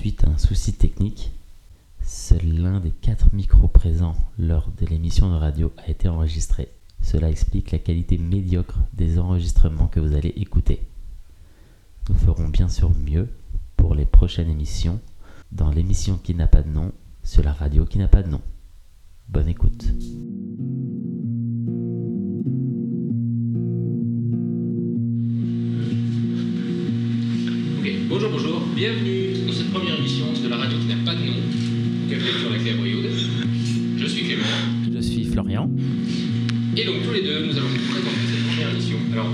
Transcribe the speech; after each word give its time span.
Suite 0.00 0.24
à 0.24 0.30
un 0.30 0.38
souci 0.38 0.72
technique, 0.72 1.30
seul 2.02 2.40
l'un 2.56 2.80
des 2.80 2.90
quatre 2.90 3.34
micros 3.34 3.68
présents 3.68 4.16
lors 4.38 4.70
de 4.80 4.86
l'émission 4.86 5.30
de 5.30 5.36
radio 5.36 5.74
a 5.76 5.90
été 5.90 6.08
enregistré. 6.08 6.70
Cela 7.02 7.28
explique 7.28 7.70
la 7.70 7.80
qualité 7.80 8.16
médiocre 8.16 8.78
des 8.94 9.18
enregistrements 9.18 9.88
que 9.88 10.00
vous 10.00 10.14
allez 10.14 10.32
écouter. 10.36 10.80
Nous 12.08 12.14
ferons 12.14 12.48
bien 12.48 12.70
sûr 12.70 12.90
mieux 13.04 13.28
pour 13.76 13.94
les 13.94 14.06
prochaines 14.06 14.48
émissions 14.48 15.00
dans 15.52 15.70
l'émission 15.70 16.16
qui 16.16 16.34
n'a 16.34 16.46
pas 16.46 16.62
de 16.62 16.70
nom 16.70 16.92
sur 17.22 17.42
la 17.42 17.52
radio 17.52 17.84
qui 17.84 17.98
n'a 17.98 18.08
pas 18.08 18.22
de 18.22 18.30
nom. 18.30 18.40
Bonne 19.28 19.48
écoute. 19.48 19.84
Bienvenue 28.80 29.34
dans 29.46 29.52
cette 29.52 29.70
première 29.70 29.98
émission 29.98 30.24
de 30.42 30.48
la 30.48 30.56
radio 30.56 30.78
qui 30.78 30.86
n'a 30.86 31.04
pas 31.04 31.14
de 31.14 31.20
nom, 31.20 31.36
Café 32.08 32.32
sur 32.40 32.48
la 32.48 32.56
Claire 32.56 32.76
Je 33.98 34.06
suis 34.06 34.24
Clément, 34.24 34.42
Je 34.90 35.00
suis 35.02 35.24
Florian. 35.26 35.68
et 36.78 36.84
donc 36.86 37.02
tous 37.04 37.12
les 37.12 37.20
deux, 37.20 37.44
nous 37.44 37.58
allons 37.58 37.68
vous 37.68 37.92
présenter 37.92 38.24
cette 38.32 38.46
première 38.48 38.70
émission. 38.70 38.96
Alors, 39.12 39.28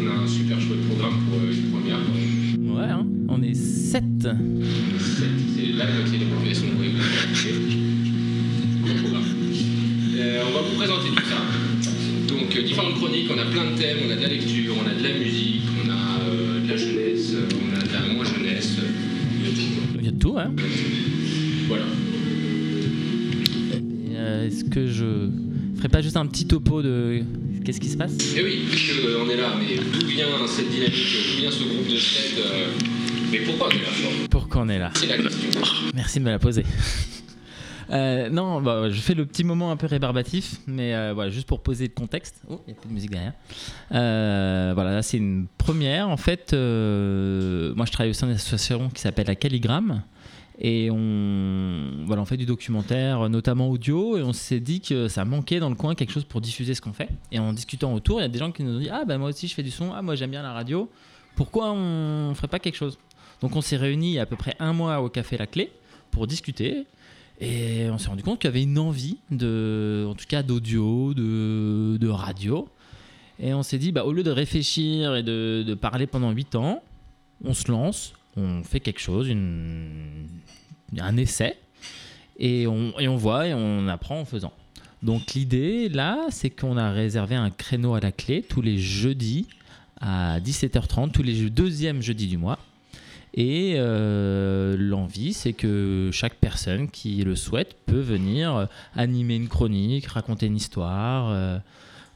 on 0.00 0.06
a 0.06 0.22
un 0.22 0.28
super 0.28 0.60
chouette 0.60 0.86
programme 0.86 1.14
pour 1.26 1.40
euh, 1.40 1.52
une 1.52 1.70
première. 1.72 1.98
Ouais, 1.98 2.88
hein, 2.88 3.04
on 3.28 3.42
est 3.42 3.54
7. 3.54 4.04
C'est 4.20 5.24
c'est 5.56 5.72
la 5.76 5.86
moitié 5.90 6.18
de 6.18 6.24
la 6.26 6.30
population, 6.30 6.66
oui. 6.78 6.90
Bon 8.80 8.94
programme. 9.02 9.24
Euh, 10.18 10.42
on 10.46 10.52
va 10.54 10.68
vous 10.70 10.76
présenter 10.76 11.08
tout 11.08 11.24
ça. 11.28 12.32
Donc, 12.32 12.56
euh, 12.56 12.62
différentes 12.62 12.94
chroniques, 12.94 13.28
on 13.28 13.38
a 13.40 13.44
plein 13.46 13.72
de 13.72 13.76
thèmes, 13.76 13.96
on 14.06 14.10
a 14.12 14.14
de 14.14 14.22
la 14.22 14.28
lecture, 14.28 14.72
on 14.80 14.86
a 14.88 14.94
de 14.94 15.02
la 15.02 15.18
musique, 15.18 15.62
hein. 20.38 20.52
Voilà. 21.68 21.84
Euh, 24.14 24.46
Est-ce 24.46 24.64
que 24.64 24.86
je 24.86 25.28
ferais 25.76 25.88
pas 25.88 26.02
juste 26.02 26.16
un 26.16 26.26
petit 26.26 26.46
topo 26.46 26.82
de 26.82 27.22
qu'est-ce 27.64 27.80
qui 27.80 27.88
se 27.88 27.96
passe? 27.96 28.12
Et 28.36 28.42
oui, 28.42 28.64
puisqu'on 28.70 29.28
est 29.28 29.36
là, 29.36 29.54
mais 29.58 29.76
d'où 29.76 30.06
vient 30.06 30.26
cette 30.46 30.70
dynamique, 30.70 30.94
d'où 30.94 31.40
vient 31.40 31.50
ce 31.50 31.64
groupe 31.64 31.88
de 31.88 31.96
sept 31.96 32.38
euh, 32.38 32.68
Mais 33.32 33.38
pourquoi 33.38 33.68
on 33.68 33.70
est 33.70 33.82
là? 33.82 34.28
Pourquoi 34.30 34.62
on 34.62 34.68
est 34.68 34.78
là? 34.78 34.90
C'est 34.94 35.06
la 35.06 35.18
question. 35.18 35.60
Merci 35.94 36.18
de 36.20 36.24
me 36.24 36.30
la 36.30 36.38
poser. 36.38 36.64
Euh, 37.90 38.28
non, 38.30 38.60
bah, 38.60 38.90
je 38.90 39.00
fais 39.00 39.14
le 39.14 39.26
petit 39.26 39.44
moment 39.44 39.70
un 39.70 39.76
peu 39.76 39.86
rébarbatif, 39.86 40.56
mais 40.66 40.94
euh, 40.94 41.12
voilà, 41.14 41.30
juste 41.30 41.46
pour 41.46 41.60
poser 41.60 41.84
le 41.84 41.92
contexte. 41.92 42.40
Oh, 42.48 42.60
il 42.66 42.72
n'y 42.72 42.78
a 42.78 42.80
plus 42.80 42.88
de 42.88 42.94
musique 42.94 43.10
derrière. 43.10 43.34
Euh, 43.92 44.72
voilà, 44.74 44.92
là 44.92 45.02
c'est 45.02 45.18
une 45.18 45.46
première. 45.58 46.08
En 46.08 46.16
fait, 46.16 46.52
euh, 46.52 47.74
moi 47.74 47.86
je 47.86 47.92
travaille 47.92 48.10
au 48.10 48.14
sein 48.14 48.26
d'une 48.26 48.36
association 48.36 48.88
qui 48.90 49.00
s'appelle 49.00 49.26
la 49.26 49.34
Calligramme. 49.34 50.02
Et 50.60 50.88
on, 50.90 52.04
voilà, 52.06 52.22
on 52.22 52.24
fait 52.24 52.36
du 52.36 52.46
documentaire, 52.46 53.28
notamment 53.28 53.68
audio, 53.70 54.16
et 54.16 54.22
on 54.22 54.32
s'est 54.32 54.60
dit 54.60 54.80
que 54.80 55.08
ça 55.08 55.24
manquait 55.24 55.58
dans 55.58 55.68
le 55.68 55.74
coin 55.74 55.94
quelque 55.94 56.12
chose 56.12 56.24
pour 56.24 56.40
diffuser 56.40 56.74
ce 56.74 56.80
qu'on 56.80 56.92
fait. 56.92 57.08
Et 57.32 57.38
en 57.38 57.52
discutant 57.52 57.92
autour, 57.92 58.20
il 58.20 58.22
y 58.22 58.26
a 58.26 58.28
des 58.28 58.38
gens 58.38 58.52
qui 58.52 58.62
nous 58.62 58.76
ont 58.76 58.80
dit 58.80 58.88
Ah, 58.90 59.04
bah 59.04 59.18
moi 59.18 59.30
aussi 59.30 59.48
je 59.48 59.54
fais 59.54 59.64
du 59.64 59.72
son, 59.72 59.92
ah, 59.92 60.02
moi 60.02 60.14
j'aime 60.14 60.30
bien 60.30 60.42
la 60.42 60.52
radio, 60.52 60.88
pourquoi 61.34 61.72
on 61.72 62.32
ferait 62.34 62.48
pas 62.48 62.60
quelque 62.60 62.76
chose? 62.76 62.98
Donc 63.40 63.56
on 63.56 63.60
s'est 63.60 63.76
réunis 63.76 64.18
à 64.18 64.26
peu 64.26 64.36
près 64.36 64.54
un 64.60 64.72
mois 64.72 65.00
au 65.00 65.08
Café 65.08 65.36
La 65.36 65.46
Clé 65.46 65.72
pour 66.10 66.26
discuter. 66.26 66.86
Et 67.40 67.88
on 67.90 67.98
s'est 67.98 68.08
rendu 68.08 68.22
compte 68.22 68.38
qu'il 68.38 68.48
y 68.48 68.52
avait 68.52 68.62
une 68.62 68.78
envie, 68.78 69.18
de, 69.32 70.06
en 70.08 70.14
tout 70.14 70.26
cas 70.28 70.44
d'audio, 70.44 71.14
de, 71.14 71.96
de 71.96 72.08
radio. 72.08 72.68
Et 73.40 73.52
on 73.54 73.64
s'est 73.64 73.78
dit, 73.78 73.90
bah, 73.90 74.04
au 74.04 74.12
lieu 74.12 74.22
de 74.22 74.30
réfléchir 74.30 75.16
et 75.16 75.24
de, 75.24 75.64
de 75.66 75.74
parler 75.74 76.06
pendant 76.06 76.30
8 76.30 76.54
ans, 76.54 76.80
on 77.44 77.52
se 77.52 77.70
lance, 77.70 78.14
on 78.36 78.62
fait 78.62 78.80
quelque 78.80 79.00
chose, 79.00 79.30
un 79.30 81.16
essai, 81.16 81.56
et 82.38 82.66
on, 82.66 82.98
et 82.98 83.08
on 83.08 83.16
voit 83.16 83.46
et 83.46 83.54
on 83.54 83.88
apprend 83.88 84.20
en 84.20 84.24
faisant. 84.24 84.52
Donc 85.02 85.34
l'idée, 85.34 85.88
là, 85.88 86.26
c'est 86.30 86.50
qu'on 86.50 86.76
a 86.76 86.90
réservé 86.90 87.34
un 87.34 87.50
créneau 87.50 87.94
à 87.94 88.00
la 88.00 88.10
clé 88.10 88.42
tous 88.42 88.62
les 88.62 88.78
jeudis 88.78 89.46
à 90.00 90.40
17h30, 90.40 91.12
tous 91.12 91.22
les 91.22 91.50
deuxièmes 91.50 92.02
jeudis 92.02 92.26
du 92.26 92.38
mois. 92.38 92.58
Et 93.34 93.74
euh, 93.76 94.76
l'envie, 94.78 95.32
c'est 95.32 95.52
que 95.52 96.10
chaque 96.12 96.36
personne 96.36 96.88
qui 96.88 97.22
le 97.24 97.34
souhaite 97.34 97.76
peut 97.84 98.00
venir 98.00 98.54
euh, 98.54 98.66
animer 98.94 99.34
une 99.34 99.48
chronique, 99.48 100.06
raconter 100.06 100.46
une 100.46 100.56
histoire, 100.56 101.30
euh, 101.30 101.58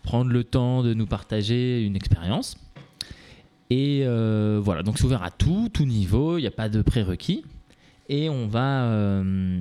prendre 0.05 0.31
le 0.31 0.45
temps 0.45 0.83
de 0.83 0.95
nous 0.95 1.06
partager 1.06 1.83
une 1.83 1.97
expérience. 1.97 2.56
Et 3.71 4.03
euh, 4.05 4.61
voilà, 4.62 4.83
donc 4.83 4.99
c'est 4.99 5.05
ouvert 5.05 5.23
à 5.23 5.31
tout, 5.31 5.69
tout 5.73 5.84
niveau, 5.84 6.39
il 6.39 6.43
n'y 6.43 6.47
a 6.47 6.53
pas 6.53 6.69
de 6.69 6.83
prérequis. 6.83 7.45
Et 8.09 8.31
on 8.31 8.47
va 8.47 8.84
euh, 8.84 9.61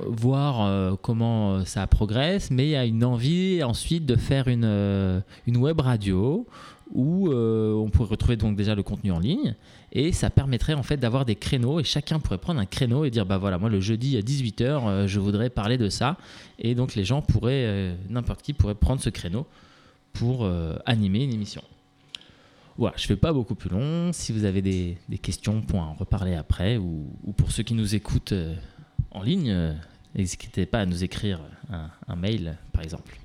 voir 0.00 0.62
euh, 0.62 0.94
comment 1.00 1.64
ça 1.64 1.86
progresse, 1.86 2.50
mais 2.50 2.66
il 2.66 2.70
y 2.70 2.76
a 2.76 2.84
une 2.84 3.04
envie 3.04 3.62
ensuite 3.62 4.06
de 4.06 4.16
faire 4.16 4.48
une, 4.48 5.22
web 5.46 5.80
radio 5.80 6.46
où 6.92 7.32
on 7.32 7.88
pourrait 7.90 8.08
retrouver 8.08 8.36
donc 8.36 8.56
déjà 8.56 8.74
le 8.74 8.82
contenu 8.82 9.12
en 9.12 9.20
ligne. 9.20 9.54
Et 9.92 10.12
ça 10.12 10.30
permettrait 10.30 10.74
en 10.74 10.82
fait 10.82 10.96
d'avoir 10.96 11.24
des 11.24 11.34
créneaux 11.34 11.80
et 11.80 11.84
chacun 11.84 12.20
pourrait 12.20 12.38
prendre 12.38 12.60
un 12.60 12.66
créneau 12.66 13.04
et 13.04 13.10
dire 13.10 13.26
bah 13.26 13.38
voilà 13.38 13.58
moi 13.58 13.68
le 13.68 13.80
jeudi 13.80 14.16
à 14.16 14.20
18h 14.20 14.62
euh, 14.62 15.06
je 15.08 15.18
voudrais 15.18 15.50
parler 15.50 15.78
de 15.78 15.88
ça. 15.88 16.16
Et 16.58 16.74
donc 16.74 16.94
les 16.94 17.04
gens 17.04 17.22
pourraient 17.22 17.94
n'importe 18.08 18.42
qui 18.42 18.52
pourrait 18.52 18.74
prendre 18.74 19.00
ce 19.00 19.10
créneau 19.10 19.46
pour 20.12 20.48
animer 20.86 21.24
une 21.24 21.32
émission. 21.32 21.62
Voilà, 22.80 22.94
je 22.96 23.02
ne 23.04 23.08
fais 23.08 23.16
pas 23.16 23.34
beaucoup 23.34 23.54
plus 23.54 23.68
long. 23.68 24.10
Si 24.14 24.32
vous 24.32 24.44
avez 24.46 24.62
des, 24.62 24.96
des 25.06 25.18
questions 25.18 25.60
pour 25.60 25.80
en 25.80 25.92
reparler 25.92 26.32
après 26.34 26.78
ou, 26.78 27.12
ou 27.24 27.32
pour 27.34 27.52
ceux 27.52 27.62
qui 27.62 27.74
nous 27.74 27.94
écoutent 27.94 28.32
euh, 28.32 28.54
en 29.10 29.22
ligne, 29.22 29.50
euh, 29.50 29.74
n'hésitez 30.14 30.64
pas 30.64 30.78
à 30.78 30.86
nous 30.86 31.04
écrire 31.04 31.40
un, 31.70 31.90
un 32.08 32.16
mail 32.16 32.56
par 32.72 32.82
exemple. 32.82 33.18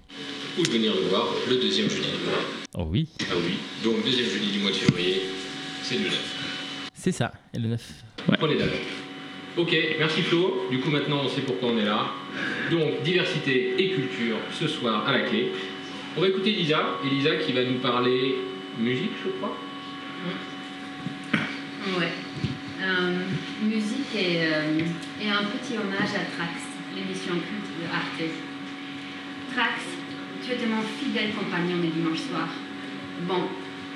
Ou 0.60 0.64
de 0.64 0.68
venir 0.68 0.94
le 0.94 1.08
voir 1.08 1.28
le 1.50 1.56
deuxième 1.56 1.90
jeudi 1.90 2.02
du 2.02 2.26
mois. 2.26 2.40
Oh 2.78 2.88
oui, 2.92 3.08
Ah 3.22 3.34
oui, 3.38 3.54
donc 3.82 4.04
deuxième 4.04 4.30
jeudi 4.30 4.52
du 4.52 4.60
mois 4.60 4.72
de 4.72 4.76
février, 4.76 5.22
c'est 5.84 6.00
le 6.00 6.04
9. 6.04 6.90
c'est 6.94 7.14
ça, 7.14 7.32
et 7.54 7.60
le 7.60 7.70
9. 7.70 8.04
Prenez 8.38 8.58
date. 8.58 8.70
Ok, 9.56 9.74
merci 10.00 10.22
Flo. 10.24 10.66
Du 10.70 10.82
coup, 10.82 10.90
maintenant, 10.90 11.22
on 11.24 11.30
sait 11.30 11.40
pourquoi 11.40 11.70
on 11.70 11.78
est 11.78 11.86
là. 11.86 12.08
Donc, 12.72 13.04
diversité 13.04 13.82
et 13.82 13.94
culture 13.96 14.36
ce 14.52 14.68
soir 14.68 15.08
à 15.08 15.14
la 15.14 15.22
clé. 15.22 15.54
On 16.18 16.22
va 16.22 16.28
écouter 16.28 16.52
Lisa. 16.52 16.82
Elisa 17.06 17.38
qui 17.38 17.54
va 17.54 17.64
nous 17.64 17.80
parler 17.80 18.36
musique, 18.78 19.12
je 19.24 19.30
crois. 19.32 19.58
Ouais. 21.98 22.12
Euh, 22.84 23.20
musique 23.64 24.16
et, 24.16 24.42
euh, 24.42 24.80
et 25.22 25.30
un 25.30 25.44
petit 25.46 25.78
hommage 25.78 26.14
à 26.14 26.26
Trax, 26.36 26.62
l'émission 26.96 27.34
culte 27.34 27.72
de 27.80 27.86
Arte. 27.94 28.32
Trax, 29.54 29.82
tu 30.44 30.52
étais 30.52 30.66
mon 30.66 30.82
fidèle 30.82 31.34
compagnon 31.34 31.78
des 31.78 31.88
dimanches 31.88 32.28
soirs. 32.30 32.54
Bon, 33.22 33.48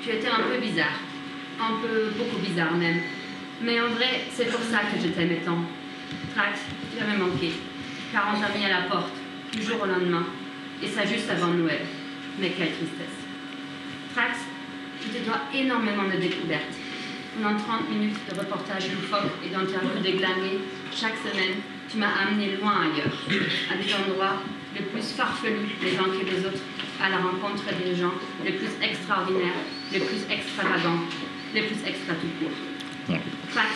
tu 0.02 0.10
étais 0.10 0.28
un 0.28 0.42
peu 0.42 0.58
bizarre. 0.60 0.98
Un 1.60 1.80
peu 1.82 2.10
beaucoup 2.16 2.38
bizarre 2.38 2.74
même. 2.74 3.00
Mais 3.62 3.80
en 3.80 3.88
vrai, 3.88 4.22
c'est 4.30 4.46
pour 4.46 4.60
ça 4.60 4.78
que 4.78 5.00
je 5.02 5.08
t'aimais 5.08 5.42
tant. 5.44 5.62
Trax, 6.34 6.60
tu 6.90 7.04
m'avais 7.04 7.18
manqué. 7.18 7.52
Car 8.12 8.34
on 8.34 8.40
t'a 8.40 8.56
mis 8.56 8.64
à 8.64 8.80
la 8.80 8.82
porte, 8.88 9.12
du 9.52 9.62
jour 9.62 9.82
au 9.82 9.86
lendemain. 9.86 10.24
Et 10.82 10.86
ça 10.86 11.04
juste 11.04 11.28
avant 11.28 11.48
Noël. 11.48 11.80
Mais 12.38 12.50
quelle 12.50 12.72
tristesse. 12.72 13.18
Trax, 14.14 14.38
je 15.02 15.18
te 15.18 15.24
dois 15.24 15.40
énormément 15.54 16.04
de 16.04 16.20
découvertes. 16.20 16.76
Pendant 17.34 17.56
30 17.56 17.90
minutes 17.90 18.18
de 18.28 18.38
reportages 18.38 18.90
loufoques 18.90 19.32
et 19.44 19.50
d'interviews 19.50 20.02
déglinguées, 20.02 20.60
chaque 20.92 21.16
semaine, 21.16 21.62
tu 21.88 21.98
m'as 21.98 22.12
amené 22.26 22.56
loin 22.56 22.74
ailleurs, 22.82 23.14
à 23.70 23.76
des 23.76 23.94
endroits 23.94 24.42
les 24.74 24.82
plus 24.82 25.02
farfelus 25.14 25.70
les 25.82 25.96
uns 25.96 26.04
que 26.04 26.24
les 26.24 26.46
autres, 26.46 26.62
à 27.02 27.08
la 27.08 27.18
rencontre 27.18 27.64
des 27.82 27.94
gens 27.96 28.12
les 28.44 28.52
plus 28.52 28.70
extraordinaires, 28.82 29.62
les 29.92 30.00
plus 30.00 30.22
extravagants, 30.30 31.00
les 31.54 31.62
plus 31.62 31.80
extra 31.86 32.14
tout 32.14 32.30
court. 32.38 33.16
Fax, 33.48 33.70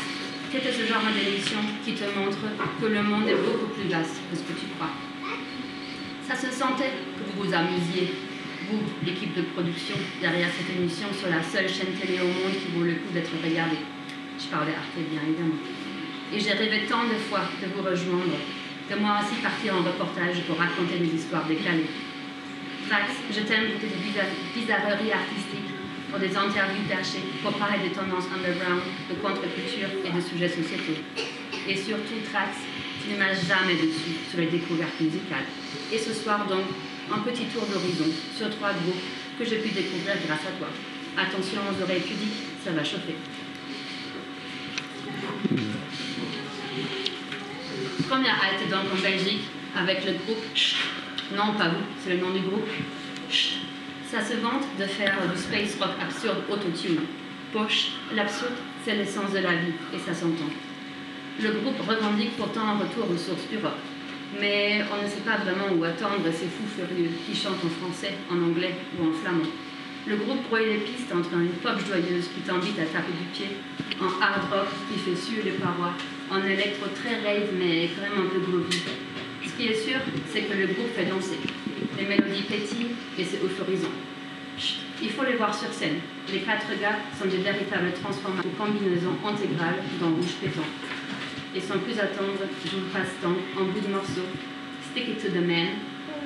c'était 0.53 0.73
ce 0.73 0.87
genre 0.87 1.03
d'émission 1.03 1.59
qui 1.84 1.95
te 1.95 2.05
montre 2.17 2.39
que 2.81 2.87
le 2.87 3.03
monde 3.03 3.27
est 3.27 3.34
beaucoup 3.34 3.72
plus 3.75 3.89
vaste 3.89 4.21
que 4.31 4.37
ce 4.37 4.43
que 4.43 4.53
tu 4.59 4.66
crois. 4.77 4.91
Ça 6.27 6.37
se 6.37 6.51
sentait 6.54 6.93
que 7.19 7.25
vous 7.27 7.45
vous 7.45 7.54
amusiez, 7.54 8.15
vous, 8.71 8.81
l'équipe 9.05 9.34
de 9.37 9.43
production, 9.55 9.97
derrière 10.21 10.49
cette 10.53 10.71
émission 10.77 11.09
sur 11.13 11.28
la 11.31 11.43
seule 11.43 11.69
chaîne 11.69 11.93
télé 12.01 12.21
au 12.21 12.27
monde 12.28 12.53
qui 12.53 12.69
vaut 12.77 12.84
le 12.84 12.95
coup 13.01 13.13
d'être 13.13 13.33
regardée. 13.43 13.81
Je 14.39 14.47
parlais 14.47 14.75
Arte, 14.75 14.97
bien 15.11 15.21
évidemment. 15.27 15.61
Et 16.33 16.41
j'ai 16.41 16.53
rêvé 16.53 16.87
tant 16.89 17.05
de 17.05 17.15
fois 17.28 17.45
de 17.63 17.66
vous 17.75 17.83
rejoindre, 17.83 18.37
de 18.91 18.97
moi 19.01 19.21
aussi 19.22 19.41
partir 19.41 19.77
en 19.77 19.83
reportage 19.83 20.43
pour 20.47 20.59
raconter 20.59 20.99
des 20.99 21.15
histoires 21.15 21.47
décalées. 21.47 21.87
Fax, 22.89 23.13
je 23.33 23.41
t'aime 23.41 23.71
pour 23.72 23.81
tes 23.81 23.95
bizar- 24.03 24.34
bizarreries 24.55 25.13
artistiques, 25.13 25.72
pour 26.10 26.19
des 26.19 26.37
interviews 26.37 26.84
cachées, 26.89 27.25
pour 27.43 27.53
parler 27.55 27.78
des 27.89 27.95
tendances 27.95 28.28
underground, 28.28 28.83
de 29.09 29.15
contre-culture 29.21 29.89
et 30.05 30.10
de 30.10 30.21
sujets 30.21 30.49
sociétaux. 30.53 31.01
Et 31.69 31.77
surtout, 31.77 32.21
Trax, 32.31 32.59
tu 33.03 33.13
ne 33.13 33.19
m'as 33.19 33.33
jamais 33.34 33.75
déçu 33.75 34.21
sur 34.28 34.39
les 34.41 34.47
découvertes 34.47 35.01
musicales. 35.01 35.49
Et 35.93 35.99
ce 35.99 36.13
soir 36.13 36.47
donc, 36.47 36.65
un 37.12 37.18
petit 37.18 37.45
tour 37.47 37.62
d'horizon 37.66 38.10
sur 38.36 38.51
trois 38.51 38.72
groupes 38.72 39.03
que 39.39 39.45
j'ai 39.45 39.59
pu 39.59 39.68
découvrir 39.71 40.15
grâce 40.27 40.41
à 40.41 40.59
toi. 40.59 40.68
Attention 41.16 41.60
aux 41.71 41.83
oreilles 41.83 42.01
pudiques, 42.01 42.42
ça 42.65 42.72
va 42.72 42.83
chauffer. 42.83 43.16
Première 48.09 48.42
halte 48.42 48.71
donc 48.71 48.92
en 48.92 49.03
Belgique 49.03 49.45
avec 49.77 50.04
le 50.04 50.12
groupe 50.12 50.45
Non, 51.36 51.54
pas 51.59 51.68
vous, 51.68 51.84
c'est 52.03 52.15
le 52.15 52.21
nom 52.21 52.30
du 52.30 52.41
groupe. 52.41 52.68
Ça 54.10 54.21
se 54.21 54.34
vante 54.34 54.65
de 54.78 54.84
faire 54.84 55.16
du 55.33 55.41
space 55.41 55.80
rock 55.80 55.95
absurde 56.00 56.45
autotune. 56.48 57.00
Poche, 57.53 57.92
l'absurde, 58.15 58.54
c'est 58.84 58.97
l'essence 58.97 59.33
de 59.33 59.39
la 59.39 59.54
vie 59.54 59.72
et 59.95 59.98
ça 59.98 60.15
s'entend. 60.15 60.50
Le 61.41 61.50
groupe 61.50 61.80
revendique 61.80 62.36
pourtant 62.36 62.62
un 62.62 62.78
retour 62.78 63.10
aux 63.10 63.16
sources 63.16 63.48
du 63.50 63.59
rock. 63.59 63.72
Mais 64.41 64.83
on 64.92 65.03
ne 65.03 65.09
sait 65.09 65.25
pas 65.25 65.39
vraiment 65.39 65.72
où 65.77 65.84
attendre 65.84 66.25
ces 66.33 66.47
fous 66.47 66.69
furieux 66.75 67.10
qui 67.25 67.34
chantent 67.34 67.65
en 67.65 67.69
français, 67.69 68.15
en 68.31 68.42
anglais 68.42 68.75
ou 68.98 69.09
en 69.09 69.13
flamand. 69.13 69.51
Le 70.07 70.16
groupe 70.16 70.42
brouille 70.48 70.66
les 70.66 70.78
pistes 70.78 71.13
entre 71.15 71.33
une 71.34 71.57
pop 71.63 71.78
joyeuse 71.78 72.28
qui 72.28 72.41
t'invite 72.41 72.78
à 72.78 72.84
taper 72.84 73.13
du 73.13 73.25
pied, 73.33 73.57
en 74.01 74.10
hard 74.21 74.53
rock 74.53 74.69
qui 74.91 74.98
fait 74.98 75.16
suer 75.16 75.42
les 75.45 75.53
parois, 75.53 75.95
en 76.31 76.45
électro 76.45 76.86
très 76.95 77.16
rave 77.25 77.48
mais 77.59 77.89
un 78.04 78.28
peu 78.28 78.41
groovy. 78.41 78.83
Ce 79.47 79.53
qui 79.57 79.69
est 79.69 79.75
sûr, 79.75 80.01
c'est 80.31 80.42
que 80.42 80.54
le 80.59 80.66
groupe 80.66 80.92
fait 80.95 81.07
danser. 81.07 81.39
Les 81.98 82.04
mélodies 82.04 82.42
pétillent 82.42 82.97
et 83.19 83.25
c'est 83.25 83.42
euphorisant. 83.42 83.95
Chut, 84.59 84.81
il 85.03 85.10
faut 85.10 85.25
les 85.25 85.36
voir 85.36 85.54
sur 85.54 85.72
scène. 85.72 86.01
Les 86.33 86.41
quatre 86.41 86.69
gars 86.81 86.98
sont 87.19 87.27
des 87.27 87.39
véritables 87.39 87.92
transformations 87.92 88.51
combinaisons 88.59 89.16
intégrales 89.25 89.83
dans 90.01 90.10
rouge 90.10 90.34
pétant. 90.41 90.69
Et 91.56 91.60
sans 91.60 91.78
plus 91.78 91.98
attendre, 92.01 92.41
je 92.65 92.77
vous 92.77 92.86
passe 92.92 93.15
temps 93.22 93.28
en 93.60 93.65
bout 93.66 93.80
de 93.80 93.92
morceau 93.92 94.22
Stick 94.91 95.09
It 95.09 95.22
to 95.22 95.28
the 95.28 95.47
Man, 95.47 95.68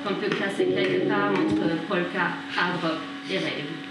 qu'on 0.03 0.15
peut 0.15 0.29
classer 0.29 0.65
quelque 0.65 1.07
part 1.07 1.31
entre 1.31 1.87
polka, 1.87 2.31
hard 2.57 2.97
et 3.29 3.37
rave. 3.37 3.88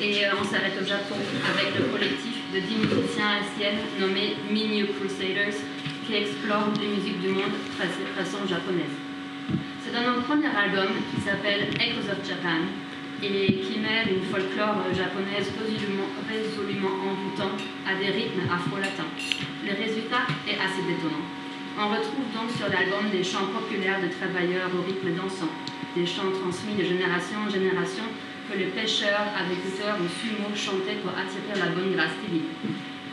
Et 0.00 0.24
euh, 0.24 0.36
on 0.38 0.44
s'arrête 0.44 0.76
au 0.80 0.84
Japon 0.84 1.16
avec 1.48 1.72
le 1.78 1.84
collectif 1.88 2.36
de 2.52 2.60
10 2.60 2.76
musiciens 2.76 3.40
haïtiennes 3.40 3.80
nommé 3.98 4.36
Minyu 4.50 4.88
Crusaders 4.92 5.56
qui 6.06 6.14
explore 6.14 6.68
les 6.80 6.88
musiques 6.88 7.20
du 7.20 7.28
monde 7.28 7.56
façon 7.78 8.04
façon 8.16 8.46
japonaise. 8.46 8.92
C'est 9.82 9.92
dans 9.92 10.04
notre 10.04 10.22
premier 10.28 10.52
album 10.52 10.92
qui 11.14 11.20
s'appelle 11.22 11.72
Echoes 11.80 12.12
of 12.12 12.20
Japan 12.26 12.68
et 13.22 13.64
qui 13.64 13.80
mêle 13.80 14.12
une 14.12 14.28
folklore 14.28 14.84
japonaise 14.92 15.48
résolument, 15.56 16.12
résolument 16.28 16.92
envoûtante 17.00 17.64
à 17.88 17.96
des 17.96 18.12
rythmes 18.12 18.44
afro-latins. 18.52 19.08
Le 19.64 19.72
résultat 19.72 20.28
est 20.44 20.60
assez 20.60 20.84
détonnant. 20.84 21.24
On 21.80 21.88
retrouve 21.88 22.28
donc 22.36 22.52
sur 22.52 22.68
l'album 22.68 23.08
des 23.10 23.24
chants 23.24 23.48
populaires 23.48 24.00
de 24.04 24.12
travailleurs 24.12 24.68
au 24.76 24.84
rythme 24.84 25.16
dansant, 25.16 25.52
des 25.96 26.04
chants 26.04 26.32
transmis 26.36 26.76
de 26.76 26.84
génération 26.84 27.48
en 27.48 27.50
génération 27.50 28.04
que 28.48 28.56
les 28.58 28.66
pêcheurs, 28.66 29.26
agriculteurs 29.36 29.96
ou 30.00 30.08
sumo 30.08 30.54
chantaient 30.54 31.00
pour 31.02 31.12
attirer 31.12 31.58
la 31.58 31.74
bonne 31.74 31.94
grâce 31.94 32.12
divine. 32.22 32.48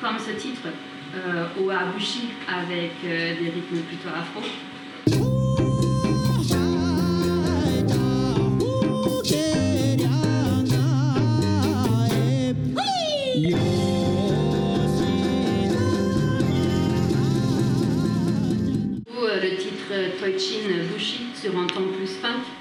Comme 0.01 0.19
ce 0.19 0.31
titre, 0.31 0.67
euh, 1.15 1.47
Oabushi, 1.59 2.29
avec 2.47 2.91
euh, 3.05 3.35
des 3.39 3.49
rythmes 3.49 3.81
plutôt 3.87 4.09
afro, 4.09 4.41
ou 19.07 19.25
euh, 19.25 19.41
le 19.41 19.57
titre 19.57 19.93
Toichin 20.19 20.83
Bushi 20.91 21.25
sur 21.33 21.57
un 21.57 21.67
ton 21.67 21.87
plus 21.87 22.07
funk. 22.07 22.52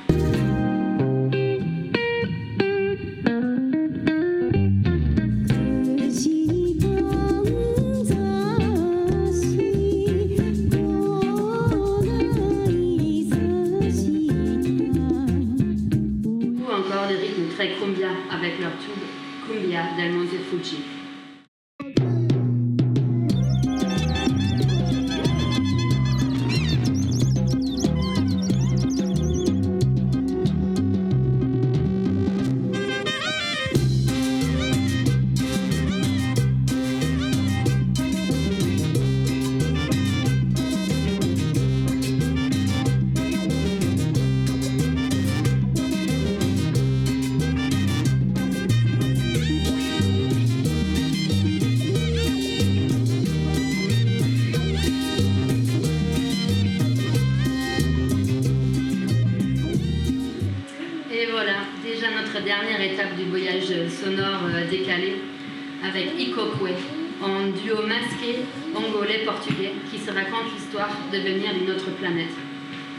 Avec 65.84 66.18
Ikokwe, 66.18 66.74
en 67.22 67.50
duo 67.50 67.86
masqué 67.86 68.42
angolais-portugais 68.74 69.72
qui 69.90 69.98
se 69.98 70.10
raconte 70.10 70.52
l'histoire 70.54 70.90
de 71.12 71.18
venir 71.18 71.54
d'une 71.54 71.70
autre 71.70 71.90
planète. 71.98 72.34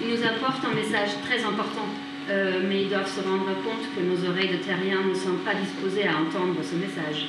Ils 0.01 0.09
nous 0.09 0.23
apportent 0.23 0.63
un 0.65 0.75
message 0.75 1.11
très 1.23 1.43
important, 1.43 1.87
euh, 2.29 2.61
mais 2.67 2.83
ils 2.83 2.89
doivent 2.89 3.09
se 3.09 3.21
rendre 3.21 3.51
compte 3.63 3.83
que 3.95 4.01
nos 4.01 4.29
oreilles 4.29 4.51
de 4.51 4.63
terriens 4.63 5.03
ne 5.07 5.13
sont 5.13 5.37
pas 5.45 5.55
disposées 5.55 6.07
à 6.07 6.17
entendre 6.17 6.59
ce 6.61 6.75
message. 6.75 7.27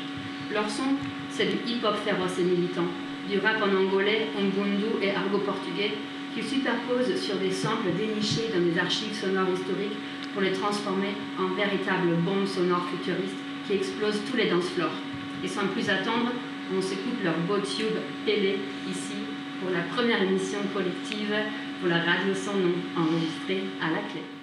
Leur 0.52 0.68
son, 0.68 0.94
c'est 1.30 1.46
du 1.46 1.58
hip-hop 1.66 1.96
féroce 2.04 2.38
et 2.38 2.44
militant, 2.44 2.86
du 3.28 3.38
rap 3.38 3.62
en 3.62 3.74
angolais, 3.74 4.28
umbundu 4.38 5.02
et 5.02 5.10
argot 5.10 5.38
portugais 5.38 5.92
qu'ils 6.34 6.44
superposent 6.44 7.20
sur 7.20 7.36
des 7.36 7.50
samples 7.50 7.90
dénichés 7.96 8.50
dans 8.52 8.60
des 8.60 8.78
archives 8.78 9.14
sonores 9.14 9.54
historiques 9.54 9.98
pour 10.32 10.42
les 10.42 10.52
transformer 10.52 11.14
en 11.38 11.54
véritables 11.54 12.16
bombes 12.26 12.46
sonores 12.46 12.86
futuristes 12.90 13.38
qui 13.66 13.74
explosent 13.74 14.20
tous 14.30 14.36
les 14.36 14.50
dance 14.50 14.68
floors. 14.74 14.98
Et 15.44 15.48
sans 15.48 15.66
plus 15.66 15.90
attendre, 15.90 16.32
on 16.74 16.80
s'écoute 16.80 17.22
leur 17.22 17.36
beau 17.46 17.58
tube 17.58 17.98
télé 18.24 18.60
ici 18.90 19.26
pour 19.60 19.70
la 19.70 19.82
première 19.94 20.22
émission 20.22 20.60
collective 20.72 21.34
pour 21.80 21.88
la 21.90 21.98
radio 21.98 22.32
sans 22.34 22.54
nom 22.54 22.72
enregistrée 22.96 23.62
à 23.82 23.90
la 23.90 23.98
clé. 24.08 24.33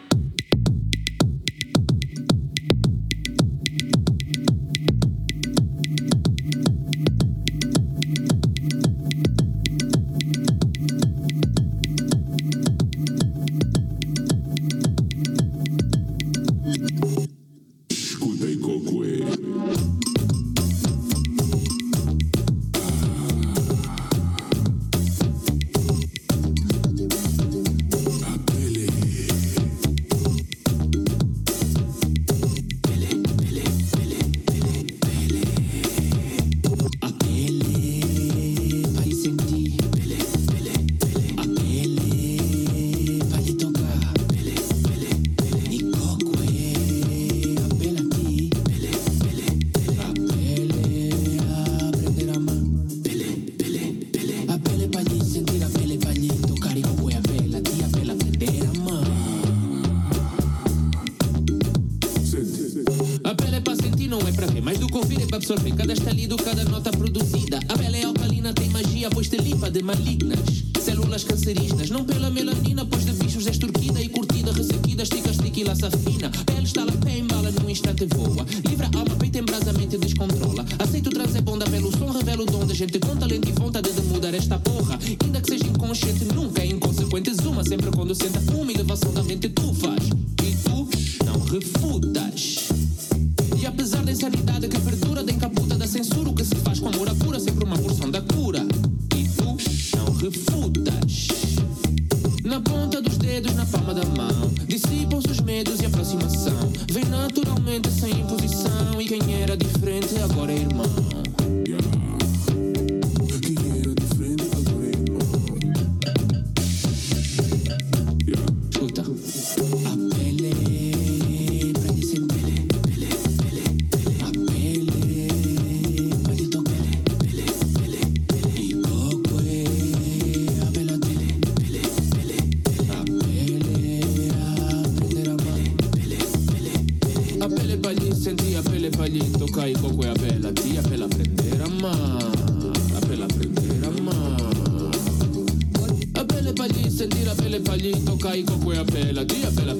sentire 147.01 147.34
per 147.34 147.50
le 147.50 147.60
paglito 147.62 148.15
caico 148.15 148.58
poi 148.60 148.77
a 148.77 148.84
pela, 148.84 149.24
dia 149.24 149.50
per 149.50 149.65
la 149.65 149.74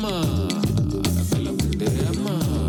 ma, 0.00 0.46
la 1.40 1.52
prendere 1.52 2.06
a 2.06 2.18
ma. 2.18 2.67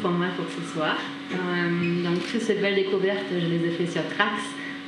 Pour 0.00 0.10
moi 0.10 0.26
pour 0.36 0.46
ce 0.48 0.72
soir. 0.72 0.96
Euh, 1.32 2.04
donc 2.04 2.18
toutes 2.30 2.40
ces 2.40 2.54
belles 2.54 2.74
découvertes, 2.74 3.26
je 3.32 3.46
les 3.46 3.66
ai 3.66 3.70
fait 3.70 3.86
sur 3.86 4.02
Trax, 4.14 4.42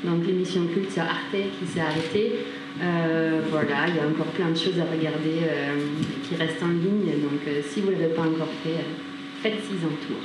donc 0.05 0.27
l'émission 0.27 0.67
culte 0.67 0.91
sur 0.91 1.03
Arte 1.03 1.33
qui 1.33 1.67
s'est 1.67 1.81
arrêtée. 1.81 2.33
Euh, 2.81 3.43
voilà, 3.51 3.87
il 3.89 3.97
y 3.97 4.01
a 4.01 4.07
encore 4.07 4.33
plein 4.33 4.51
de 4.51 4.57
choses 4.57 4.79
à 4.81 4.85
regarder 4.85 5.45
euh, 5.45 5.79
qui 6.27 6.35
restent 6.37 6.63
en 6.63 6.69
ligne. 6.69 7.21
Donc 7.23 7.41
euh, 7.47 7.61
si 7.69 7.81
vous 7.81 7.91
ne 7.91 7.97
l'avez 7.97 8.15
pas 8.15 8.23
encore 8.23 8.53
fait, 8.65 8.71
euh, 8.71 9.43
faites-y 9.43 9.75
un 9.85 10.07
tour. 10.07 10.23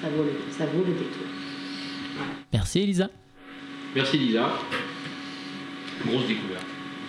Ça 0.00 0.08
vaut, 0.14 0.24
le, 0.24 0.32
ça 0.50 0.66
vaut 0.66 0.84
le 0.86 0.92
détour. 0.92 1.26
Merci 2.52 2.82
Elisa. 2.82 3.08
Merci 3.94 4.18
Lisa. 4.18 4.60
Grosse 6.06 6.26
découverte. 6.26 6.66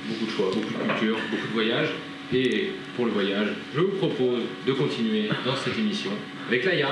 Beaucoup 0.07 0.25
de 0.25 0.31
choix, 0.31 0.45
beaucoup 0.53 0.73
de 0.73 0.89
culture, 0.89 1.17
beaucoup 1.29 1.47
de 1.47 1.53
voyages. 1.53 1.89
Et 2.33 2.71
pour 2.95 3.05
le 3.05 3.11
voyage, 3.11 3.47
je 3.75 3.81
vous 3.81 3.97
propose 3.97 4.41
de 4.65 4.71
continuer 4.73 5.29
dans 5.45 5.55
cette 5.55 5.77
émission 5.77 6.11
avec 6.47 6.65
Laïa. 6.65 6.89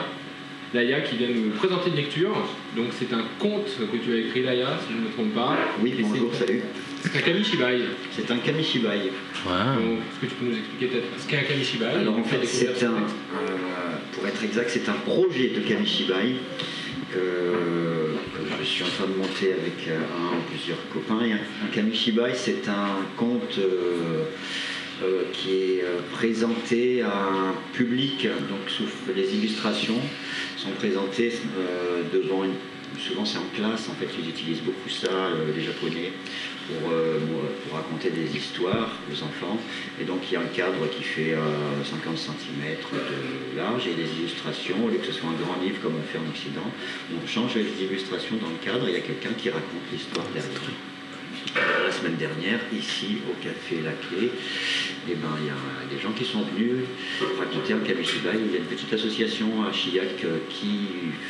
Laïa 0.73 1.01
qui 1.01 1.17
vient 1.17 1.29
nous 1.29 1.51
présenter 1.51 1.89
une 1.89 1.95
lecture. 1.95 2.35
Donc 2.75 2.87
c'est 2.97 3.13
un 3.13 3.23
conte 3.39 3.67
que 3.91 3.97
tu 3.97 4.13
as 4.13 4.17
écrit 4.17 4.43
Laïa, 4.43 4.77
si 4.85 4.93
je 4.93 4.97
ne 4.99 5.05
me 5.07 5.11
trompe 5.11 5.33
pas. 5.33 5.57
Oui, 5.81 5.93
Et 5.97 6.01
bonjour, 6.01 6.33
salut. 6.33 6.61
C'est 7.01 7.17
un 7.17 7.21
kamishibai. 7.21 7.81
C'est 8.11 8.31
un 8.31 8.37
kamishibai. 8.37 9.11
Donc 9.45 9.99
est-ce 9.99 10.21
que 10.21 10.25
tu 10.25 10.35
peux 10.35 10.45
nous 10.45 10.57
expliquer 10.57 10.87
peut-être 10.87 11.07
ce 11.19 11.27
qu'est 11.27 11.37
un 11.37 11.43
kamishibai 11.43 11.85
Alors 12.01 12.17
en 12.17 12.23
fait, 12.23 12.45
c'est 12.45 12.75
ce 12.77 12.85
un, 12.85 12.89
euh, 12.89 12.95
pour 14.13 14.27
être 14.27 14.43
exact, 14.43 14.69
c'est 14.69 14.89
un 14.89 14.93
projet 14.93 15.49
de 15.49 15.59
kamishibai 15.61 16.35
que, 17.13 17.17
que 17.17 18.59
je 18.63 18.65
suis 18.65 18.83
en 18.83 18.87
train 18.87 19.05
de 19.07 19.17
monter 19.17 19.53
avec 19.53 19.87
euh, 19.87 19.99
un 19.99 20.37
ou 20.37 20.41
plusieurs 20.49 20.79
copains. 20.91 21.23
Et 21.25 21.33
un, 21.33 21.35
un 21.35 21.67
kamishibai, 21.71 22.33
c'est 22.33 22.67
un 22.67 23.05
conte 23.15 23.59
euh, 23.59 24.23
euh, 25.03 25.23
qui 25.33 25.51
est 25.51 25.83
euh, 25.83 25.99
présenté 26.13 27.01
à 27.01 27.11
un 27.11 27.53
public, 27.73 28.27
donc 28.49 28.89
les 29.15 29.35
illustrations 29.35 29.99
sont 30.57 30.71
présentées 30.71 31.33
euh, 31.57 32.03
devant 32.13 32.43
une 32.43 32.53
souvent 32.97 33.25
c'est 33.25 33.37
en 33.37 33.49
classe, 33.53 33.89
en 33.89 33.93
fait 33.93 34.07
ils 34.17 34.29
utilisent 34.29 34.61
beaucoup 34.61 34.89
ça, 34.89 35.29
les 35.53 35.61
japonais, 35.61 36.13
pour, 36.67 37.75
raconter 37.75 38.09
des 38.09 38.37
histoires 38.37 38.91
aux 39.11 39.23
enfants. 39.23 39.57
Et 39.99 40.05
donc 40.05 40.19
il 40.29 40.33
y 40.33 40.37
a 40.37 40.39
un 40.39 40.53
cadre 40.53 40.87
qui 40.89 41.03
fait 41.03 41.33
euh, 41.33 41.83
50 41.83 42.17
cm 42.17 42.77
de 42.93 43.57
large 43.57 43.87
et 43.87 43.93
des 43.93 44.09
illustrations, 44.19 44.77
au 44.85 44.89
lieu 44.89 44.97
que 44.97 45.07
ce 45.07 45.11
soit 45.11 45.29
un 45.29 45.43
grand 45.43 45.61
livre 45.61 45.81
comme 45.81 45.95
on 45.95 46.03
fait 46.03 46.19
en 46.19 46.29
Occident, 46.29 46.71
on 47.11 47.27
change 47.27 47.55
les 47.55 47.85
illustrations 47.85 48.37
dans 48.37 48.49
le 48.49 48.63
cadre 48.63 48.87
et 48.87 48.91
il 48.91 48.95
y 48.95 48.99
a 48.99 49.01
quelqu'un 49.01 49.33
qui 49.37 49.49
raconte 49.49 49.91
l'histoire 49.91 50.25
derrière. 50.33 50.94
Semaine 51.99 52.17
dernière, 52.17 52.59
ici 52.73 53.19
au 53.29 53.41
café 53.41 53.81
La 53.81 53.91
Clé, 53.91 54.29
eh 55.09 55.15
ben, 55.15 55.29
il 55.39 55.47
y 55.47 55.49
a 55.49 55.95
des 55.95 56.01
gens 56.01 56.11
qui 56.11 56.25
sont 56.25 56.41
venus 56.41 56.83
raconter 57.39 57.73
un 57.73 57.79
kamishibai. 57.79 58.31
Il 58.47 58.51
y 58.51 58.55
a 58.55 58.59
une 58.59 58.65
petite 58.65 58.91
association 58.91 59.47
à 59.63 59.71
Chiac 59.71 60.23
euh, 60.25 60.39
qui 60.49 60.87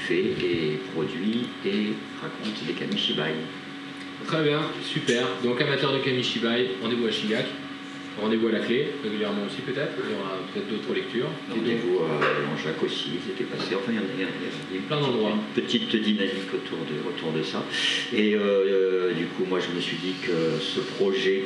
fait 0.07 0.33
et 0.43 0.79
produit 0.93 1.47
et 1.65 1.93
raconte 2.19 2.65
des 2.65 2.73
kamishibai. 2.73 3.35
Très 4.25 4.43
bien, 4.43 4.61
super. 4.83 5.27
Donc 5.43 5.61
amateur 5.61 5.93
de 5.93 5.99
kamishibai, 5.99 6.71
rendez-vous 6.81 7.05
à 7.05 7.11
Shigak. 7.11 7.45
Rendez-vous 8.21 8.47
à 8.47 8.51
la 8.53 8.59
clé, 8.59 8.87
régulièrement 9.03 9.43
aussi 9.45 9.61
peut-être. 9.61 9.91
Il 10.07 10.15
y 10.15 10.19
aura 10.19 10.37
peut-être 10.53 10.69
d'autres 10.69 10.93
lectures. 10.95 11.27
Rendez-vous 11.51 11.99
à 11.99 12.21
Jean-Jacques 12.55 12.81
aussi, 12.83 13.19
ils 13.19 13.31
étaient 13.31 13.43
passés. 13.43 13.75
Enfin, 13.75 13.91
il 13.91 13.95
y 13.95 13.99
en 13.99 14.03
a, 14.03 14.05
il 14.15 14.21
y 14.21 14.23
a- 14.23 14.31
il 14.71 14.75
y 14.75 14.77
a 14.77 14.81
une 14.81 14.87
Plein 14.87 15.01
d'endroits. 15.01 15.31
Une 15.35 15.61
petite 15.63 15.93
dynamique 15.95 16.47
autour 16.53 16.77
de, 16.87 16.95
autour 17.09 17.31
de 17.33 17.43
ça. 17.43 17.65
Et 18.13 18.35
euh, 18.35 18.39
euh, 18.39 19.13
du 19.13 19.25
coup, 19.25 19.43
moi, 19.49 19.59
je 19.59 19.75
me 19.75 19.81
suis 19.81 19.97
dit 19.97 20.13
que 20.23 20.61
ce 20.61 20.79
projet 20.79 21.43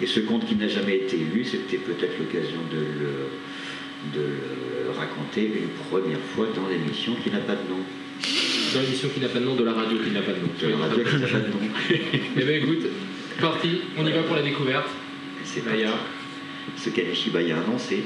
et 0.00 0.06
ce 0.06 0.20
conte 0.20 0.46
qui 0.46 0.54
n'a 0.56 0.68
jamais 0.68 0.96
été 0.96 1.16
lu, 1.18 1.44
c'était 1.44 1.76
peut-être 1.78 2.16
l'occasion 2.18 2.60
de 2.72 2.78
le, 2.80 3.12
de 4.18 4.26
le 4.86 4.90
raconter 4.96 5.44
une 5.44 5.68
première 5.90 6.20
fois 6.34 6.48
dans 6.56 6.68
l'émission 6.68 7.12
qui 7.22 7.30
n'a 7.30 7.38
pas 7.44 7.54
de 7.56 7.68
nom. 7.68 7.80
dans 8.74 8.80
l'émission 8.80 9.08
qui 9.12 9.20
n'a 9.20 9.28
pas 9.28 9.38
de 9.40 9.44
nom, 9.44 9.54
de 9.54 9.64
la 9.64 9.72
radio 9.72 9.98
qui 9.98 10.10
n'a 10.10 10.22
pas 10.22 10.32
de 10.32 10.40
nom. 10.40 10.48
De 10.62 10.68
la 10.68 10.76
radio 10.88 11.04
qui 11.04 11.16
n'a 11.16 11.26
pas 11.28 11.40
de 11.40 11.48
nom. 11.52 11.60
Eh 12.38 12.42
bien 12.44 12.54
écoute, 12.56 12.86
parti, 13.40 13.80
on 13.98 14.06
y 14.06 14.12
va 14.12 14.22
pour 14.22 14.36
la 14.36 14.42
découverte. 14.42 14.88
C'est. 15.46 15.62
Ce 16.76 16.90
qu'Amishibai 16.90 17.52
a 17.52 17.60
annoncé, 17.60 18.02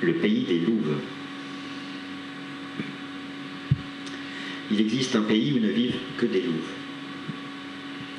le 0.00 0.14
pays 0.14 0.44
des 0.44 0.60
louves. 0.60 0.96
Il 4.70 4.80
existe 4.80 5.14
un 5.16 5.22
pays 5.22 5.52
où 5.52 5.60
ne 5.60 5.68
vivent 5.68 5.98
que 6.16 6.26
des 6.26 6.42
louves. 6.42 6.72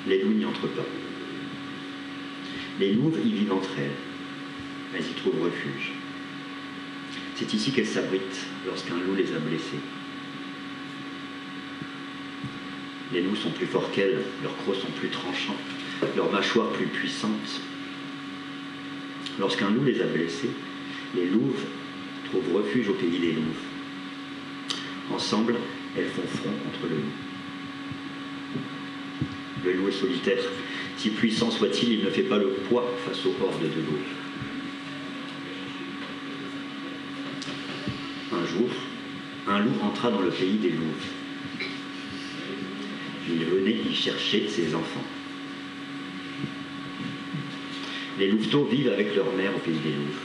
Les 0.08 0.22
loups 0.22 0.34
n'y 0.34 0.46
entrent 0.46 0.68
pas. 0.68 0.86
Les 2.80 2.94
louves 2.94 3.20
y 3.26 3.32
vivent 3.32 3.54
entre 3.54 3.72
elles. 3.78 4.96
Elles 4.96 5.06
y 5.06 5.14
trouvent 5.14 5.44
refuge. 5.44 5.92
C'est 7.36 7.54
ici 7.54 7.72
qu'elles 7.72 7.86
s'abritent 7.86 8.46
lorsqu'un 8.66 8.96
loup 8.96 9.16
les 9.16 9.34
a 9.34 9.40
blessées. 9.40 9.80
Les 13.12 13.22
loups 13.22 13.36
sont 13.36 13.52
plus 13.52 13.66
forts 13.66 13.92
qu'elles, 13.92 14.22
leurs 14.44 14.56
crocs 14.58 14.76
sont 14.76 14.92
plus 15.00 15.10
tranchants, 15.10 15.58
leurs 16.16 16.32
mâchoires 16.32 16.70
plus 16.72 16.86
puissantes. 16.86 17.62
Lorsqu'un 19.40 19.70
loup 19.70 19.86
les 19.86 20.02
a 20.02 20.06
blessées, 20.06 20.50
les 21.16 21.26
louves 21.26 21.64
trouvent 22.26 22.58
refuge 22.58 22.90
au 22.90 22.94
pays 22.94 23.20
des 23.20 23.32
louves. 23.32 23.64
Ensemble, 25.12 25.56
elles 25.98 26.10
font 26.10 26.28
front 26.28 26.52
contre 26.52 26.90
le 26.90 26.98
loup. 26.98 27.12
Le 29.66 29.74
loup 29.74 29.88
est 29.88 29.94
solitaire. 29.94 30.44
Si 30.98 31.12
puissant 31.12 31.50
soit-il, 31.50 31.94
il 31.94 32.04
ne 32.04 32.10
fait 32.10 32.24
pas 32.24 32.38
le 32.38 32.50
poids 32.68 32.86
face 33.06 33.26
aux 33.26 33.36
hordes 33.42 33.62
de 33.62 33.68
loups. 33.68 34.04
Un 38.34 38.46
jour, 38.46 38.70
un 39.48 39.60
loup 39.60 39.82
entra 39.82 40.12
dans 40.12 40.22
le 40.22 40.30
pays 40.30 40.58
des 40.58 40.72
louves. 40.72 41.08
Il 43.30 43.46
venait 43.46 43.78
y 43.90 43.94
chercher 43.94 44.50
ses 44.50 44.76
enfants. 44.76 45.06
Les 48.20 48.28
louveteaux 48.28 48.66
vivent 48.66 48.92
avec 48.92 49.16
leur 49.16 49.34
mère 49.34 49.56
au 49.56 49.60
pays 49.60 49.80
des 49.80 49.92
louves. 49.92 50.20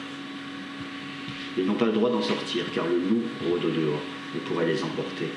Ils 1.57 1.65
n'ont 1.65 1.75
pas 1.75 1.87
le 1.87 1.93
droit 1.93 2.11
d'en 2.11 2.21
sortir 2.21 2.65
car 2.75 2.87
le 2.87 2.99
loup 2.99 3.23
rôde 3.49 3.65
au 3.65 3.71
dehors 3.71 4.03
et 4.35 4.41
pourrait 4.41 4.67
les 4.67 4.83
emporter. 4.83 5.29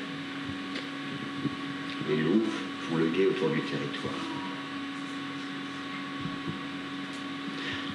Les 2.09 2.17
louves 2.17 2.49
font 2.81 2.95
le 2.95 3.05
guet 3.09 3.27
autour 3.27 3.49
du 3.49 3.61
territoire. 3.61 4.13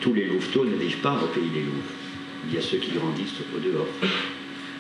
Tous 0.01 0.15
les 0.15 0.27
louveteaux 0.27 0.65
ne 0.65 0.77
vivent 0.77 1.01
pas 1.01 1.21
au 1.23 1.27
pays 1.27 1.49
des 1.49 1.63
louves. 1.63 1.93
Il 2.47 2.55
y 2.55 2.59
a 2.59 2.63
ceux 2.63 2.79
qui 2.79 2.93
grandissent 2.93 3.41
au 3.57 3.59
dehors, 3.59 3.89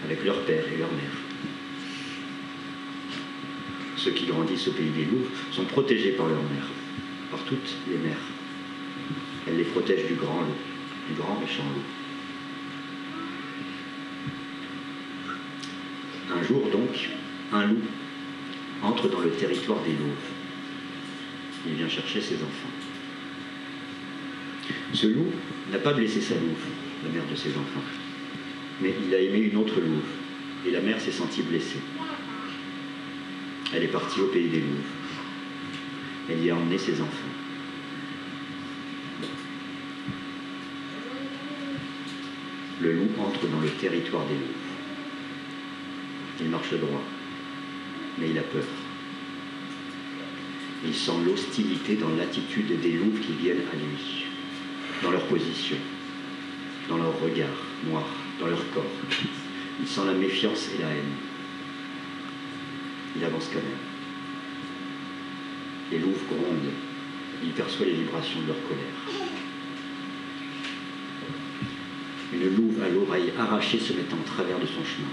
avec 0.04 0.24
leur 0.24 0.40
père 0.42 0.64
et 0.72 0.78
leur 0.78 0.92
mère. 0.92 1.16
Ceux 3.96 4.12
qui 4.12 4.26
grandissent 4.26 4.68
au 4.68 4.72
pays 4.72 4.90
des 4.90 5.04
louves 5.04 5.30
sont 5.50 5.64
protégés 5.64 6.12
par 6.12 6.26
leur 6.26 6.42
mère, 6.42 6.68
par 7.30 7.40
toutes 7.44 7.76
les 7.88 7.98
mères. 7.98 8.41
Elle 9.46 9.56
les 9.56 9.64
protège 9.64 10.06
du 10.06 10.14
grand 10.14 10.40
loup, 10.40 10.54
du 11.08 11.14
grand 11.14 11.38
méchant 11.40 11.64
loup. 11.64 11.82
Un 16.34 16.42
jour 16.42 16.68
donc, 16.70 17.10
un 17.52 17.66
loup 17.66 17.82
entre 18.82 19.08
dans 19.08 19.20
le 19.20 19.30
territoire 19.30 19.80
des 19.82 19.92
louves. 19.92 20.30
Il 21.66 21.74
vient 21.74 21.88
chercher 21.88 22.20
ses 22.20 22.36
enfants. 22.36 22.72
Ce 24.92 25.06
loup 25.06 25.32
n'a 25.70 25.78
pas 25.78 25.92
blessé 25.92 26.20
sa 26.20 26.34
louve, 26.34 26.64
la 27.04 27.10
mère 27.10 27.28
de 27.30 27.34
ses 27.34 27.50
enfants, 27.50 27.82
mais 28.80 28.94
il 29.06 29.14
a 29.14 29.20
aimé 29.20 29.38
une 29.38 29.56
autre 29.56 29.80
louve, 29.80 30.02
et 30.66 30.70
la 30.70 30.80
mère 30.80 31.00
s'est 31.00 31.12
sentie 31.12 31.42
blessée. 31.42 31.80
Elle 33.74 33.84
est 33.84 33.88
partie 33.88 34.20
au 34.20 34.26
pays 34.26 34.48
des 34.48 34.60
louves. 34.60 34.90
Elle 36.30 36.44
y 36.44 36.50
a 36.50 36.56
emmené 36.56 36.78
ses 36.78 37.00
enfants. 37.00 37.41
Le 42.82 42.92
loup 42.94 43.10
entre 43.20 43.46
dans 43.46 43.60
le 43.60 43.68
territoire 43.68 44.24
des 44.26 44.34
louves. 44.34 44.72
Il 46.40 46.48
marche 46.48 46.72
droit, 46.74 47.02
mais 48.18 48.30
il 48.30 48.38
a 48.38 48.42
peur. 48.42 48.64
Il 50.84 50.92
sent 50.92 51.12
l'hostilité 51.24 51.94
dans 51.94 52.08
l'attitude 52.08 52.80
des 52.80 52.92
louves 52.94 53.20
qui 53.20 53.34
viennent 53.34 53.62
à 53.72 53.76
lui, 53.76 54.26
dans 55.00 55.12
leur 55.12 55.22
position, 55.26 55.76
dans 56.88 56.96
leur 56.96 57.20
regard 57.20 57.54
noir, 57.88 58.08
dans 58.40 58.48
leur 58.48 58.68
corps. 58.72 58.82
Il 59.80 59.86
sent 59.86 60.00
la 60.04 60.14
méfiance 60.14 60.68
et 60.74 60.82
la 60.82 60.88
haine. 60.88 61.14
Il 63.14 63.24
avance 63.24 63.48
quand 63.52 63.62
même. 63.62 63.78
Les 65.92 65.98
louves 66.00 66.24
grondent. 66.28 66.72
Il 67.44 67.50
perçoit 67.50 67.86
les 67.86 67.94
vibrations 67.94 68.40
de 68.40 68.48
leur 68.48 68.62
colère. 68.62 69.01
Une 72.32 72.56
louve 72.56 72.82
à 72.82 72.88
l'oreille 72.88 73.32
arrachée 73.38 73.78
se 73.78 73.92
met 73.92 74.06
en 74.12 74.24
travers 74.24 74.58
de 74.58 74.66
son 74.66 74.84
chemin. 74.84 75.12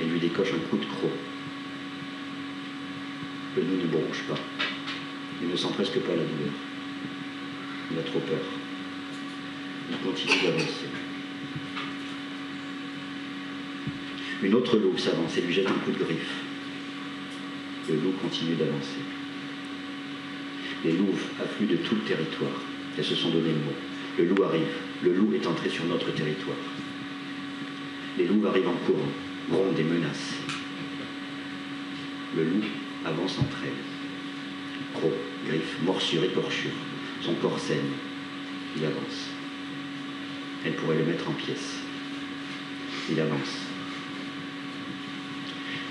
Elle 0.00 0.08
lui 0.08 0.18
décoche 0.18 0.52
un 0.52 0.68
coup 0.68 0.76
de 0.76 0.84
croc. 0.84 1.12
Le 3.56 3.62
loup 3.62 3.76
ne 3.82 3.86
bronche 3.86 4.24
pas. 4.28 4.38
Il 5.40 5.48
ne 5.48 5.56
sent 5.56 5.68
presque 5.74 6.00
pas 6.00 6.10
la 6.10 6.24
douleur. 6.24 6.52
Il 7.92 7.98
a 7.98 8.02
trop 8.02 8.18
peur. 8.18 8.40
Il 9.90 9.96
continue 9.98 10.42
d'avancer. 10.42 10.88
Une 14.42 14.54
autre 14.54 14.76
louve 14.76 14.98
s'avance 14.98 15.36
et 15.36 15.42
lui 15.42 15.54
jette 15.54 15.68
un 15.68 15.72
coup 15.84 15.92
de 15.92 16.02
griffe. 16.02 16.34
Le 17.88 17.94
loup 17.94 18.12
continue 18.20 18.56
d'avancer. 18.56 19.00
Les 20.84 20.92
louves 20.92 21.24
affluent 21.40 21.66
de 21.66 21.76
tout 21.76 21.94
le 21.94 22.00
territoire. 22.00 22.60
Elles 22.98 23.04
se 23.04 23.14
sont 23.14 23.30
donné 23.30 23.50
le 23.50 23.54
mot. 23.54 23.74
Le 24.18 24.24
loup 24.24 24.42
arrive. 24.42 24.83
Le 25.02 25.12
loup 25.12 25.32
est 25.34 25.46
entré 25.46 25.68
sur 25.68 25.84
notre 25.86 26.10
territoire. 26.12 26.56
Les 28.16 28.26
louves 28.26 28.46
arrivent 28.46 28.68
en 28.68 28.86
courant, 28.86 29.08
grondent 29.50 29.78
et 29.78 29.82
menacent. 29.82 30.34
Le 32.36 32.44
loup 32.44 32.64
avance 33.04 33.38
entre 33.38 33.58
elles. 33.64 34.94
Crocs, 34.94 35.12
griffes, 35.46 35.78
morsures, 35.82 36.24
écorchures. 36.24 36.70
Son 37.20 37.34
corps 37.34 37.58
saigne. 37.58 37.78
Il 38.76 38.84
avance. 38.84 39.30
Elle 40.64 40.74
pourrait 40.74 40.98
le 40.98 41.04
mettre 41.04 41.28
en 41.28 41.32
pièces. 41.32 41.78
Il 43.10 43.20
avance. 43.20 43.58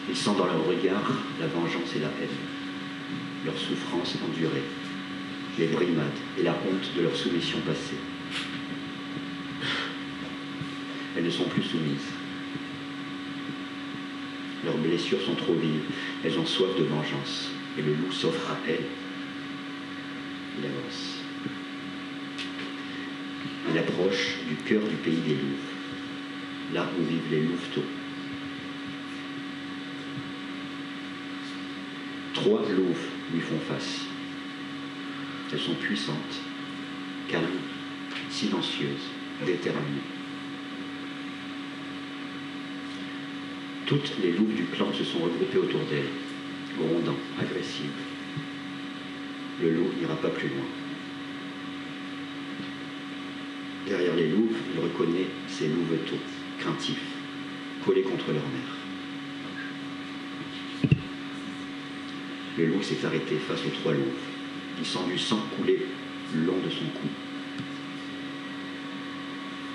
Il 0.09 0.15
sent 0.15 0.31
dans 0.37 0.45
leur 0.45 0.65
regard 0.65 1.11
la 1.39 1.47
vengeance 1.47 1.95
et 1.95 1.99
la 1.99 2.07
haine, 2.07 2.37
leur 3.45 3.57
souffrance 3.57 4.17
endurée, 4.27 4.63
les 5.57 5.67
brimades 5.67 6.19
et 6.37 6.43
la 6.43 6.51
honte 6.51 6.91
de 6.95 7.03
leur 7.03 7.15
soumission 7.15 7.59
passée. 7.59 7.97
Ne 11.23 11.29
sont 11.29 11.45
plus 11.45 11.63
soumises. 11.63 12.11
Leurs 14.65 14.77
blessures 14.77 15.21
sont 15.21 15.35
trop 15.35 15.53
vives, 15.53 15.85
elles 16.21 16.37
ont 16.37 16.45
soif 16.45 16.77
de 16.77 16.83
vengeance, 16.83 17.49
et 17.77 17.81
le 17.81 17.93
loup 17.93 18.11
s'offre 18.11 18.51
à 18.51 18.57
elles. 18.67 18.87
Il 20.59 20.65
avance. 20.65 21.19
Il 23.71 23.77
approche 23.77 24.35
du 24.49 24.55
cœur 24.65 24.81
du 24.81 24.95
pays 24.97 25.21
des 25.25 25.35
louves, 25.35 26.73
là 26.73 26.89
où 26.99 27.03
vivent 27.03 27.31
les 27.31 27.43
louveteaux. 27.43 27.85
Trois 32.33 32.63
louves 32.69 33.07
lui 33.33 33.39
font 33.39 33.59
face. 33.59 34.07
Elles 35.53 35.59
sont 35.59 35.75
puissantes, 35.75 36.41
calmes, 37.29 37.61
silencieuses, 38.29 39.09
déterminées. 39.45 40.12
Toutes 43.85 44.13
les 44.23 44.31
louves 44.31 44.55
du 44.55 44.63
clan 44.63 44.93
se 44.93 45.03
sont 45.03 45.19
regroupées 45.19 45.57
autour 45.57 45.81
d'elle, 45.81 46.07
grondant, 46.77 47.17
agressives. 47.37 47.91
Le 49.61 49.71
loup 49.71 49.89
n'ira 49.99 50.15
pas 50.15 50.29
plus 50.29 50.47
loin. 50.47 50.65
Derrière 53.85 54.15
les 54.15 54.29
louves, 54.29 54.55
il 54.73 54.79
reconnaît 54.81 55.27
ses 55.49 55.67
louveteaux, 55.67 56.19
craintifs, 56.59 57.03
collés 57.85 58.03
contre 58.03 58.27
leur 58.27 58.43
mère. 58.43 58.77
Le 62.57 62.65
loup 62.67 62.81
s'est 62.81 63.05
arrêté 63.05 63.35
face 63.35 63.65
aux 63.65 63.81
trois 63.81 63.91
louves. 63.91 64.05
Il 64.79 64.85
sent 64.85 64.99
du 65.11 65.19
sang 65.19 65.39
couler 65.57 65.85
le 66.33 66.45
long 66.45 66.57
de 66.63 66.69
son 66.69 66.85
cou. 66.85 67.07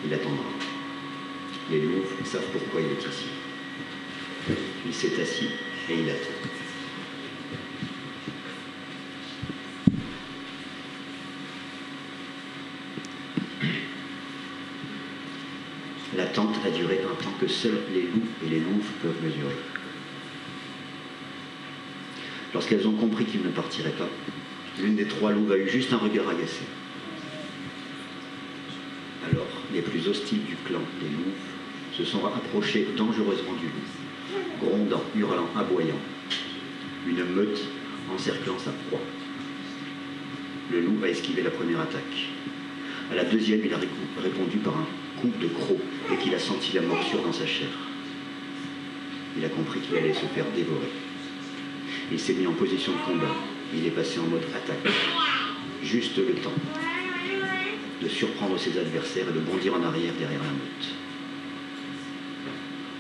Il 0.06 0.14
attendra. 0.14 0.44
Les 1.70 1.82
louves 1.82 2.24
savent 2.24 2.50
pourquoi 2.52 2.80
il 2.80 2.86
est 2.86 3.06
ici. 3.06 3.26
Il 4.88 4.94
s'est 4.94 5.20
assis 5.20 5.48
et 5.90 5.94
il 6.00 6.08
attend. 6.08 6.48
L'attente 16.16 16.54
a 16.64 16.70
duré 16.70 17.00
un 17.04 17.22
temps 17.22 17.34
que 17.38 17.46
seuls 17.46 17.78
les 17.92 18.00
loups 18.00 18.26
et 18.46 18.48
les 18.48 18.60
louves 18.60 18.88
peuvent 19.02 19.22
mesurer. 19.22 19.54
Lorsqu'elles 22.54 22.88
ont 22.88 22.92
compris 22.92 23.26
qu'il 23.26 23.42
ne 23.42 23.50
partirait 23.50 23.90
pas, 23.90 24.08
l'une 24.80 24.96
des 24.96 25.06
trois 25.06 25.32
louves 25.32 25.52
a 25.52 25.58
eu 25.58 25.68
juste 25.68 25.92
un 25.92 25.98
regard 25.98 26.30
agacé. 26.30 26.62
Alors, 29.30 29.46
les 29.74 29.82
plus 29.82 30.08
hostiles 30.08 30.44
du 30.44 30.56
clan 30.64 30.80
des 31.02 31.10
louves 31.10 31.34
se 31.92 32.04
sont 32.04 32.24
approchés 32.24 32.88
dangereusement 32.96 33.52
du 33.52 33.66
loup, 33.66 33.97
grondant, 34.60 35.02
hurlant, 35.16 35.48
aboyant. 35.56 35.98
Une 37.06 37.24
meute 37.24 37.60
encerclant 38.14 38.58
sa 38.58 38.70
proie. 38.88 39.00
Le 40.70 40.80
loup 40.80 40.98
a 41.04 41.08
esquivé 41.08 41.42
la 41.42 41.50
première 41.50 41.80
attaque. 41.80 42.28
À 43.10 43.14
la 43.14 43.24
deuxième, 43.24 43.60
il 43.64 43.72
a 43.72 43.78
répondu 44.22 44.58
par 44.58 44.74
un 44.76 44.86
coup 45.20 45.30
de 45.40 45.46
croc 45.48 45.78
et 46.12 46.16
qu'il 46.16 46.34
a 46.34 46.38
senti 46.38 46.74
la 46.74 46.82
morsure 46.82 47.22
dans 47.22 47.32
sa 47.32 47.46
chair. 47.46 47.68
Il 49.36 49.44
a 49.44 49.48
compris 49.48 49.80
qu'il 49.80 49.96
allait 49.96 50.12
se 50.12 50.26
faire 50.26 50.44
dévorer. 50.54 50.90
Il 52.12 52.18
s'est 52.18 52.34
mis 52.34 52.46
en 52.46 52.52
position 52.52 52.92
de 52.92 52.98
combat. 53.12 53.34
Il 53.74 53.86
est 53.86 53.90
passé 53.90 54.18
en 54.18 54.24
mode 54.24 54.42
attaque. 54.54 54.92
Juste 55.82 56.16
le 56.18 56.34
temps 56.34 56.52
de 58.02 58.08
surprendre 58.08 58.58
ses 58.58 58.78
adversaires 58.78 59.26
et 59.28 59.32
de 59.32 59.40
bondir 59.40 59.74
en 59.74 59.82
arrière 59.82 60.12
derrière 60.18 60.40
la 60.42 60.50
meute. 60.50 60.88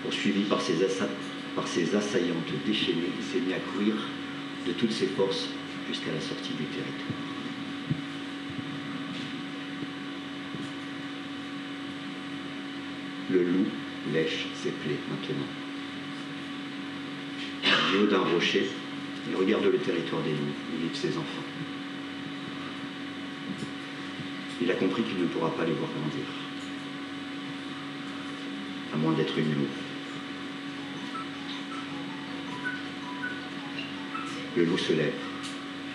Poursuivi 0.02 0.42
par 0.42 0.60
ses, 0.60 0.82
assa- 0.84 1.08
par 1.54 1.66
ses 1.66 1.94
assaillantes 1.94 2.52
déchaînées, 2.66 3.12
il 3.18 3.24
s'est 3.24 3.40
mis 3.40 3.52
à 3.52 3.58
courir 3.58 3.94
de 4.66 4.72
toutes 4.72 4.92
ses 4.92 5.06
forces 5.06 5.48
jusqu'à 5.88 6.12
la 6.12 6.20
sortie 6.20 6.52
du 6.54 6.64
territoire. 6.64 7.18
Le 13.30 13.42
loup 13.42 13.66
lèche 14.12 14.46
ses 14.54 14.70
plaies 14.70 14.98
maintenant. 15.10 15.46
Du 17.90 17.98
haut 17.98 18.06
d'un 18.06 18.18
rocher, 18.34 18.68
Il 19.28 19.36
regarde 19.36 19.64
le 19.64 19.78
territoire 19.78 20.22
des 20.22 20.30
loups, 20.30 20.54
il 20.74 20.84
livre 20.84 20.96
ses 20.96 21.16
enfants. 21.18 21.44
Il 24.60 24.70
a 24.70 24.74
compris 24.74 25.02
qu'il 25.02 25.20
ne 25.20 25.26
pourra 25.26 25.50
pas 25.50 25.64
les 25.64 25.72
voir 25.72 25.90
grandir. 25.90 26.24
À 28.92 28.96
moins 28.96 29.12
d'être 29.12 29.38
une 29.38 29.54
loup. 29.54 29.68
Le 34.58 34.64
loup 34.64 34.76
se 34.76 34.92
lève. 34.92 35.12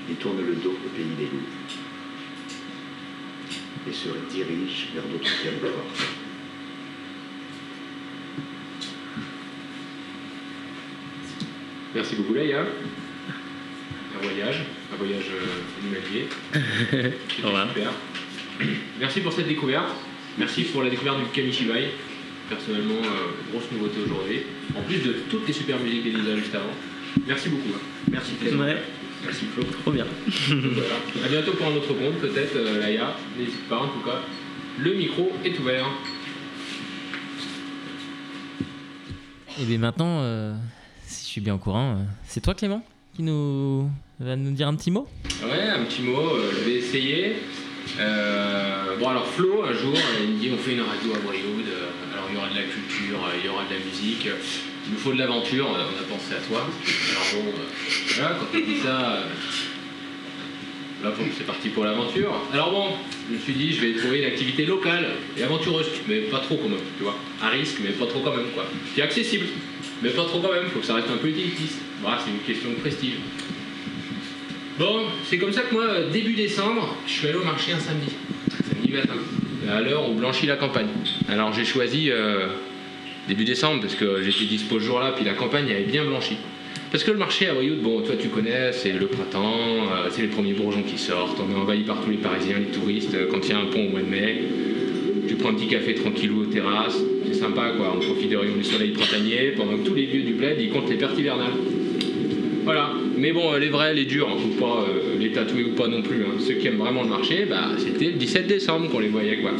Il 0.09 0.15
tourne 0.15 0.37
le 0.37 0.53
dos 0.55 0.71
au 0.71 0.89
pays 0.95 1.03
des 1.17 1.25
loups. 1.25 1.49
Et 3.89 3.91
se 3.91 4.07
dirige 4.33 4.87
vers 4.93 5.03
d'autres 5.03 5.29
territoires. 5.43 5.83
Merci 11.93 12.15
beaucoup, 12.15 12.33
Laïa. 12.35 12.61
Un 12.61 14.25
voyage, 14.25 14.63
un 14.93 14.95
voyage 14.95 15.25
euh, 15.29 15.81
animalier. 15.81 16.27
C'était 17.29 17.43
Au 17.43 17.47
revoir. 17.47 17.67
super. 17.67 17.91
Merci 18.97 19.19
pour 19.19 19.33
cette 19.33 19.49
découverte. 19.49 19.91
Merci 20.37 20.63
pour 20.63 20.83
la 20.83 20.89
découverte 20.89 21.19
du 21.19 21.25
Kamishibai. 21.33 21.89
Personnellement, 22.47 23.01
euh, 23.03 23.51
grosse 23.51 23.69
nouveauté 23.73 23.97
aujourd'hui. 24.05 24.43
En 24.73 24.83
plus 24.83 24.99
de 24.99 25.15
toutes 25.29 25.45
les 25.45 25.53
super 25.53 25.77
musiques 25.79 26.03
d'Elisa 26.03 26.37
juste 26.37 26.55
avant. 26.55 26.73
Merci 27.27 27.49
beaucoup. 27.49 27.77
Merci 28.13 28.33
Clément. 28.35 28.63
Ouais, 28.63 28.77
Merci 29.25 29.45
Flo. 29.53 29.63
trop 29.81 29.91
bien. 29.91 30.05
Voilà. 30.47 31.25
À 31.25 31.29
bientôt 31.29 31.51
pour 31.53 31.67
un 31.67 31.75
autre 31.75 31.87
compte, 31.93 32.19
peut-être, 32.21 32.55
euh, 32.55 32.79
Laïa. 32.79 33.15
N'hésite 33.37 33.67
pas, 33.67 33.77
en 33.79 33.87
tout 33.87 33.99
cas. 34.05 34.21
Le 34.79 34.93
micro 34.93 35.31
est 35.43 35.57
ouvert. 35.59 35.85
Et 39.61 39.65
bien 39.65 39.77
maintenant, 39.77 40.19
euh, 40.21 40.53
si 41.05 41.25
je 41.25 41.29
suis 41.29 41.41
bien 41.41 41.53
au 41.55 41.57
courant, 41.59 41.91
euh, 41.93 42.03
c'est 42.27 42.41
toi 42.41 42.53
Clément 42.55 42.83
qui 43.15 43.21
nous 43.21 43.87
va 44.19 44.35
nous 44.35 44.51
dire 44.51 44.67
un 44.67 44.75
petit 44.75 44.89
mot? 44.89 45.07
Ouais, 45.43 45.69
un 45.69 45.83
petit 45.85 46.01
mot, 46.01 46.17
euh, 46.19 46.51
je 46.57 46.63
vais 46.65 46.75
essayer. 46.77 47.35
Euh, 47.99 48.97
bon, 48.99 49.09
alors 49.09 49.27
Flo, 49.27 49.63
un 49.63 49.73
jour, 49.73 49.93
il 50.23 50.33
me 50.35 50.39
dit 50.39 50.49
on 50.51 50.57
fait 50.57 50.73
une 50.73 50.81
radio 50.81 51.13
à 51.13 51.19
Brioude, 51.19 51.67
euh, 51.69 52.13
alors 52.13 52.25
il 52.29 52.35
y 52.35 52.37
aura 52.39 52.49
de 52.49 52.55
la 52.55 52.63
culture, 52.63 53.19
euh, 53.23 53.37
il 53.39 53.45
y 53.45 53.49
aura 53.49 53.63
de 53.65 53.73
la 53.75 53.85
musique, 53.85 54.27
il 54.85 54.93
nous 54.93 54.99
faut 54.99 55.13
de 55.13 55.19
l'aventure, 55.19 55.67
on 55.69 55.75
a 55.75 55.85
pensé 56.09 56.35
à 56.35 56.47
toi. 56.47 56.67
Alors 57.11 57.43
bon, 57.43 57.49
euh, 57.49 58.15
voilà, 58.15 58.35
quand 58.39 58.57
il 58.57 58.65
dit 58.65 58.79
ça, 58.79 59.11
euh, 59.11 59.23
là 61.03 61.13
c'est 61.37 61.45
parti 61.45 61.69
pour 61.69 61.85
l'aventure. 61.85 62.33
Alors 62.51 62.71
bon, 62.71 62.89
je 63.29 63.35
me 63.35 63.39
suis 63.39 63.53
dit 63.53 63.73
je 63.73 63.81
vais 63.81 63.93
trouver 63.93 64.19
une 64.19 64.25
activité 64.25 64.65
locale 64.65 65.07
et 65.37 65.43
aventureuse, 65.43 65.87
mais 66.07 66.21
pas 66.21 66.39
trop 66.39 66.57
quand 66.57 66.69
même, 66.69 66.79
tu 66.97 67.03
vois. 67.03 67.15
À 67.41 67.49
risque, 67.49 67.77
mais 67.81 67.91
pas 67.91 68.07
trop 68.07 68.19
quand 68.19 68.35
même, 68.35 68.47
quoi. 68.53 68.65
Qui 68.93 68.99
est 68.99 69.03
accessible, 69.03 69.45
mais 70.01 70.09
pas 70.09 70.25
trop 70.25 70.39
quand 70.39 70.51
même, 70.51 70.65
faut 70.65 70.79
que 70.79 70.85
ça 70.85 70.95
reste 70.95 71.09
un 71.09 71.17
peu 71.17 71.27
utilitiste. 71.27 71.79
Voilà, 72.01 72.19
c'est 72.23 72.31
une 72.31 72.39
question 72.39 72.69
de 72.69 72.75
prestige. 72.75 73.15
Bon, 74.77 75.03
c'est 75.29 75.37
comme 75.37 75.53
ça 75.53 75.61
que 75.61 75.73
moi, 75.73 75.85
début 76.11 76.33
décembre, 76.33 76.95
je 77.05 77.11
suis 77.11 77.27
allé 77.27 77.37
au 77.37 77.43
marché 77.43 77.73
un 77.73 77.79
samedi, 77.79 78.09
samedi 78.67 78.91
matin, 78.91 79.13
à 79.71 79.81
l'heure 79.81 80.09
où 80.09 80.15
blanchit 80.15 80.47
la 80.47 80.55
campagne. 80.55 80.87
Alors 81.29 81.53
j'ai 81.53 81.63
choisi 81.63 82.09
euh, 82.09 82.47
début 83.27 83.45
décembre 83.45 83.81
parce 83.81 83.95
que 83.95 84.21
j'étais 84.23 84.45
dispo 84.45 84.79
ce 84.79 84.85
jour-là, 84.85 85.13
puis 85.15 85.25
la 85.25 85.33
campagne 85.33 85.69
avait 85.71 85.83
bien 85.83 86.05
blanchi. 86.05 86.35
Parce 86.91 87.03
que 87.03 87.11
le 87.11 87.17
marché 87.17 87.47
à 87.47 87.53
Brioude, 87.53 87.81
bon, 87.81 88.01
toi 88.01 88.15
tu 88.19 88.27
connais, 88.27 88.71
c'est 88.71 88.91
le 88.91 89.07
printemps, 89.07 89.57
euh, 89.57 90.09
c'est 90.11 90.21
les 90.21 90.27
premiers 90.27 90.53
bourgeons 90.53 90.83
qui 90.83 90.97
sortent, 90.97 91.39
on 91.39 91.51
est 91.51 91.59
envahi 91.59 91.81
par 91.81 91.99
tous 92.01 92.11
les 92.11 92.17
Parisiens, 92.17 92.59
les 92.59 92.65
touristes, 92.77 93.15
euh, 93.15 93.27
quand 93.31 93.39
il 93.45 93.49
y 93.49 93.53
a 93.53 93.59
un 93.59 93.65
pont 93.65 93.85
au 93.87 93.89
mois 93.89 94.01
de 94.01 94.05
mai. 94.09 94.43
Tu 95.27 95.35
prends 95.35 95.49
un 95.49 95.53
petit 95.53 95.67
café 95.67 95.95
tranquillou 95.95 96.41
aux 96.41 96.45
terrasses, 96.45 96.99
c'est 97.25 97.33
sympa 97.33 97.71
quoi, 97.77 97.95
on 97.95 97.99
profite 97.99 98.29
des 98.29 98.35
rayons 98.35 98.55
du 98.55 98.63
soleil 98.63 98.91
printanier, 98.91 99.53
pendant 99.57 99.77
que 99.77 99.87
tous 99.87 99.95
les 99.95 100.05
vieux 100.05 100.21
du 100.21 100.33
bled, 100.33 100.57
ils 100.59 100.69
comptent 100.69 100.89
les 100.89 100.97
pertes 100.97 101.17
hivernales. 101.17 101.53
Voilà. 102.63 102.91
Mais 103.17 103.31
bon, 103.31 103.53
euh, 103.53 103.59
les 103.59 103.69
vrais, 103.69 103.93
les 103.93 104.05
durs, 104.05 104.27
faut 104.39 104.63
pas 104.63 104.85
euh, 104.87 105.17
les 105.19 105.31
tatouer 105.31 105.63
ou 105.63 105.69
pas 105.75 105.87
non 105.87 106.01
plus. 106.01 106.23
hein. 106.23 106.39
Ceux 106.39 106.55
qui 106.55 106.67
aiment 106.67 106.77
vraiment 106.77 107.03
le 107.03 107.09
marché, 107.09 107.45
bah, 107.49 107.69
c'était 107.77 108.05
le 108.05 108.13
17 108.13 108.47
décembre 108.47 108.89
qu'on 108.89 108.99
les 108.99 109.09
voyait, 109.09 109.37
quoi. 109.37 109.51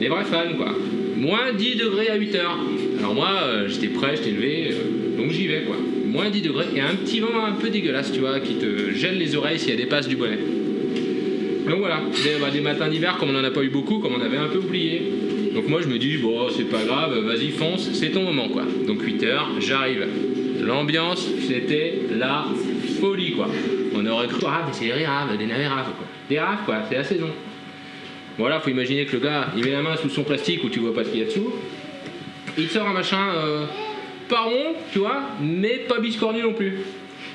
Les 0.00 0.08
vrais 0.08 0.24
fans, 0.24 0.52
quoi. 0.56 0.74
Moins 1.16 1.52
10 1.56 1.76
degrés 1.76 2.08
à 2.08 2.16
8 2.16 2.34
heures. 2.34 2.58
Alors 2.98 3.14
moi, 3.14 3.30
euh, 3.42 3.68
j'étais 3.68 3.88
prêt, 3.88 4.16
j'étais 4.16 4.32
levé, 4.32 4.68
euh, 4.70 5.16
donc 5.16 5.30
j'y 5.30 5.46
vais, 5.46 5.62
quoi. 5.62 5.76
Moins 6.04 6.28
10 6.28 6.42
degrés 6.42 6.66
et 6.74 6.80
un 6.80 6.94
petit 6.94 7.20
vent 7.20 7.44
un 7.44 7.52
peu 7.52 7.70
dégueulasse, 7.70 8.12
tu 8.12 8.20
vois, 8.20 8.38
qui 8.40 8.54
te 8.56 8.92
gèle 8.92 9.18
les 9.18 9.34
oreilles 9.34 9.58
si 9.58 9.70
elle 9.70 9.78
dépasse 9.78 10.08
du 10.08 10.16
bonnet. 10.16 10.38
Donc 11.68 11.78
voilà, 11.78 12.00
des, 12.22 12.40
bah, 12.40 12.50
des 12.52 12.60
matins 12.60 12.88
d'hiver, 12.88 13.16
comme 13.18 13.30
on 13.30 13.32
n'en 13.32 13.44
a 13.44 13.50
pas 13.50 13.62
eu 13.62 13.70
beaucoup, 13.70 13.98
comme 13.98 14.12
on 14.14 14.20
avait 14.20 14.36
un 14.36 14.48
peu 14.48 14.58
oublié. 14.58 15.02
Donc 15.54 15.68
moi, 15.68 15.80
je 15.80 15.88
me 15.88 15.98
dis, 15.98 16.18
bon, 16.18 16.48
c'est 16.50 16.68
pas 16.70 16.84
grave, 16.84 17.18
vas-y, 17.20 17.48
fonce, 17.48 17.90
c'est 17.92 18.10
ton 18.10 18.22
moment, 18.22 18.48
quoi. 18.48 18.64
Donc 18.86 19.00
8 19.00 19.24
heures, 19.24 19.50
j'arrive. 19.58 20.06
L'ambiance, 20.60 21.26
c'était 21.48 22.00
la 22.18 22.44
folie, 23.00 23.32
quoi. 23.32 23.48
On 23.94 24.04
aurait 24.06 24.28
cru, 24.28 24.42
ah, 24.46 24.64
mais 24.66 24.72
c'est 24.72 24.84
des 24.94 25.06
raves, 25.06 25.36
des 25.36 25.46
navets 25.46 25.66
raves, 25.66 25.92
quoi. 25.96 26.06
Des 26.28 26.38
raves, 26.38 26.64
quoi, 26.66 26.76
c'est 26.88 26.96
la 26.96 27.04
saison. 27.04 27.30
Voilà, 28.38 28.60
faut 28.60 28.70
imaginer 28.70 29.06
que 29.06 29.12
le 29.16 29.22
gars, 29.22 29.48
il 29.56 29.64
met 29.64 29.70
la 29.70 29.82
main 29.82 29.96
sous 29.96 30.10
son 30.10 30.22
plastique 30.22 30.62
où 30.64 30.68
tu 30.68 30.80
vois 30.80 30.94
pas 30.94 31.04
ce 31.04 31.10
qu'il 31.10 31.20
y 31.20 31.22
a 31.22 31.26
dessous. 31.26 31.54
Il 32.58 32.68
sort 32.68 32.86
un 32.86 32.92
machin 32.92 33.28
euh, 33.34 33.64
pas 34.28 34.42
rond, 34.42 34.74
tu 34.92 34.98
vois, 34.98 35.22
mais 35.40 35.78
pas 35.88 36.00
biscornu 36.00 36.42
non 36.42 36.52
plus. 36.52 36.80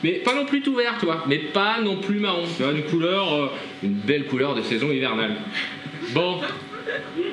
Mais 0.04 0.14
pas 0.14 0.34
non 0.34 0.46
plus 0.46 0.62
tout 0.62 0.76
vert, 0.76 0.96
tu 1.00 1.06
vois, 1.06 1.24
mais 1.28 1.38
pas 1.38 1.80
non 1.82 1.98
plus 1.98 2.20
marron. 2.20 2.44
Tu 2.56 2.64
vois, 2.64 2.72
une 2.72 2.84
couleur, 2.84 3.34
euh, 3.34 3.48
une 3.84 3.94
belle 3.94 4.26
couleur 4.26 4.56
de 4.56 4.62
saison 4.62 4.92
hivernale. 4.92 5.36
Bon. 6.14 6.40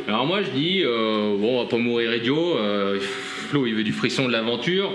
Alors 0.06 0.26
moi 0.26 0.42
je 0.42 0.50
dis, 0.50 0.82
euh, 0.84 1.36
bon, 1.38 1.58
on 1.58 1.62
va 1.64 1.68
pas 1.68 1.78
mourir 1.78 2.14
idiot. 2.14 2.56
euh, 2.58 2.98
Flo, 3.00 3.66
il 3.66 3.74
veut 3.74 3.84
du 3.84 3.92
frisson 3.92 4.26
de 4.26 4.32
l'aventure. 4.32 4.92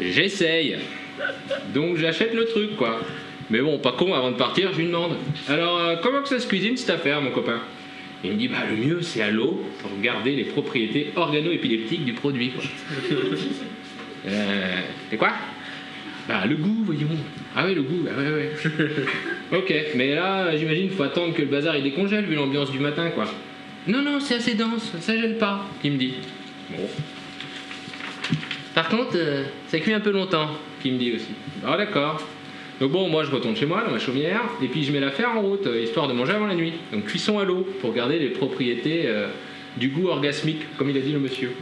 J'essaye. 0.00 0.76
Donc 1.74 1.96
j'achète 1.96 2.34
le 2.34 2.44
truc, 2.44 2.76
quoi. 2.76 3.00
Mais 3.50 3.60
bon, 3.60 3.78
pas 3.78 3.92
con, 3.92 4.12
avant 4.14 4.30
de 4.30 4.36
partir, 4.36 4.72
je 4.72 4.78
lui 4.78 4.86
demande. 4.86 5.16
Alors, 5.48 5.78
euh, 5.80 5.96
comment 6.02 6.22
que 6.22 6.28
ça 6.28 6.40
se 6.40 6.46
cuisine 6.46 6.76
cette 6.76 6.90
affaire, 6.90 7.20
mon 7.20 7.30
copain? 7.30 7.60
Il 8.24 8.32
me 8.32 8.36
dit, 8.36 8.48
bah 8.48 8.64
le 8.68 8.76
mieux, 8.76 9.02
c'est 9.02 9.22
à 9.22 9.30
l'eau 9.30 9.62
pour 9.80 9.90
garder 10.00 10.34
les 10.34 10.44
propriétés 10.44 11.12
organo-épileptiques 11.14 12.04
du 12.04 12.14
produit, 12.14 12.50
quoi. 12.50 12.64
euh, 14.26 14.80
et 15.12 15.16
quoi? 15.16 15.32
Bah 16.26 16.44
le 16.44 16.56
goût, 16.56 16.82
voyons. 16.84 17.08
Ah 17.54 17.64
oui, 17.66 17.74
le 17.74 17.82
goût, 17.82 18.02
bah 18.02 18.10
ouais, 18.18 18.32
ouais. 18.32 18.52
ok, 19.58 19.74
mais 19.94 20.14
là, 20.14 20.56
j'imagine 20.56 20.90
faut 20.90 21.04
attendre 21.04 21.34
que 21.34 21.42
le 21.42 21.48
bazar 21.48 21.76
il 21.76 21.84
décongèle 21.84 22.24
vu 22.24 22.34
l'ambiance 22.34 22.72
du 22.72 22.80
matin, 22.80 23.10
quoi. 23.10 23.26
Non, 23.86 24.02
non, 24.02 24.18
c'est 24.18 24.36
assez 24.36 24.54
dense, 24.54 24.92
ça 25.00 25.16
gèle 25.16 25.38
pas, 25.38 25.64
il 25.84 25.92
me 25.92 25.98
dit. 25.98 26.14
Bon. 26.70 26.88
Par 28.74 28.88
contre, 28.88 29.12
euh, 29.14 29.44
ça 29.68 29.78
cuit 29.78 29.92
un 29.92 30.00
peu 30.00 30.10
longtemps, 30.10 30.50
qu'il 30.82 30.94
me 30.94 30.98
dit 30.98 31.12
aussi. 31.12 31.28
Ah 31.64 31.76
d'accord. 31.76 32.20
Donc 32.80 32.90
bon, 32.92 33.08
moi 33.08 33.24
je 33.24 33.30
retourne 33.30 33.56
chez 33.56 33.64
moi 33.66 33.82
dans 33.86 33.92
ma 33.92 33.98
chaumière 33.98 34.42
et 34.62 34.66
puis 34.68 34.84
je 34.84 34.92
mets 34.92 35.00
l'affaire 35.00 35.30
en 35.30 35.40
route, 35.40 35.66
euh, 35.66 35.80
histoire 35.80 36.08
de 36.08 36.12
manger 36.12 36.32
avant 36.32 36.46
la 36.46 36.54
nuit. 36.54 36.74
Donc 36.92 37.04
cuisson 37.06 37.38
à 37.38 37.44
l'eau 37.44 37.66
pour 37.80 37.92
garder 37.94 38.18
les 38.18 38.28
propriétés 38.28 39.04
euh, 39.06 39.28
du 39.78 39.88
goût 39.88 40.08
orgasmique, 40.08 40.60
comme 40.76 40.90
il 40.90 40.96
a 40.96 41.00
dit 41.00 41.12
le 41.12 41.18
monsieur. 41.18 41.52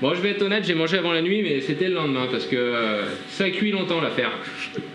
Bon, 0.00 0.14
je 0.14 0.20
vais 0.20 0.30
être 0.30 0.42
honnête, 0.42 0.64
j'ai 0.64 0.74
mangé 0.74 0.96
avant 0.96 1.12
la 1.12 1.20
nuit, 1.22 1.42
mais 1.42 1.60
c'était 1.60 1.88
le 1.88 1.94
lendemain 1.94 2.28
parce 2.30 2.46
que 2.46 2.56
euh, 2.56 3.02
ça 3.28 3.50
cuit 3.50 3.72
longtemps 3.72 4.00
l'affaire. 4.00 4.30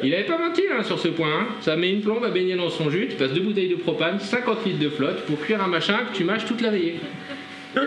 Il 0.02 0.13
avait 0.16 0.24
pas 0.24 0.38
menti 0.38 0.62
hein, 0.72 0.82
sur 0.82 0.98
ce 0.98 1.10
point. 1.10 1.28
hein. 1.42 1.48
Ça 1.62 1.76
met 1.76 1.92
une 1.92 2.02
plombe 2.02 2.24
à 2.24 2.30
baigner 2.30 2.56
dans 2.56 2.70
son 2.70 2.89
jus, 2.89 3.08
tu 3.10 3.18
passes 3.18 3.34
deux 3.34 3.42
bouteilles 3.42 3.68
de 3.70 3.76
propane, 3.76 4.20
50 4.20 4.66
litres 4.66 4.80
de 4.80 4.89
flotte 4.89 5.26
pour 5.26 5.39
cuire 5.42 5.62
un 5.62 5.68
machin 5.68 6.00
que 6.10 6.18
tu 6.18 6.24
mâches 6.24 6.46
toute 6.46 6.62
la 6.62 6.70
veillée. 6.70 6.96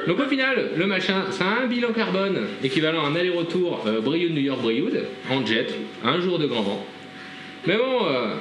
Donc 0.06 0.20
au 0.20 0.28
final, 0.28 0.70
le 0.76 0.86
machin, 0.86 1.24
ça 1.30 1.44
a 1.46 1.62
un 1.62 1.66
bilan 1.66 1.92
carbone 1.92 2.40
équivalent 2.62 3.04
à 3.04 3.08
un 3.08 3.16
aller-retour 3.16 3.84
euh, 3.86 4.00
Brioude-New 4.00 4.42
York-Brioude 4.42 5.04
en 5.30 5.44
jet, 5.46 5.74
un 6.04 6.20
jour 6.20 6.38
de 6.38 6.46
grand 6.46 6.62
vent. 6.62 6.86
Mais 7.66 7.76
bon, 7.76 8.06
euh, 8.06 8.34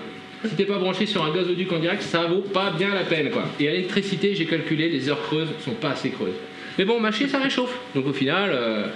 si 0.45 0.55
t'es 0.55 0.65
pas 0.65 0.77
branché 0.77 1.05
sur 1.05 1.23
un 1.23 1.33
gazoduc 1.33 1.71
en 1.71 1.79
direct, 1.79 2.01
ça 2.01 2.25
vaut 2.25 2.41
pas 2.41 2.71
bien 2.71 2.93
la 2.93 3.03
peine 3.03 3.31
quoi. 3.31 3.43
Et 3.59 3.67
à 3.67 3.71
l'électricité, 3.71 4.35
j'ai 4.35 4.45
calculé, 4.45 4.89
les 4.89 5.09
heures 5.09 5.21
creuses 5.21 5.49
sont 5.63 5.71
pas 5.71 5.91
assez 5.91 6.09
creuses. 6.09 6.35
Mais 6.77 6.85
bon, 6.85 6.99
mâcher 6.99 7.27
ça 7.27 7.39
réchauffe. 7.39 7.75
Donc 7.95 8.07
au 8.07 8.13
final, 8.13 8.51
euh, 8.53 8.87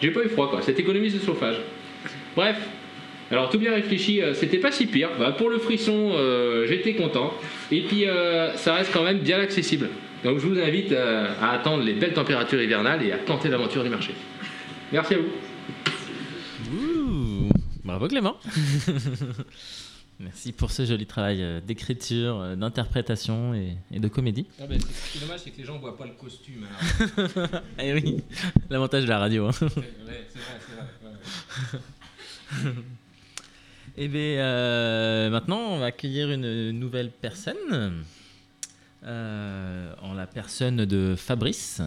j'ai 0.00 0.10
pas 0.10 0.22
eu 0.24 0.28
froid 0.28 0.50
quoi. 0.50 0.62
Cette 0.62 0.78
économise 0.78 1.14
de 1.14 1.24
chauffage. 1.24 1.56
Bref. 2.36 2.56
Alors 3.30 3.48
tout 3.48 3.58
bien 3.58 3.72
réfléchi, 3.72 4.20
euh, 4.20 4.34
c'était 4.34 4.58
pas 4.58 4.70
si 4.70 4.86
pire. 4.86 5.08
Bah, 5.18 5.32
pour 5.32 5.48
le 5.48 5.58
frisson, 5.58 6.12
j'étais 6.68 6.94
content. 6.94 7.34
Et 7.70 7.80
puis 7.80 8.04
ça 8.56 8.74
reste 8.74 8.92
quand 8.92 9.02
même 9.02 9.18
bien 9.18 9.40
accessible. 9.40 9.88
Donc 10.22 10.38
je 10.38 10.46
vous 10.46 10.58
invite 10.60 10.92
à 10.92 11.50
attendre 11.50 11.82
les 11.82 11.94
belles 11.94 12.12
températures 12.12 12.62
hivernales 12.62 13.04
et 13.04 13.10
à 13.10 13.18
tenter 13.18 13.48
l'aventure 13.48 13.82
du 13.82 13.90
marché. 13.90 14.12
Merci 14.92 15.14
à 15.14 15.18
vous. 15.18 15.51
Bravo 17.92 18.08
Clément. 18.08 18.36
Merci 20.18 20.52
pour 20.52 20.70
ce 20.70 20.86
joli 20.86 21.04
travail 21.04 21.42
euh, 21.42 21.60
d'écriture, 21.60 22.40
euh, 22.40 22.56
d'interprétation 22.56 23.52
et, 23.52 23.76
et 23.90 24.00
de 24.00 24.08
comédie. 24.08 24.46
ce 24.58 24.64
qui 24.64 25.18
est 25.18 25.20
dommage, 25.20 25.40
c'est 25.44 25.50
que 25.50 25.58
les 25.58 25.64
gens 25.64 25.78
voient 25.78 25.98
pas 25.98 26.06
le 26.06 26.12
costume. 26.14 26.64
Eh 27.78 27.92
oui, 27.92 28.24
l'avantage 28.70 29.04
de 29.04 29.10
la 29.10 29.18
radio. 29.18 29.46
hein. 29.48 29.52
c'est 29.52 29.66
vrai, 29.68 30.26
c'est 30.30 30.38
vrai. 32.64 32.72
Eh 33.98 34.08
bien, 34.08 34.20
euh, 34.22 35.28
maintenant, 35.28 35.58
on 35.58 35.78
va 35.78 35.86
accueillir 35.86 36.30
une 36.30 36.70
nouvelle 36.70 37.10
personne, 37.10 38.04
euh, 39.04 39.94
en 40.00 40.14
la 40.14 40.26
personne 40.26 40.86
de 40.86 41.14
Fabrice, 41.14 41.82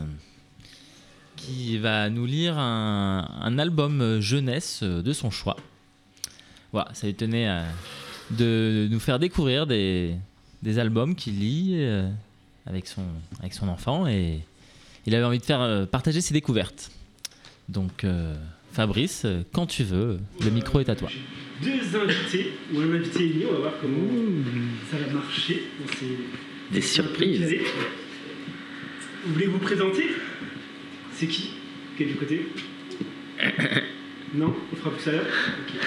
qui 1.35 1.79
va 1.79 2.11
nous 2.11 2.27
lire 2.27 2.59
un, 2.59 3.27
un 3.41 3.57
album 3.57 4.19
jeunesse 4.19 4.83
de 4.83 5.11
son 5.13 5.31
choix. 5.31 5.55
Voilà, 6.71 6.89
ça 6.93 7.07
lui 7.07 7.15
tenait 7.15 7.47
à- 7.47 7.65
de 8.31 8.87
nous 8.89 8.99
faire 8.99 9.19
découvrir 9.19 9.67
des, 9.67 10.15
des 10.63 10.79
albums 10.79 11.15
qu'il 11.15 11.39
lit 11.39 11.73
euh, 11.75 12.09
avec, 12.65 12.87
son, 12.87 13.03
avec 13.39 13.53
son 13.53 13.67
enfant 13.67 14.07
et 14.07 14.39
il 15.05 15.13
avait 15.15 15.23
envie 15.25 15.39
de 15.39 15.45
faire 15.45 15.61
euh, 15.61 15.85
partager 15.85 16.21
ses 16.21 16.33
découvertes. 16.33 16.89
Donc, 17.69 18.03
euh, 18.03 18.35
Fabrice, 18.71 19.25
quand 19.53 19.67
tu 19.67 19.83
veux, 19.83 20.19
le 20.43 20.49
micro 20.49 20.79
est 20.79 20.89
à 20.89 20.95
toi. 20.95 21.09
Deux 21.63 21.69
invités, 21.95 22.51
ou 22.73 22.79
un 22.81 22.93
invité 22.95 23.25
et 23.25 23.29
demi, 23.29 23.45
on 23.49 23.53
va 23.53 23.59
voir 23.59 23.73
comment 23.81 24.07
ça 24.91 24.97
va 24.97 25.13
marcher. 25.13 25.63
Des 26.71 26.81
surprises. 26.81 27.55
Vous 29.25 29.33
voulez 29.33 29.45
vous 29.47 29.59
présenter? 29.59 30.03
C'est 31.13 31.27
qui? 31.27 31.51
Qui 31.95 32.03
est 32.03 32.07
du 32.07 32.15
côté? 32.15 32.47
Non? 34.33 34.53
On 34.73 34.75
fera 34.75 34.89
plus 34.91 35.07
à 35.07 35.11
l'heure? 35.13 35.25
Ok. 35.25 35.79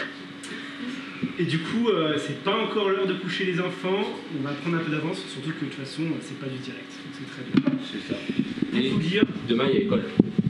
Et 1.38 1.44
du 1.44 1.58
coup, 1.58 1.88
euh, 1.88 2.16
c'est 2.18 2.42
pas 2.44 2.56
encore 2.56 2.90
l'heure 2.90 3.06
de 3.06 3.14
coucher 3.14 3.44
les 3.44 3.60
enfants. 3.60 4.04
On 4.38 4.42
va 4.42 4.52
prendre 4.52 4.76
un 4.76 4.80
peu 4.80 4.90
d'avance, 4.90 5.18
surtout 5.28 5.50
que 5.50 5.64
de 5.64 5.70
toute 5.70 5.78
façon, 5.78 6.02
c'est 6.20 6.38
pas 6.38 6.46
du 6.46 6.58
direct. 6.58 6.90
Donc 7.04 7.14
c'est 7.18 7.26
très 7.30 7.42
bien. 7.50 7.78
C'est 7.90 8.12
ça. 8.12 8.18
Pour 8.70 8.78
Et 8.78 8.88
vous 8.90 8.98
dire, 8.98 9.24
demain, 9.48 9.64
il 9.68 9.74
y 9.74 9.78
a 9.78 9.80
école. 9.82 10.04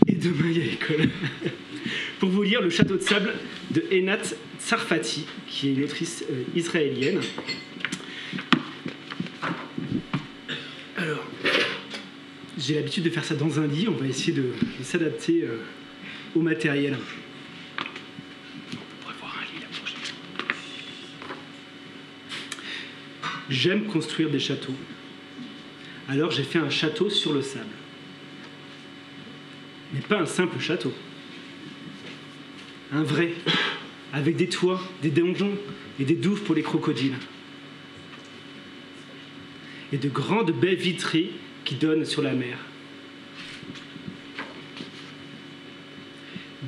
et 0.07 0.12
demain 0.12 0.46
il 0.50 0.59
y 0.59 0.61
a 0.62 0.72
école. 0.72 1.09
Pour 2.18 2.31
vous 2.31 2.42
lire 2.42 2.61
Le 2.61 2.68
Château 2.70 2.96
de 2.96 3.02
Sable 3.02 3.33
de 3.70 3.83
Enat 3.92 4.35
Sarfati, 4.59 5.26
qui 5.46 5.68
est 5.68 5.74
une 5.74 5.85
autrice 5.85 6.24
euh, 6.31 6.42
israélienne. 6.54 7.20
Alors, 10.96 11.24
j'ai 12.59 12.74
l'habitude 12.74 13.04
de 13.04 13.11
faire 13.11 13.24
ça 13.24 13.35
dans 13.37 13.61
un 13.61 13.66
lit, 13.66 13.87
on 13.88 13.92
va 13.92 14.07
essayer 14.07 14.33
de, 14.33 14.42
de 14.78 14.85
s'adapter 14.85 15.44
euh, 15.44 15.59
au 16.35 16.40
matériel. 16.40 16.96
On 18.72 19.02
pourrait 19.02 19.14
voir 19.20 19.37
un 19.40 19.44
lit 19.44 19.61
la 19.62 19.68
prochaine 19.68 20.00
fois. 20.00 20.14
J'aime 23.48 23.84
construire 23.84 24.30
des 24.30 24.38
châteaux. 24.40 24.74
Alors 26.08 26.30
j'ai 26.30 26.44
fait 26.44 26.58
un 26.58 26.70
château 26.70 27.11
sur 27.11 27.32
le 27.32 27.42
sable 27.42 27.66
mais 29.92 30.00
pas 30.00 30.18
un 30.18 30.26
simple 30.26 30.58
château. 30.58 30.92
Un 32.92 33.02
vrai, 33.02 33.32
avec 34.12 34.37
des 34.37 34.48
toits, 34.48 34.80
des 35.02 35.11
donjons 35.11 35.56
et 35.98 36.04
des 36.04 36.14
douves 36.14 36.42
pour 36.42 36.54
les 36.54 36.62
crocodiles. 36.62 37.16
Et 39.92 39.98
de 39.98 40.08
grandes 40.08 40.52
baies 40.52 40.74
vitrées 40.74 41.30
qui 41.64 41.74
donnent 41.74 42.04
sur 42.04 42.22
la 42.22 42.34
mer. 42.34 42.58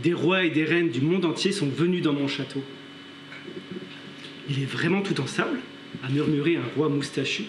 Des 0.02 0.14
rois 0.14 0.44
et 0.44 0.50
des 0.50 0.64
reines 0.64 0.90
du 0.90 1.02
monde 1.02 1.26
entier 1.26 1.52
sont 1.52 1.68
venus 1.68 2.02
dans 2.02 2.14
mon 2.14 2.28
château. 2.28 2.64
Il 4.48 4.62
est 4.62 4.66
vraiment 4.66 5.02
tout 5.02 5.20
en 5.20 5.26
sable, 5.26 5.58
a 6.04 6.08
murmuré 6.08 6.56
un 6.56 6.74
roi 6.76 6.88
moustachu. 6.88 7.44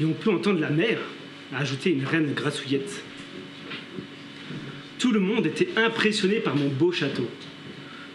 Et 0.00 0.04
on 0.04 0.12
peut 0.12 0.30
entendre 0.30 0.60
la 0.60 0.70
mer, 0.70 0.98
a 1.52 1.58
ajouté 1.58 1.90
une 1.90 2.04
reine 2.04 2.32
grassouillette. 2.34 3.02
Tout 4.98 5.12
le 5.12 5.20
monde 5.20 5.46
était 5.46 5.68
impressionné 5.76 6.36
par 6.36 6.56
mon 6.56 6.68
beau 6.68 6.92
château. 6.92 7.28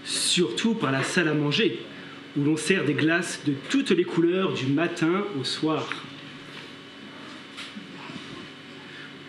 Surtout 0.03 0.73
par 0.73 0.91
la 0.91 1.03
salle 1.03 1.27
à 1.27 1.33
manger, 1.33 1.79
où 2.37 2.43
l'on 2.43 2.57
sert 2.57 2.85
des 2.85 2.93
glaces 2.93 3.41
de 3.45 3.53
toutes 3.69 3.91
les 3.91 4.03
couleurs 4.03 4.53
du 4.53 4.65
matin 4.67 5.23
au 5.39 5.43
soir. 5.43 5.87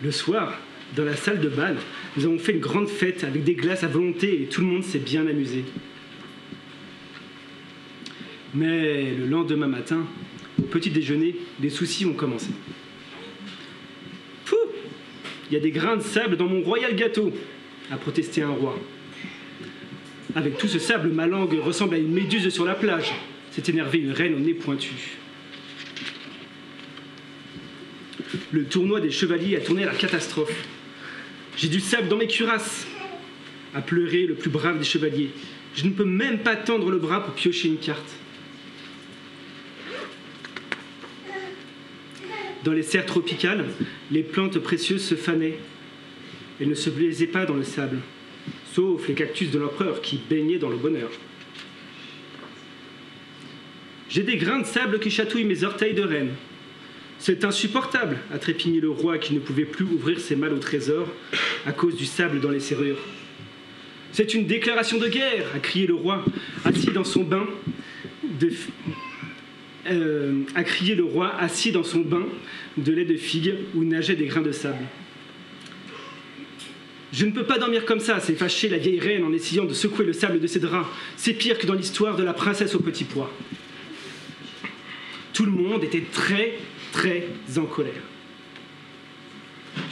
Le 0.03 0.11
soir, 0.11 0.57
dans 0.95 1.05
la 1.05 1.15
salle 1.15 1.39
de 1.39 1.49
bal, 1.49 1.77
nous 2.17 2.25
avons 2.25 2.39
fait 2.39 2.53
une 2.53 2.59
grande 2.59 2.89
fête 2.89 3.23
avec 3.23 3.43
des 3.43 3.53
glaces 3.53 3.83
à 3.83 3.87
volonté 3.87 4.41
et 4.41 4.45
tout 4.45 4.61
le 4.61 4.67
monde 4.67 4.83
s'est 4.83 4.99
bien 4.99 5.27
amusé. 5.27 5.63
Mais 8.53 9.11
le 9.11 9.25
lendemain 9.27 9.67
matin, 9.67 10.05
au 10.59 10.63
petit 10.63 10.89
déjeuner, 10.89 11.35
les 11.61 11.69
soucis 11.69 12.05
ont 12.05 12.13
commencé. 12.13 12.49
Pouh 14.45 14.55
Il 15.49 15.53
y 15.53 15.57
a 15.57 15.59
des 15.59 15.71
grains 15.71 15.97
de 15.97 16.01
sable 16.01 16.35
dans 16.35 16.47
mon 16.47 16.61
royal 16.61 16.95
gâteau, 16.95 17.31
a 17.89 17.97
protesté 17.97 18.41
un 18.41 18.49
roi. 18.49 18.77
Avec 20.35 20.57
tout 20.57 20.67
ce 20.67 20.79
sable, 20.79 21.09
ma 21.09 21.27
langue 21.27 21.57
ressemble 21.61 21.95
à 21.95 21.97
une 21.97 22.11
méduse 22.11 22.49
sur 22.49 22.65
la 22.65 22.75
plage, 22.75 23.13
s'est 23.51 23.69
énervée 23.69 23.99
une 23.99 24.11
reine 24.11 24.35
au 24.35 24.39
nez 24.39 24.53
pointu. 24.53 24.93
Le 28.51 28.65
tournoi 28.65 29.01
des 29.01 29.11
chevaliers 29.11 29.55
a 29.55 29.61
tourné 29.61 29.83
à 29.83 29.87
la 29.87 29.95
catastrophe. 29.95 30.55
J'ai 31.57 31.67
du 31.67 31.79
sable 31.79 32.07
dans 32.07 32.17
mes 32.17 32.27
cuirasses, 32.27 32.87
a 33.73 33.81
pleuré 33.81 34.25
le 34.25 34.35
plus 34.35 34.49
brave 34.49 34.77
des 34.77 34.85
chevaliers. 34.85 35.31
Je 35.75 35.85
ne 35.85 35.91
peux 35.91 36.05
même 36.05 36.39
pas 36.39 36.55
tendre 36.55 36.91
le 36.91 36.97
bras 36.97 37.23
pour 37.23 37.33
piocher 37.33 37.69
une 37.69 37.77
carte. 37.77 38.15
Dans 42.63 42.73
les 42.73 42.83
serres 42.83 43.05
tropicales, 43.05 43.65
les 44.11 44.23
plantes 44.23 44.59
précieuses 44.59 45.03
se 45.03 45.15
fanaient. 45.15 45.57
Elles 46.59 46.69
ne 46.69 46.75
se 46.75 46.89
blaisaient 46.91 47.27
pas 47.27 47.45
dans 47.45 47.55
le 47.55 47.63
sable, 47.63 47.97
sauf 48.73 49.07
les 49.07 49.15
cactus 49.15 49.49
de 49.49 49.57
l'empereur 49.57 50.01
qui 50.01 50.19
baignaient 50.29 50.59
dans 50.59 50.69
le 50.69 50.77
bonheur. 50.77 51.09
J'ai 54.09 54.23
des 54.23 54.37
grains 54.37 54.59
de 54.59 54.65
sable 54.65 54.99
qui 54.99 55.09
chatouillent 55.09 55.45
mes 55.45 55.63
orteils 55.63 55.93
de 55.93 56.03
reine. 56.03 56.31
C'est 57.17 57.45
insupportable, 57.45 58.17
a 58.33 58.39
trépigné 58.39 58.79
le 58.79 58.89
roi 58.89 59.17
qui 59.17 59.33
ne 59.33 59.39
pouvait 59.39 59.65
plus 59.65 59.85
ouvrir 59.85 60.19
ses 60.19 60.35
malles 60.35 60.53
au 60.53 60.59
trésor 60.59 61.07
à 61.65 61.71
cause 61.71 61.95
du 61.95 62.05
sable 62.05 62.41
dans 62.41 62.49
les 62.49 62.59
serrures. 62.59 62.99
C'est 64.11 64.33
une 64.33 64.45
déclaration 64.45 64.97
de 64.97 65.07
guerre, 65.07 65.45
a 65.55 65.59
crié 65.59 65.87
le 65.87 65.93
roi, 65.93 66.25
assis 66.65 66.91
dans 66.91 67.03
son 67.03 67.23
bain 67.23 67.47
de, 68.23 68.51
euh, 69.89 70.43
a 70.55 70.63
crié 70.63 70.95
le 70.95 71.03
roi 71.03 71.35
assis 71.39 71.71
dans 71.71 71.83
son 71.83 71.99
bain 71.99 72.25
de 72.77 72.91
lait 72.91 73.05
de 73.05 73.15
figue 73.15 73.55
où 73.73 73.83
nageaient 73.83 74.15
des 74.15 74.27
grains 74.27 74.41
de 74.41 74.51
sable. 74.51 74.85
Je 77.11 77.25
ne 77.25 77.31
peux 77.31 77.43
pas 77.43 77.57
dormir 77.57 77.85
comme 77.85 77.99
ça, 77.99 78.19
s'est 78.19 78.35
fâchée 78.35 78.69
la 78.69 78.77
vieille 78.77 78.99
reine 78.99 79.23
en 79.23 79.33
essayant 79.33 79.65
de 79.65 79.73
secouer 79.73 80.05
le 80.05 80.13
sable 80.13 80.39
de 80.39 80.47
ses 80.47 80.59
draps. 80.59 80.87
C'est 81.17 81.33
pire 81.33 81.57
que 81.57 81.67
dans 81.67 81.73
l'histoire 81.73 82.15
de 82.15 82.23
la 82.23 82.33
princesse 82.33 82.73
au 82.75 82.79
petit 82.79 83.03
pois. 83.03 83.33
Tout 85.33 85.45
le 85.45 85.51
monde 85.51 85.83
était 85.83 86.03
très, 86.11 86.53
très 86.91 87.27
en 87.57 87.65
colère. 87.65 87.93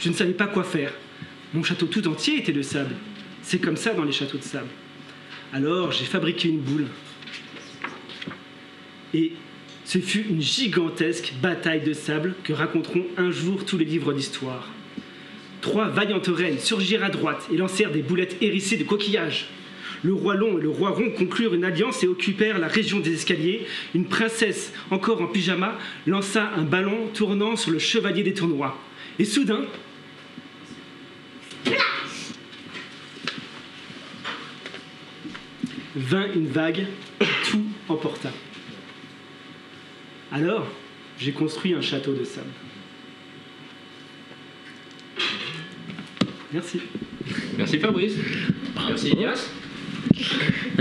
Je 0.00 0.08
ne 0.08 0.14
savais 0.14 0.32
pas 0.32 0.46
quoi 0.46 0.64
faire. 0.64 0.92
Mon 1.52 1.62
château 1.62 1.86
tout 1.86 2.06
entier 2.08 2.38
était 2.38 2.52
de 2.52 2.62
sable. 2.62 2.94
C'est 3.42 3.58
comme 3.58 3.76
ça 3.76 3.92
dans 3.92 4.04
les 4.04 4.12
châteaux 4.12 4.38
de 4.38 4.42
sable. 4.42 4.68
Alors 5.52 5.92
j'ai 5.92 6.04
fabriqué 6.04 6.48
une 6.48 6.60
boule. 6.60 6.86
Et 9.12 9.32
ce 9.90 9.98
fut 9.98 10.24
une 10.30 10.40
gigantesque 10.40 11.32
bataille 11.42 11.80
de 11.80 11.94
sable 11.94 12.36
que 12.44 12.52
raconteront 12.52 13.04
un 13.16 13.32
jour 13.32 13.64
tous 13.64 13.76
les 13.76 13.84
livres 13.84 14.12
d'histoire. 14.12 14.70
Trois 15.62 15.88
vaillantes 15.88 16.28
reines 16.28 16.60
surgirent 16.60 17.02
à 17.02 17.10
droite 17.10 17.48
et 17.52 17.56
lancèrent 17.56 17.90
des 17.90 18.02
boulettes 18.02 18.36
hérissées 18.40 18.76
de 18.76 18.84
coquillages. 18.84 19.48
Le 20.04 20.14
roi 20.14 20.36
long 20.36 20.58
et 20.58 20.62
le 20.62 20.68
roi 20.68 20.90
rond 20.90 21.10
conclurent 21.10 21.54
une 21.54 21.64
alliance 21.64 22.04
et 22.04 22.06
occupèrent 22.06 22.60
la 22.60 22.68
région 22.68 23.00
des 23.00 23.14
escaliers. 23.14 23.66
Une 23.92 24.04
princesse, 24.04 24.72
encore 24.92 25.22
en 25.22 25.26
pyjama, 25.26 25.76
lança 26.06 26.52
un 26.56 26.62
ballon 26.62 27.08
tournant 27.12 27.56
sur 27.56 27.72
le 27.72 27.80
chevalier 27.80 28.22
des 28.22 28.32
tournois. 28.32 28.78
Et 29.18 29.24
soudain, 29.24 29.64
vint 35.96 36.32
une 36.32 36.46
vague 36.46 36.86
tout 37.50 37.66
emporta. 37.88 38.30
Alors, 40.32 40.66
j'ai 41.18 41.32
construit 41.32 41.74
un 41.74 41.80
château 41.80 42.14
de 42.14 42.24
sable. 42.24 42.46
Merci. 46.52 46.80
Merci 47.56 47.78
Fabrice. 47.78 48.14
Merci 48.88 49.08
Elias. 49.08 49.50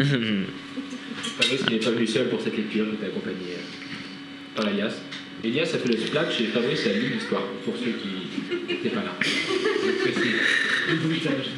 Fabrice 1.39 1.63
qui 1.63 1.73
n'est 1.73 1.79
pas 1.79 1.91
venu 1.91 2.07
seul 2.07 2.29
pour 2.29 2.41
cette 2.41 2.57
lecture, 2.57 2.85
il 2.88 2.95
était 2.95 3.07
accompagné 3.07 3.53
euh, 3.53 4.55
par 4.55 4.67
Elias. 4.67 4.93
Elias 5.43 5.71
a 5.73 5.77
fait 5.77 5.89
le 5.89 5.97
splash 5.97 6.41
et 6.41 6.45
Fabrice 6.45 6.85
a 6.85 6.93
lu 6.93 7.09
l'histoire 7.13 7.43
pour 7.63 7.75
ceux 7.75 7.91
qui 7.91 8.09
n'étaient 8.67 8.89
pas 8.89 9.03
là. 9.03 9.15
Je 9.21 9.91
précise. 10.01 10.35
Le 10.89 10.95
bruitage. 10.95 11.49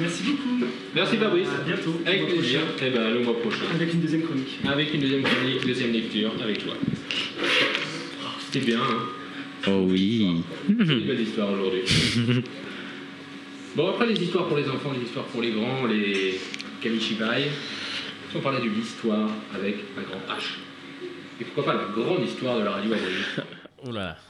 Merci 0.00 0.22
beaucoup. 0.22 0.64
Merci 0.94 1.16
Fabrice. 1.16 1.48
À 1.48 1.64
bientôt. 1.64 2.00
Avec 2.06 2.26
plaisir. 2.26 2.60
Et 2.82 2.90
ben 2.90 3.10
le 3.14 3.20
mois 3.20 3.38
prochain. 3.40 3.64
Avec 3.74 3.92
une 3.92 4.00
deuxième 4.00 4.22
chronique. 4.22 4.58
Avec 4.66 4.94
une 4.94 5.00
deuxième 5.00 5.22
chronique, 5.22 5.66
deuxième 5.66 5.92
lecture 5.92 6.32
avec 6.42 6.64
toi. 6.64 6.74
C'était 8.40 8.64
bien, 8.66 8.80
hein 8.80 9.02
Oh 9.66 9.84
oui. 9.88 10.42
C'est 10.66 10.72
une 10.72 11.06
belle 11.06 11.20
histoire 11.20 11.50
aujourd'hui. 11.52 11.82
bon, 13.76 13.90
après 13.90 14.06
les 14.06 14.22
histoires 14.22 14.46
pour 14.46 14.56
les 14.56 14.68
enfants, 14.68 14.92
les 14.96 15.04
histoires 15.04 15.26
pour 15.26 15.42
les 15.42 15.50
grands, 15.50 15.86
les 15.86 16.38
kamishibai, 16.80 17.48
on 18.34 18.40
parlait 18.40 18.60
de 18.64 18.70
l'histoire 18.70 19.28
avec 19.54 19.76
un 19.98 20.02
grand 20.02 20.34
H. 20.34 20.42
Et 21.40 21.44
pourquoi 21.44 21.72
pas 21.72 21.74
la 21.74 21.88
grande 21.94 22.24
histoire 22.24 22.58
de 22.58 22.64
la 22.64 22.70
radio 22.72 22.94
Oula. 23.86 24.16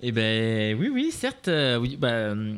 Eh 0.00 0.12
ben 0.12 0.78
oui, 0.78 0.90
oui, 0.92 1.10
certes. 1.10 1.48
euh, 1.48 1.76
oui, 1.76 1.96
bah, 1.96 2.08
euh, 2.08 2.54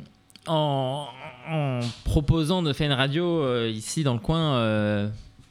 en, 0.50 1.80
proposant 2.04 2.62
de 2.62 2.72
faire 2.72 2.90
une 2.90 2.96
radio 2.96 3.42
euh, 3.42 3.70
ici 3.72 4.02
dans 4.02 4.14
le 4.14 4.20
coin, 4.20 4.56
euh, 4.56 5.08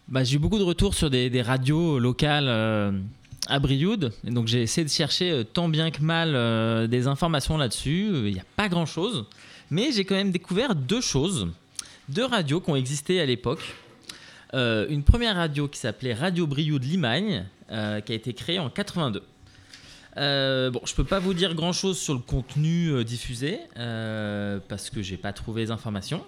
bah, 0.07 0.23
j'ai 0.23 0.35
eu 0.35 0.39
beaucoup 0.39 0.59
de 0.59 0.63
retours 0.63 0.93
sur 0.93 1.09
des, 1.09 1.41
radios 1.41 1.99
locales 1.99 2.47
euh, 2.47 2.91
à 3.47 3.59
Brioude. 3.59 4.11
Donc 4.23 4.47
j'ai 4.47 4.61
essayé 4.61 4.85
de 4.85 4.89
chercher 4.89 5.43
tant 5.53 5.69
bien 5.69 5.91
que 5.91 6.01
mal 6.01 6.87
des 6.87 7.07
informations 7.07 7.57
là-dessus. 7.57 8.09
Il 8.13 8.33
n'y 8.33 8.39
a 8.39 8.45
pas 8.55 8.67
grand-chose. 8.69 9.25
Mais 9.71 9.91
j'ai 9.91 10.03
quand 10.03 10.15
même 10.15 10.31
découvert 10.31 10.75
deux 10.75 11.01
choses. 11.01 11.47
Deux 12.09 12.25
radios 12.25 12.59
qui 12.59 12.69
ont 12.71 12.75
existé 12.75 13.21
à 13.21 13.25
l'époque. 13.25 13.75
Une 14.53 15.03
première 15.03 15.35
radio 15.35 15.67
qui 15.67 15.79
s'appelait 15.79 16.13
Radio 16.13 16.47
Brioude 16.47 16.83
Limagne, 16.83 17.45
qui 17.69 17.75
a 17.75 18.15
été 18.15 18.33
créée 18.33 18.59
en 18.59 18.69
82. 18.69 19.21
Euh, 20.17 20.69
bon, 20.71 20.81
je 20.85 20.93
peux 20.95 21.03
pas 21.03 21.19
vous 21.19 21.33
dire 21.33 21.53
grand 21.53 21.73
chose 21.73 21.97
sur 21.97 22.13
le 22.13 22.19
contenu 22.19 22.89
euh, 22.89 23.03
diffusé 23.03 23.59
euh, 23.77 24.59
parce 24.67 24.89
que 24.89 25.01
j'ai 25.01 25.17
pas 25.17 25.33
trouvé 25.33 25.63
les 25.63 25.71
informations. 25.71 26.23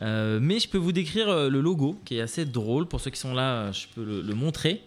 Euh, 0.00 0.38
mais 0.40 0.58
je 0.58 0.68
peux 0.68 0.78
vous 0.78 0.92
décrire 0.92 1.50
le 1.50 1.60
logo 1.60 1.98
qui 2.04 2.16
est 2.16 2.20
assez 2.22 2.44
drôle. 2.44 2.86
Pour 2.86 3.00
ceux 3.00 3.10
qui 3.10 3.20
sont 3.20 3.34
là, 3.34 3.70
je 3.72 3.86
peux 3.94 4.22
le, 4.22 4.34
montrer. 4.34 4.80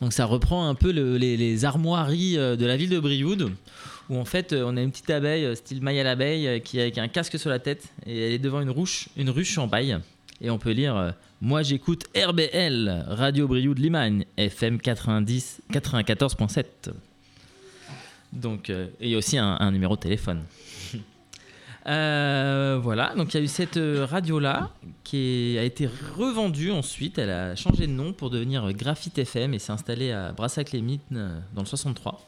Donc 0.00 0.12
ça 0.12 0.24
reprend 0.24 0.68
un 0.68 0.74
peu 0.74 0.92
le- 0.92 1.16
les, 1.16 1.64
armoiries 1.64 2.36
de 2.36 2.64
la 2.66 2.76
ville 2.76 2.90
de 2.90 3.00
Brioude 3.00 3.52
où 4.10 4.16
en 4.18 4.24
fait 4.24 4.52
on 4.52 4.76
a 4.76 4.82
une 4.82 4.90
petite 4.90 5.10
abeille 5.10 5.54
style 5.56 5.80
maille 5.80 6.00
à 6.00 6.04
l'abeille 6.04 6.60
qui 6.62 6.78
a 6.80 6.82
avec 6.82 6.98
un 6.98 7.06
casque 7.06 7.38
sur 7.38 7.50
la 7.50 7.60
tête 7.60 7.84
et 8.06 8.26
elle 8.26 8.32
est 8.32 8.38
devant 8.38 8.60
une 8.60 8.70
ruche, 8.70 9.08
une 9.16 9.30
ruche 9.30 9.58
en 9.58 9.68
paille. 9.68 9.96
Et 10.40 10.50
on 10.50 10.58
peut 10.58 10.72
lire 10.72 11.14
Moi 11.40 11.62
j'écoute 11.62 12.04
RBL, 12.16 13.04
Radio 13.08 13.46
Brioude 13.46 13.78
Limagne, 13.78 14.24
FM 14.36 14.80
90, 14.80 15.62
94.7. 15.72 16.64
Donc, 18.32 18.70
euh, 18.70 18.88
et 19.00 19.06
il 19.06 19.10
y 19.10 19.14
a 19.14 19.18
aussi 19.18 19.38
un, 19.38 19.70
numéro 19.70 19.96
de 19.96 20.00
téléphone. 20.00 20.44
Euh, 21.86 22.78
voilà, 22.80 23.12
donc 23.16 23.34
il 23.34 23.38
y 23.38 23.40
a 23.40 23.42
eu 23.42 23.48
cette 23.48 23.76
euh, 23.76 24.06
radio-là 24.08 24.70
qui 25.02 25.56
a 25.58 25.64
été 25.64 25.88
revendue 26.16 26.70
ensuite. 26.70 27.18
Elle 27.18 27.30
a 27.30 27.56
changé 27.56 27.88
de 27.88 27.92
nom 27.92 28.12
pour 28.12 28.30
devenir 28.30 28.72
Graphite 28.72 29.18
FM 29.18 29.52
et 29.54 29.58
s'est 29.58 29.72
installée 29.72 30.12
à 30.12 30.30
Brassac-les-Mines 30.30 31.00
euh, 31.12 31.40
dans 31.52 31.62
le 31.62 31.66
63. 31.66 32.24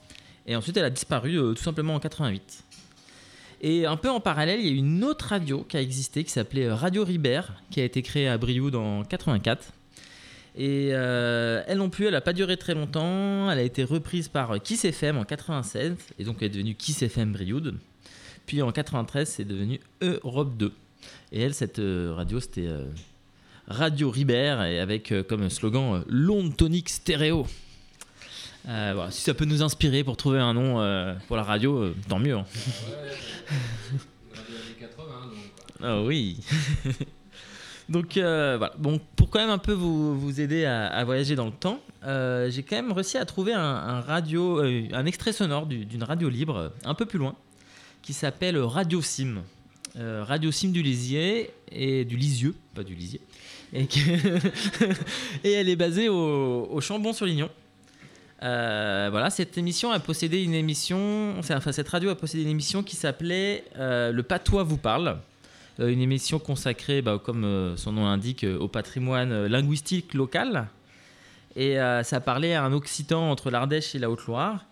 Et 0.46 0.56
ensuite, 0.56 0.76
elle 0.76 0.84
a 0.84 0.90
disparu 0.90 1.34
tout 1.36 1.62
simplement 1.62 1.94
en 1.94 2.00
88. 2.00 2.64
Et 3.60 3.86
un 3.86 3.96
peu 3.96 4.10
en 4.10 4.18
parallèle, 4.18 4.58
il 4.58 4.66
y 4.66 4.70
a 4.70 4.72
eu 4.72 4.76
une 4.78 5.04
autre 5.04 5.26
radio 5.26 5.64
qui 5.68 5.76
a 5.76 5.80
existé 5.80 6.24
qui 6.24 6.30
s'appelait 6.30 6.70
Radio 6.72 7.04
Ribert, 7.04 7.54
qui 7.70 7.80
a 7.80 7.84
été 7.84 8.02
créée 8.02 8.28
à 8.28 8.36
Brioude 8.36 8.74
en 8.74 9.04
84. 9.04 9.72
Et 10.56 10.90
euh, 10.92 11.62
elle 11.66 11.78
non 11.78 11.90
plus, 11.90 12.06
elle 12.06 12.12
n'a 12.12 12.20
pas 12.20 12.32
duré 12.32 12.56
très 12.56 12.74
longtemps. 12.74 13.50
Elle 13.50 13.58
a 13.58 13.62
été 13.62 13.82
reprise 13.84 14.28
par 14.28 14.60
Kiss 14.62 14.84
FM 14.84 15.16
en 15.18 15.24
96 15.24 15.96
et 16.18 16.24
donc 16.24 16.36
elle 16.40 16.46
est 16.46 16.50
devenue 16.50 16.74
Kiss 16.74 17.02
FM 17.02 17.32
Brioude. 17.32 17.74
Puis 18.46 18.62
en 18.62 18.70
93, 18.70 19.28
c'est 19.28 19.44
devenu 19.44 19.80
Europe 20.00 20.56
2. 20.56 20.72
Et 21.32 21.40
elle, 21.40 21.54
cette 21.54 21.78
euh, 21.80 22.12
radio, 22.14 22.38
c'était 22.40 22.66
euh, 22.68 22.84
Radio 23.66 24.10
Ribert 24.10 24.62
et 24.62 24.78
avec 24.78 25.12
comme 25.28 25.50
slogan 25.50 26.04
l'onde 26.08 26.56
tonique 26.56 26.88
stéréo. 26.88 27.46
Euh, 28.66 28.92
voilà, 28.94 29.10
si 29.10 29.20
ça 29.20 29.34
peut 29.34 29.44
nous 29.44 29.62
inspirer 29.62 30.04
pour 30.04 30.16
trouver 30.16 30.38
un 30.38 30.54
nom 30.54 30.80
euh, 30.80 31.14
pour 31.26 31.36
la 31.36 31.42
radio, 31.42 31.76
euh, 31.82 31.94
tant 32.08 32.18
mieux. 32.18 32.34
hein. 32.36 32.46
Radio 34.34 34.54
années 34.56 34.76
80, 34.80 35.04
donc. 35.26 35.38
Ah 35.82 36.00
oui. 36.02 36.38
Donc 37.88 38.16
euh, 38.16 38.56
voilà. 38.58 38.74
Bon, 38.78 39.00
pour 39.16 39.30
quand 39.30 39.38
même 39.38 39.50
un 39.50 39.58
peu 39.58 39.72
vous, 39.72 40.18
vous 40.18 40.40
aider 40.40 40.64
à, 40.64 41.04
voyager 41.04 41.34
dans 41.34 41.46
le 41.46 41.52
temps, 41.52 41.80
euh, 42.04 42.50
j'ai 42.50 42.62
quand 42.62 42.76
même 42.76 42.92
réussi 42.92 43.18
à 43.18 43.24
trouver 43.24 43.52
un, 43.52 44.00
radio, 44.00 44.60
euh, 44.60 44.88
un 44.92 45.06
extrait 45.06 45.32
sonore 45.32 45.66
du- 45.66 45.84
d'une 45.84 46.02
radio 46.02 46.28
libre 46.28 46.72
un 46.84 46.94
peu 46.94 47.04
plus 47.04 47.18
loin, 47.18 47.34
qui 48.02 48.12
s'appelle 48.12 48.58
Radio 48.58 49.02
Sim. 49.02 49.42
Radio 49.96 50.50
Sim 50.50 50.70
du 50.70 50.82
Lisier 50.82 51.50
et 51.70 52.04
du 52.04 52.16
Lisieux, 52.16 52.56
pas 52.74 52.82
du 52.82 52.96
Lisier. 52.96 53.20
Et, 53.72 53.82
et 55.44 55.52
elle 55.52 55.68
est 55.68 55.76
basée 55.76 56.08
au, 56.08 56.80
Chambon-sur-Lignon. 56.80 57.48
Voilà, 58.40 59.30
cette 59.30 59.56
émission 59.56 59.92
a 59.92 60.00
possédé 60.00 60.42
une 60.42 60.54
émission, 60.54 61.38
enfin 61.38 61.60
cette 61.70 61.88
radio 61.88 62.10
a 62.10 62.16
possédé 62.16 62.42
une 62.42 62.48
émission 62.48 62.82
qui 62.82 62.96
s'appelait 62.96 63.62
Le 63.78 64.22
Patois 64.22 64.64
vous 64.64 64.78
parle. 64.78 65.18
Euh, 65.80 65.88
une 65.88 66.00
émission 66.00 66.38
consacrée, 66.38 67.02
bah, 67.02 67.20
comme 67.22 67.44
euh, 67.44 67.76
son 67.76 67.92
nom 67.92 68.04
l'indique, 68.04 68.44
euh, 68.44 68.58
au 68.58 68.68
patrimoine 68.68 69.46
linguistique 69.46 70.14
local. 70.14 70.68
Et 71.56 71.76
ça 72.02 72.20
parlait 72.20 72.54
à 72.54 72.64
un 72.64 72.72
occitan 72.72 73.30
entre 73.30 73.48
l'Ardèche 73.48 73.94
et 73.94 74.00
la 74.00 74.10
Haute-Loire. 74.10 74.66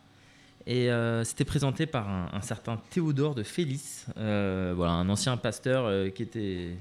Et 0.66 0.88
c'était 1.22 1.44
présenté 1.44 1.86
par 1.86 2.08
un, 2.08 2.40
certain 2.40 2.80
Théodore 2.90 3.36
de 3.36 3.44
Félix, 3.44 4.06
voilà, 4.16 4.90
un 4.90 5.08
ancien 5.08 5.36
pasteur 5.36 6.12
qui 6.12 6.24
était 6.24 6.76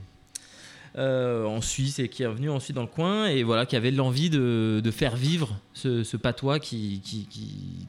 en 0.97 1.61
Suisse 1.61 1.99
et 1.99 2.09
qui 2.09 2.23
est 2.23 2.25
revenu 2.25 2.49
ensuite 2.49 2.75
dans 2.75 2.81
le 2.81 2.87
coin 2.87 3.27
et 3.27 3.43
voilà, 3.43 3.67
qui 3.67 3.75
avait 3.75 3.91
l'envie 3.91 4.31
de, 4.31 4.81
faire 4.91 5.15
vivre 5.15 5.55
ce, 5.75 6.17
patois 6.17 6.59
qui 6.59 6.99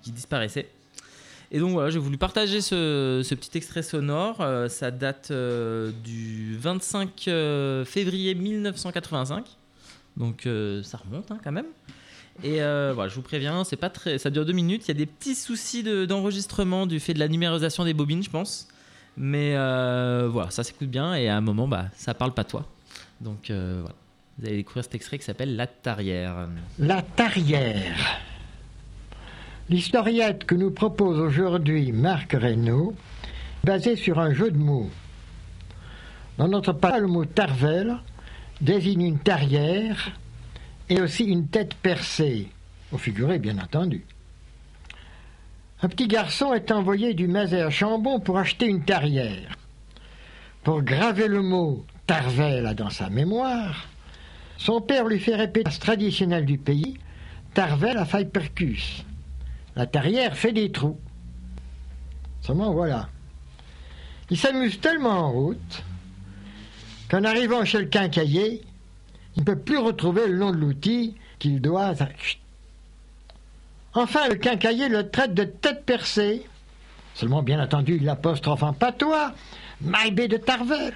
disparaissait. 0.04 0.68
Et 1.54 1.58
donc 1.58 1.72
voilà, 1.72 1.90
j'ai 1.90 1.98
voulu 1.98 2.16
partager 2.16 2.62
ce, 2.62 3.22
petit 3.34 3.58
extrait 3.58 3.82
sonore. 3.82 4.40
Euh, 4.40 4.68
ça 4.68 4.90
date 4.90 5.28
euh, 5.30 5.92
du 6.02 6.56
25 6.58 7.28
euh, 7.28 7.84
février 7.84 8.34
1985. 8.34 9.44
Donc 10.16 10.48
ça 10.82 10.98
remonte 10.98 11.30
hein, 11.30 11.38
quand 11.44 11.52
même. 11.52 11.66
Et 12.42 12.56
voilà, 12.60 13.08
je 13.08 13.14
vous 13.14 13.22
préviens, 13.22 13.64
c'est 13.64 13.76
pas 13.76 13.90
très, 13.90 14.16
ça 14.18 14.30
dure 14.30 14.46
deux 14.46 14.52
minutes. 14.54 14.84
Il 14.86 14.88
y 14.88 14.90
a 14.92 14.94
des 14.94 15.06
petits 15.06 15.34
soucis 15.34 15.82
de- 15.82 16.06
d'enregistrement 16.06 16.86
du 16.86 17.00
fait 17.00 17.14
de 17.14 17.18
la 17.18 17.28
numérisation 17.28 17.84
des 17.84 17.94
bobines, 17.94 18.22
je 18.22 18.30
pense. 18.30 18.68
Mais 19.18 19.52
voilà, 19.52 20.50
ça 20.50 20.64
s'écoute 20.64 20.88
bien 20.88 21.14
et 21.14 21.28
à 21.28 21.36
un 21.36 21.42
moment, 21.42 21.68
bah, 21.68 21.86
ça 21.94 22.14
parle 22.14 22.32
pas 22.32 22.44
toi. 22.44 22.66
Donc 23.20 23.50
voilà, 23.50 23.94
vous 24.38 24.46
allez 24.46 24.56
découvrir 24.56 24.84
cet 24.84 24.94
extrait 24.94 25.18
qui 25.18 25.24
s'appelle 25.24 25.54
La 25.54 25.66
Tarière. 25.66 26.48
La 26.78 27.02
tarière. 27.02 28.22
L'historiette 29.72 30.44
que 30.44 30.54
nous 30.54 30.70
propose 30.70 31.18
aujourd'hui 31.18 31.92
Marc 31.92 32.34
Reynaud, 32.34 32.92
basée 33.64 33.96
sur 33.96 34.18
un 34.18 34.34
jeu 34.34 34.50
de 34.50 34.58
mots. 34.58 34.90
Dans 36.36 36.46
notre 36.46 36.74
parole, 36.74 37.00
le 37.00 37.06
mot 37.06 37.24
tarvel 37.24 37.96
désigne 38.60 39.00
une 39.00 39.18
tarière 39.18 40.12
et 40.90 41.00
aussi 41.00 41.24
une 41.24 41.46
tête 41.46 41.72
percée, 41.72 42.48
au 42.92 42.98
figuré 42.98 43.38
bien 43.38 43.56
entendu. 43.56 44.04
Un 45.80 45.88
petit 45.88 46.06
garçon 46.06 46.52
est 46.52 46.70
envoyé 46.70 47.14
du 47.14 47.26
Mazet 47.26 47.62
à 47.62 47.70
Chambon 47.70 48.20
pour 48.20 48.36
acheter 48.36 48.66
une 48.66 48.84
tarière. 48.84 49.56
Pour 50.64 50.82
graver 50.82 51.28
le 51.28 51.40
mot 51.40 51.82
tarvel 52.06 52.74
dans 52.74 52.90
sa 52.90 53.08
mémoire, 53.08 53.86
son 54.58 54.82
père 54.82 55.06
lui 55.06 55.18
fait 55.18 55.34
répéter 55.34 55.70
la 55.70 55.78
traditionnelle 55.78 56.44
du 56.44 56.58
pays, 56.58 56.98
Tarvel 57.54 57.96
à 57.96 58.04
faille 58.04 58.28
percus. 58.28 59.02
La 59.76 59.86
tarière 59.86 60.36
fait 60.36 60.52
des 60.52 60.70
trous. 60.70 60.98
Seulement 62.42 62.72
voilà. 62.72 63.08
Il 64.30 64.36
s'amuse 64.36 64.80
tellement 64.80 65.10
en 65.10 65.32
route 65.32 65.82
qu'en 67.10 67.24
arrivant 67.24 67.64
chez 67.64 67.78
le 67.78 67.86
quincaillier, 67.86 68.62
il 69.36 69.40
ne 69.40 69.44
peut 69.44 69.58
plus 69.58 69.78
retrouver 69.78 70.26
le 70.26 70.38
nom 70.38 70.50
de 70.50 70.56
l'outil 70.56 71.14
qu'il 71.38 71.60
doit. 71.60 71.92
Enfin, 73.94 74.28
le 74.28 74.36
quincaillier 74.36 74.88
le 74.88 75.10
traite 75.10 75.34
de 75.34 75.44
tête 75.44 75.84
percée. 75.84 76.46
Seulement, 77.14 77.42
bien 77.42 77.62
entendu, 77.62 77.96
il 77.96 78.04
l'apostrophe 78.04 78.62
en 78.62 78.72
patois, 78.72 79.32
Maïbé 79.82 80.28
de 80.28 80.38
Tarvel. 80.38 80.94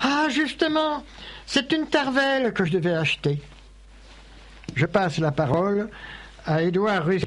Ah, 0.00 0.26
justement, 0.28 1.04
c'est 1.46 1.72
une 1.72 1.86
Tarvel 1.86 2.52
que 2.52 2.64
je 2.64 2.72
devais 2.72 2.94
acheter. 2.94 3.40
Je 4.74 4.86
passe 4.86 5.18
la 5.18 5.30
parole 5.30 5.88
à 6.46 6.62
Édouard 6.62 7.04
Russi. 7.04 7.26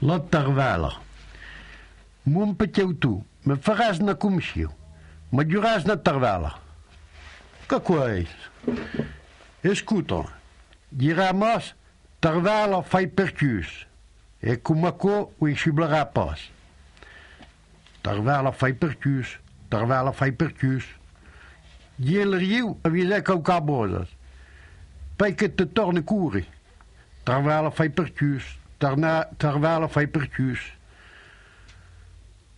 Лоттарвало. 0.00 0.94
Мумпатеуту. 2.24 3.24
Мефараз 3.44 3.98
на 3.98 4.14
кумшил. 4.14 4.72
Мадюраз 5.30 5.84
на 5.84 5.96
тарвало. 5.96 6.54
Je 7.70 8.26
Escuto. 9.62 10.26
Diramos 10.90 11.74
tarvalo 12.20 12.82
fai 12.82 13.06
percus. 13.06 13.86
E 14.40 14.56
cumaco 14.56 15.32
ui 15.40 15.54
xiblará 15.54 16.06
pos. 16.06 16.50
Tarvala 18.02 18.52
fai 18.52 18.72
percus. 18.72 19.38
tarvala 19.68 20.12
fai 20.12 20.32
percus. 20.32 20.84
Diel 21.96 22.38
riu 22.38 22.78
avisei 22.84 23.22
cau 23.22 23.42
cabosas. 23.42 24.08
Pai 25.16 25.34
que 25.34 25.48
te 25.48 25.66
torne 25.66 26.02
curi. 26.02 26.46
Tarvalo 27.24 27.70
fai 27.70 27.90
percus. 27.90 28.57
Daarna 28.78 29.28
of 29.82 29.94
hij 29.94 30.06
percuus. 30.06 30.76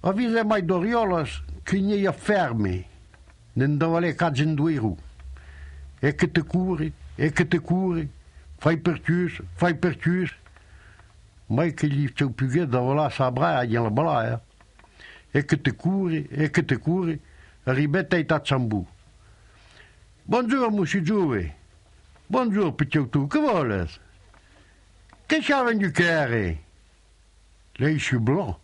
Avize 0.00 0.44
mai 0.44 0.64
doriolas 0.64 1.42
cunhe 1.64 1.96
ia 1.96 2.12
ferme, 2.12 2.84
n'endavale 3.52 4.14
cadgen 4.14 4.54
duiru. 4.54 4.96
E 6.00 6.14
che 6.14 6.30
te 6.30 6.42
cure, 6.42 6.92
e 7.16 7.30
che 7.32 7.48
te 7.48 7.58
cure, 7.58 8.08
fai 8.58 8.76
percus, 8.76 9.40
fai 9.54 9.74
percus. 9.74 10.30
Mai 11.46 11.74
que 11.74 11.86
lhe 11.86 12.12
teu 12.12 12.30
puguet 12.30 12.68
davala 12.68 13.10
e 13.62 13.78
la 13.78 13.90
balaia. 13.90 14.40
E 15.32 15.44
che 15.44 15.60
te 15.60 15.72
cure, 15.72 16.26
e 16.30 16.50
che 16.50 16.64
te 16.64 16.78
cure, 16.78 17.18
ribetta 17.64 18.16
e 18.16 18.26
zambu. 18.44 18.86
Bonjour, 20.24 20.70
monsieur 20.70 21.04
Joué. 21.04 21.52
Bonjour, 22.28 22.76
petit 22.76 23.04
tu, 23.10 23.26
que 23.26 23.38
voles? 23.38 24.00
Vuole? 25.39 25.41
Che 25.41 25.41
c'ha 25.41 25.72
du 25.72 25.91
care? 25.93 26.59
Lei 27.76 27.97
è 27.97 28.16
blanc. 28.16 28.57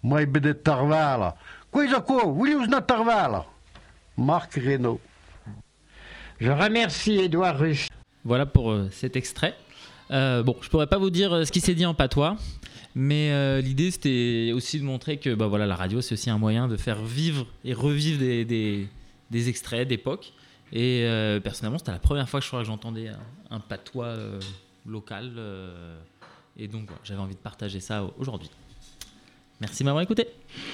Ma 0.00 0.20
è 0.20 0.26
de 0.26 0.54
tarvala. 0.62 1.34
Cosa 1.70 2.00
qua? 2.00 2.24
Voulez-vous 2.24 2.66
una 2.66 2.80
tarvala? 2.80 3.44
Marc 4.16 4.54
Reynaud. 4.54 5.00
Je 6.38 6.50
remercie 6.50 7.18
Édouard 7.18 7.58
Russe. 7.58 7.88
Voilà 8.24 8.46
pour 8.46 8.70
euh, 8.70 8.88
cet 8.90 9.16
extrait. 9.16 9.54
Euh, 10.10 10.42
bon, 10.42 10.56
je 10.60 10.68
pourrais 10.68 10.86
pas 10.86 10.98
vous 10.98 11.10
dire 11.10 11.32
euh, 11.32 11.44
ce 11.44 11.50
qui 11.50 11.60
s'est 11.60 11.74
dit 11.74 11.86
en 11.86 11.94
patois, 11.94 12.36
mais 12.94 13.32
euh, 13.32 13.60
l'idée 13.60 13.90
c'était 13.90 14.52
aussi 14.54 14.78
de 14.78 14.84
montrer 14.84 15.16
que 15.18 15.34
bah, 15.34 15.46
voilà, 15.48 15.66
la 15.66 15.74
radio 15.74 16.00
c'est 16.00 16.12
aussi 16.12 16.30
un 16.30 16.38
moyen 16.38 16.68
de 16.68 16.76
faire 16.76 17.02
vivre 17.02 17.46
et 17.64 17.72
revivre 17.74 18.20
des, 18.20 18.44
des- 18.44 18.88
des 19.30 19.48
extraits 19.48 19.88
d'époque. 19.88 20.32
Et 20.72 21.02
euh, 21.04 21.40
personnellement, 21.40 21.78
c'était 21.78 21.92
la 21.92 21.98
première 21.98 22.28
fois 22.28 22.38
que 22.40 22.44
je 22.44 22.50
crois 22.50 22.60
que 22.60 22.66
j'entendais 22.66 23.08
un, 23.08 23.18
un 23.50 23.60
patois 23.60 24.06
euh, 24.06 24.40
local. 24.86 25.32
euh, 25.36 25.98
et 26.58 26.68
donc 26.68 26.88
j'avais 27.04 27.20
envie 27.20 27.34
de 27.34 27.40
partager 27.40 27.80
ça 27.80 28.08
aujourd'hui. 28.18 28.50
Merci 29.60 29.82
de 29.82 29.86
m'avoir 29.86 30.02
écouté. 30.02 30.26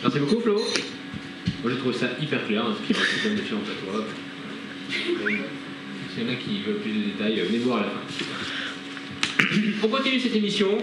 Merci 0.02 0.18
beaucoup 0.20 0.40
Flo. 0.40 0.54
Moi 0.54 1.72
j'ai 1.72 1.78
trouvé 1.78 1.94
ça 1.94 2.06
hyper 2.20 2.46
clair, 2.46 2.64
hein, 2.64 2.74
ce 2.80 2.86
qui 2.86 2.92
racontait 2.92 3.30
monsieur 3.30 3.56
en 3.56 3.60
patois. 3.60 4.04
S'il 4.90 6.24
y 6.24 6.28
en 6.28 6.32
a 6.32 6.36
qui 6.36 6.62
veulent 6.62 6.80
plus 6.80 6.92
de 6.92 7.04
détails, 7.10 7.40
euh, 7.40 7.44
venez 7.46 7.58
voir 7.58 7.78
à 7.78 7.82
la 7.82 7.88
fin. 7.90 8.00
On 9.82 9.88
continue 9.88 10.20
cette 10.20 10.36
émission 10.36 10.78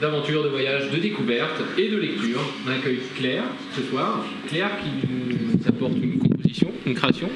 d'aventure, 0.00 0.44
de 0.44 0.48
voyage, 0.48 0.90
de 0.90 0.98
découverte 0.98 1.60
et 1.76 1.88
de 1.88 1.96
lecture. 1.96 2.40
On 2.66 2.70
accueille 2.70 3.00
Claire 3.16 3.44
ce 3.74 3.82
soir. 3.82 4.24
Claire 4.48 4.70
qui 4.82 5.06
nous 5.08 5.66
apporte 5.66 5.94
une 5.94 6.18
composition, 6.18 6.70
une 6.86 6.94
création. 6.94 7.28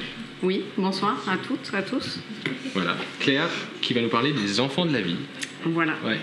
Oui, 0.43 0.63
bonsoir 0.77 1.23
à 1.29 1.37
toutes, 1.37 1.73
à 1.73 1.81
tous. 1.81 2.19
Voilà. 2.73 2.97
Claire 3.19 3.49
qui 3.81 3.93
va 3.93 4.01
nous 4.01 4.09
parler 4.09 4.33
des 4.33 4.59
enfants 4.59 4.85
de 4.85 4.91
la 4.93 5.01
vie. 5.01 5.15
Voilà, 5.65 5.93
Ouais. 6.03 6.17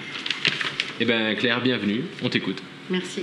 Eh 1.03 1.07
ben 1.07 1.35
Claire, 1.35 1.63
bienvenue, 1.63 2.03
on 2.23 2.29
t'écoute. 2.29 2.63
merci. 2.91 3.23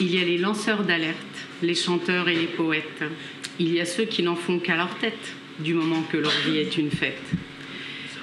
Il 0.00 0.14
y 0.14 0.18
a 0.20 0.24
les 0.24 0.38
lanceurs 0.38 0.84
d'alerte, 0.84 1.16
les 1.62 1.74
chanteurs 1.74 2.28
et 2.28 2.34
les 2.36 2.46
poètes. 2.46 3.02
Il 3.58 3.72
y 3.72 3.80
a 3.80 3.84
ceux 3.86 4.04
qui 4.04 4.22
n'en 4.22 4.36
font 4.36 4.58
qu'à 4.60 4.76
leur 4.76 4.94
tête, 4.98 5.34
du 5.58 5.72
moment 5.74 6.02
que 6.02 6.18
leur 6.18 6.32
vie 6.46 6.58
est 6.58 6.76
une 6.76 6.90
fête. 6.90 7.18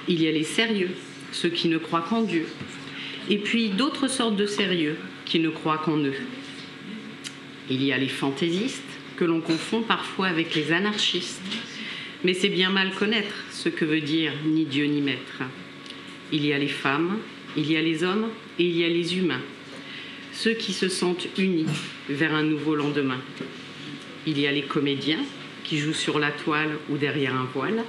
Il 0.08 0.22
y 0.22 0.28
a 0.28 0.32
les 0.32 0.44
sérieux, 0.44 0.90
ceux 1.32 1.48
qui 1.50 1.68
ne 1.68 1.76
croient 1.78 2.06
qu'en 2.08 2.22
Dieu. 2.22 2.46
Et 3.28 3.38
puis 3.38 3.70
d'autres 3.70 4.08
sortes 4.08 4.36
de 4.36 4.46
sérieux 4.46 4.96
qui 5.26 5.40
ne 5.40 5.48
croient 5.50 5.78
qu'en 5.84 5.98
eux. 5.98 6.14
Il 7.68 7.82
y 7.82 7.92
a 7.92 7.98
les 7.98 8.08
fantaisistes, 8.08 8.82
que 9.16 9.24
l'on 9.24 9.40
confond 9.40 9.82
parfois 9.82 10.26
avec 10.26 10.54
les 10.54 10.72
anarchistes. 10.72 11.40
Mais 12.24 12.34
c'est 12.34 12.48
bien 12.48 12.70
mal 12.70 12.92
connaître 12.94 13.34
ce 13.50 13.68
que 13.68 13.84
veut 13.84 14.00
dire 14.00 14.32
ni 14.46 14.64
Dieu 14.64 14.86
ni 14.86 15.00
maître. 15.00 15.42
Il 16.32 16.44
y 16.44 16.52
a 16.52 16.58
les 16.58 16.68
femmes, 16.68 17.18
il 17.56 17.70
y 17.70 17.76
a 17.76 17.82
les 17.82 18.02
hommes 18.02 18.28
et 18.58 18.64
il 18.64 18.76
y 18.76 18.84
a 18.84 18.88
les 18.88 19.16
humains, 19.16 19.42
ceux 20.32 20.54
qui 20.54 20.72
se 20.72 20.88
sentent 20.88 21.28
unis 21.38 21.66
vers 22.08 22.34
un 22.34 22.42
nouveau 22.42 22.74
lendemain. 22.74 23.20
Il 24.26 24.40
y 24.40 24.46
a 24.46 24.52
les 24.52 24.62
comédiens 24.62 25.20
qui 25.64 25.78
jouent 25.78 25.92
sur 25.92 26.18
la 26.18 26.30
toile 26.30 26.76
ou 26.90 26.96
derrière 26.96 27.34
un 27.34 27.48
voile, 27.52 27.84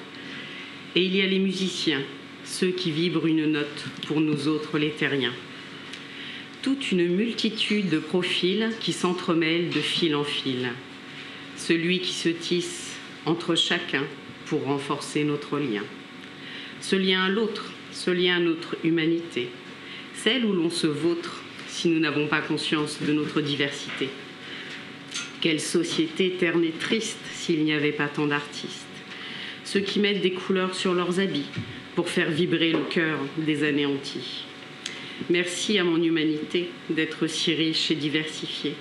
et 0.95 1.03
il 1.03 1.15
y 1.15 1.21
a 1.21 1.26
les 1.26 1.39
musiciens, 1.39 2.01
ceux 2.43 2.69
qui 2.69 2.91
vibrent 2.91 3.28
une 3.28 3.51
note 3.51 3.86
pour 4.07 4.21
nous 4.21 4.47
autres 4.47 4.78
les 4.78 4.91
terriens. 4.91 5.34
Toute 6.61 6.91
une 6.91 7.07
multitude 7.07 7.89
de 7.89 7.99
profils 7.99 8.71
qui 8.80 8.93
s'entremêlent 8.93 9.69
de 9.69 9.82
fil 9.82 10.15
en 10.15 10.23
fil. 10.23 10.69
Celui 11.68 11.99
qui 11.99 12.13
se 12.13 12.30
tisse 12.30 12.95
entre 13.26 13.55
chacun 13.55 14.03
pour 14.45 14.66
renforcer 14.66 15.24
notre 15.24 15.57
lien. 15.57 15.82
Ce 16.80 16.95
lien 16.95 17.24
à 17.24 17.30
l'autre, 17.30 17.72
ce 17.91 18.11
lien 18.11 18.36
à 18.36 18.39
notre 18.39 18.76
humanité, 18.84 19.49
celle 20.13 20.45
où 20.45 20.53
l'on 20.53 20.70
se 20.70 20.86
vautre 20.86 21.41
si 21.68 21.88
nous 21.88 21.99
n'avons 21.99 22.28
pas 22.28 22.41
conscience 22.41 23.01
de 23.01 23.11
notre 23.13 23.41
diversité. 23.41 24.09
Quelle 25.41 25.59
société 25.59 26.36
terne 26.39 26.63
et 26.63 26.70
triste 26.70 27.18
s'il 27.34 27.63
n'y 27.63 27.74
avait 27.74 27.91
pas 27.91 28.09
tant 28.09 28.28
d'artistes. 28.28 28.86
Ceux 29.63 29.80
qui 29.80 29.99
mettent 29.99 30.22
des 30.22 30.34
couleurs 30.34 30.76
sur 30.76 30.93
leurs 30.93 31.20
habits 31.20 31.49
pour 31.95 32.09
faire 32.09 32.30
vibrer 32.30 32.74
le 32.74 32.84
cœur 32.91 33.18
des 33.39 33.63
anéantis. 33.63 34.43
Merci 35.32 35.80
à 35.80 35.84
mon 35.84 35.99
humanité 36.03 36.70
d'être 36.91 37.26
si 37.26 37.55
riche 37.55 37.89
et 37.89 37.95
diversifiée, 37.95 38.76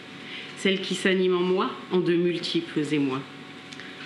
celle 0.64 0.80
qui 0.80 0.94
s'anime 0.94 1.36
en 1.36 1.42
moi 1.42 1.70
en 1.90 2.00
de 2.00 2.14
multiples 2.14 2.80
émois. 2.90 3.20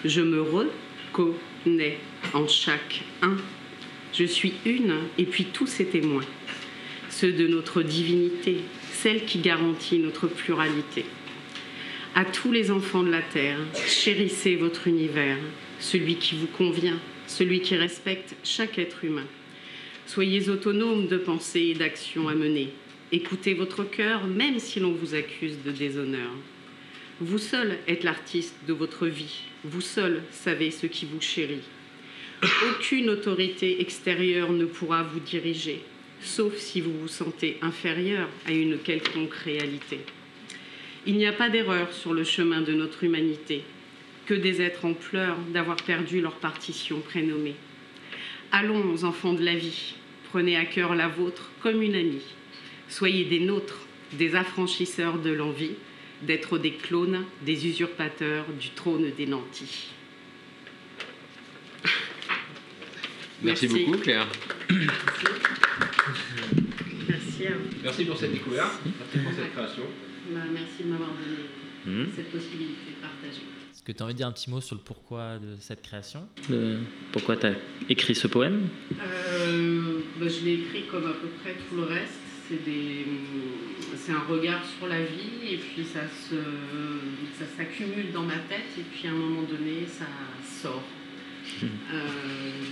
Je 0.04 0.20
me 0.20 0.42
reconnais 0.42 1.98
en 2.34 2.48
chaque 2.48 3.04
un. 3.22 3.36
Je 4.12 4.24
suis 4.24 4.54
une 4.66 4.96
et 5.18 5.24
puis 5.24 5.44
tous 5.44 5.68
ces 5.68 5.84
témoins, 5.84 6.24
ceux 7.10 7.30
de 7.30 7.46
notre 7.46 7.82
divinité, 7.82 8.56
celle 8.90 9.24
qui 9.24 9.38
garantit 9.38 10.00
notre 10.00 10.26
pluralité. 10.26 11.04
À 12.16 12.24
tous 12.24 12.50
les 12.50 12.72
enfants 12.72 13.04
de 13.04 13.12
la 13.12 13.22
terre, 13.22 13.60
chérissez 13.86 14.56
votre 14.56 14.88
univers, 14.88 15.38
celui 15.78 16.16
qui 16.16 16.34
vous 16.34 16.48
convient, 16.48 16.98
celui 17.28 17.60
qui 17.60 17.76
respecte 17.76 18.34
chaque 18.42 18.80
être 18.80 19.04
humain. 19.04 19.26
Soyez 20.06 20.48
autonomes 20.48 21.06
de 21.06 21.18
pensée 21.18 21.68
et 21.70 21.74
d'action 21.74 22.26
à 22.26 22.34
mener. 22.34 22.72
Écoutez 23.10 23.54
votre 23.54 23.84
cœur, 23.84 24.26
même 24.26 24.58
si 24.58 24.80
l'on 24.80 24.92
vous 24.92 25.14
accuse 25.14 25.56
de 25.64 25.70
déshonneur. 25.70 26.30
Vous 27.22 27.38
seul 27.38 27.78
êtes 27.86 28.04
l'artiste 28.04 28.54
de 28.66 28.74
votre 28.74 29.06
vie. 29.06 29.44
Vous 29.64 29.80
seul 29.80 30.22
savez 30.30 30.70
ce 30.70 30.86
qui 30.86 31.06
vous 31.06 31.22
chérit. 31.22 31.62
Aucune 32.68 33.08
autorité 33.08 33.80
extérieure 33.80 34.52
ne 34.52 34.66
pourra 34.66 35.04
vous 35.04 35.20
diriger, 35.20 35.80
sauf 36.20 36.58
si 36.58 36.82
vous 36.82 36.92
vous 36.92 37.08
sentez 37.08 37.56
inférieur 37.62 38.28
à 38.44 38.52
une 38.52 38.76
quelconque 38.76 39.34
réalité. 39.36 40.00
Il 41.06 41.16
n'y 41.16 41.26
a 41.26 41.32
pas 41.32 41.48
d'erreur 41.48 41.94
sur 41.94 42.12
le 42.12 42.24
chemin 42.24 42.60
de 42.60 42.74
notre 42.74 43.04
humanité, 43.04 43.64
que 44.26 44.34
des 44.34 44.60
êtres 44.60 44.84
en 44.84 44.92
pleurs 44.92 45.38
d'avoir 45.54 45.76
perdu 45.76 46.20
leur 46.20 46.34
partition 46.34 47.00
prénommée. 47.00 47.56
Allons, 48.52 49.02
enfants 49.04 49.32
de 49.32 49.42
la 49.42 49.54
vie, 49.54 49.94
prenez 50.30 50.58
à 50.58 50.66
cœur 50.66 50.94
la 50.94 51.08
vôtre 51.08 51.50
comme 51.62 51.80
une 51.80 51.94
amie. 51.94 52.34
Soyez 52.88 53.24
des 53.24 53.40
nôtres, 53.40 53.78
des 54.14 54.34
affranchisseurs 54.34 55.18
de 55.18 55.30
l'envie, 55.30 55.72
d'être 56.22 56.58
des 56.58 56.72
clones, 56.72 57.24
des 57.44 57.66
usurpateurs 57.66 58.46
du 58.58 58.70
trône 58.70 59.10
des 59.16 59.26
nantis. 59.26 59.88
Merci, 63.42 63.68
Merci. 63.68 63.84
beaucoup 63.84 63.98
Claire. 63.98 64.26
Merci 67.08 67.46
à 67.46 67.50
vous. 67.52 67.64
Merci 67.84 68.04
pour 68.04 68.16
cette 68.18 68.32
découverte, 68.32 68.72
merci 68.84 69.18
pour 69.24 69.32
cette 69.32 69.52
création. 69.52 69.82
Bah, 70.32 70.40
merci 70.52 70.82
de 70.82 70.88
m'avoir 70.88 71.10
donné 71.10 71.38
Mhm. 71.86 72.08
cette 72.16 72.30
possibilité 72.32 72.90
de 72.96 73.00
partager. 73.00 73.42
Est-ce 73.72 73.82
que 73.84 73.92
tu 73.92 74.02
as 74.02 74.04
envie 74.04 74.14
de 74.14 74.18
dire 74.18 74.26
un 74.26 74.32
petit 74.32 74.50
mot 74.50 74.60
sur 74.60 74.74
le 74.74 74.80
pourquoi 74.82 75.38
de 75.38 75.54
cette 75.60 75.82
création? 75.82 76.26
Le- 76.50 76.78
Pourquoi 77.12 77.36
tu 77.36 77.46
as 77.46 77.54
écrit 77.88 78.14
ce 78.16 78.26
poème? 78.26 78.68
Euh, 79.00 80.00
bah, 80.18 80.26
je 80.28 80.44
l'ai 80.44 80.54
écrit 80.54 80.82
comme 80.90 81.06
à 81.06 81.12
peu 81.12 81.28
près 81.42 81.54
tout 81.68 81.76
le 81.76 81.84
reste. 81.84 82.18
C'est 82.48 84.12
un 84.12 84.20
regard 84.20 84.64
sur 84.64 84.88
la 84.88 85.02
vie 85.02 85.52
et 85.52 85.58
puis 85.58 85.84
ça 85.84 86.08
se, 86.08 86.36
ça 87.38 87.44
s'accumule 87.44 88.10
dans 88.12 88.22
ma 88.22 88.38
tête 88.48 88.72
et 88.78 88.82
puis 88.82 89.06
à 89.06 89.10
un 89.10 89.14
moment 89.14 89.42
donné 89.42 89.86
ça 89.86 90.06
sort. 90.42 90.84
Euh, 91.90 92.06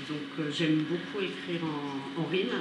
donc 0.07 0.29
euh, 0.39 0.51
j'aime 0.53 0.85
beaucoup 0.85 1.25
écrire 1.25 1.65
en, 1.65 2.21
en 2.21 2.27
rime. 2.27 2.53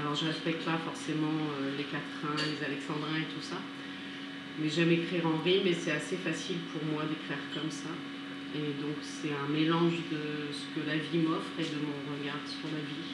Alors 0.00 0.14
je 0.14 0.24
respecte 0.24 0.64
pas 0.64 0.78
forcément 0.78 1.28
euh, 1.60 1.76
les 1.76 1.84
quatrains, 1.84 2.34
les 2.40 2.64
alexandrins 2.64 3.20
et 3.20 3.28
tout 3.34 3.42
ça, 3.42 3.60
mais 4.58 4.70
j'aime 4.70 4.90
écrire 4.90 5.26
en 5.26 5.36
rime 5.44 5.66
et 5.66 5.74
c'est 5.74 5.92
assez 5.92 6.16
facile 6.16 6.56
pour 6.72 6.82
moi 6.90 7.04
d'écrire 7.04 7.44
comme 7.52 7.70
ça. 7.70 7.92
Et 8.56 8.80
donc 8.80 8.96
c'est 9.02 9.28
un 9.28 9.52
mélange 9.52 10.00
de 10.10 10.48
ce 10.50 10.72
que 10.72 10.86
la 10.86 10.96
vie 10.96 11.18
m'offre 11.18 11.52
et 11.60 11.68
de 11.68 11.78
mon 11.84 12.00
regard 12.16 12.40
sur 12.48 12.72
la 12.72 12.80
vie. 12.80 13.12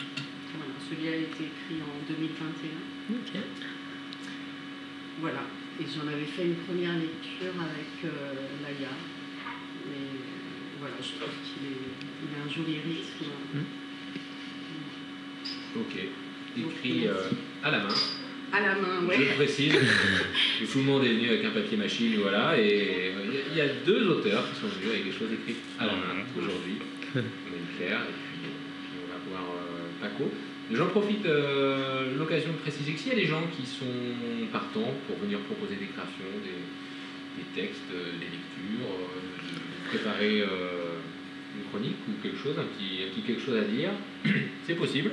Voilà, 0.55 0.79
celui-là 0.79 1.11
a 1.11 1.21
été 1.27 1.51
écrit 1.51 1.83
en 1.83 2.07
2021. 2.07 2.94
Ok. 3.11 3.41
Voilà. 5.21 5.43
Et 5.81 5.85
j'en 5.85 6.07
avais 6.09 6.25
fait 6.25 6.45
une 6.47 6.57
première 6.57 6.95
lecture 6.95 7.53
avec 7.61 8.05
euh, 8.05 8.35
Laïa. 8.63 8.91
Mais 9.87 9.97
euh, 9.97 10.79
voilà, 10.81 10.95
je 11.01 11.19
trouve 11.19 11.35
qu'il 11.45 11.67
est, 11.67 11.81
il 12.23 12.31
a 12.41 12.45
un 12.45 12.49
joli 12.49 12.79
rythme. 12.81 13.31
Ok. 15.77 15.97
Écrit 16.57 17.09
euh, 17.09 17.15
à 17.63 17.71
la 17.73 17.79
main. 17.81 17.95
À 18.53 18.61
la 18.61 18.75
main, 18.77 19.01
Je 19.03 19.07
ouais. 19.07 19.35
précise 19.35 19.75
tout 20.73 20.79
le 20.79 20.85
monde 20.85 21.05
est 21.05 21.09
venu 21.13 21.29
avec 21.29 21.45
un 21.45 21.51
papier 21.51 21.77
machine, 21.77 22.15
voilà, 22.21 22.57
et 22.57 23.13
euh, 23.17 23.43
il 23.51 23.57
y 23.57 23.61
a 23.61 23.67
deux 23.85 24.07
auteurs 24.09 24.45
qui 24.49 24.61
sont 24.61 24.69
venus 24.69 24.91
avec 24.93 25.05
des 25.07 25.11
choses 25.13 25.33
écrites 25.33 25.59
à 25.81 25.87
la 25.87 25.93
main 25.95 26.23
aujourd'hui. 26.39 26.79
On 27.17 27.19
a 27.19 27.23
une 27.23 27.77
Claire 27.77 28.03
et 28.03 28.13
puis, 28.13 28.49
puis 28.49 29.01
on 29.03 29.13
va 29.13 29.19
voir 29.29 29.51
euh, 29.57 29.89
Paco. 30.01 30.31
J'en 30.75 30.87
profite 30.87 31.25
euh, 31.27 32.17
l'occasion 32.19 32.51
de 32.51 32.57
préciser 32.57 32.93
que 32.93 32.99
s'il 32.99 33.11
y 33.11 33.13
a 33.13 33.19
des 33.19 33.27
gens 33.27 33.43
qui 33.57 33.65
sont 33.65 33.85
partants 34.53 34.93
pour 35.07 35.17
venir 35.19 35.39
proposer 35.41 35.77
des 35.77 35.87
créations, 35.87 36.35
des, 36.43 36.59
des 37.39 37.63
textes, 37.63 37.91
des 37.91 38.27
lectures, 38.27 38.91
de 38.91 39.89
préparer 39.89 40.43
une 40.43 41.65
chronique 41.71 41.97
ou 42.09 42.21
quelque 42.21 42.39
chose, 42.39 42.59
un 42.59 42.65
petit, 42.65 43.05
un 43.05 43.15
petit 43.15 43.23
quelque 43.23 43.41
chose 43.41 43.57
à 43.57 43.63
dire, 43.63 43.91
c'est 44.67 44.75
possible. 44.75 45.13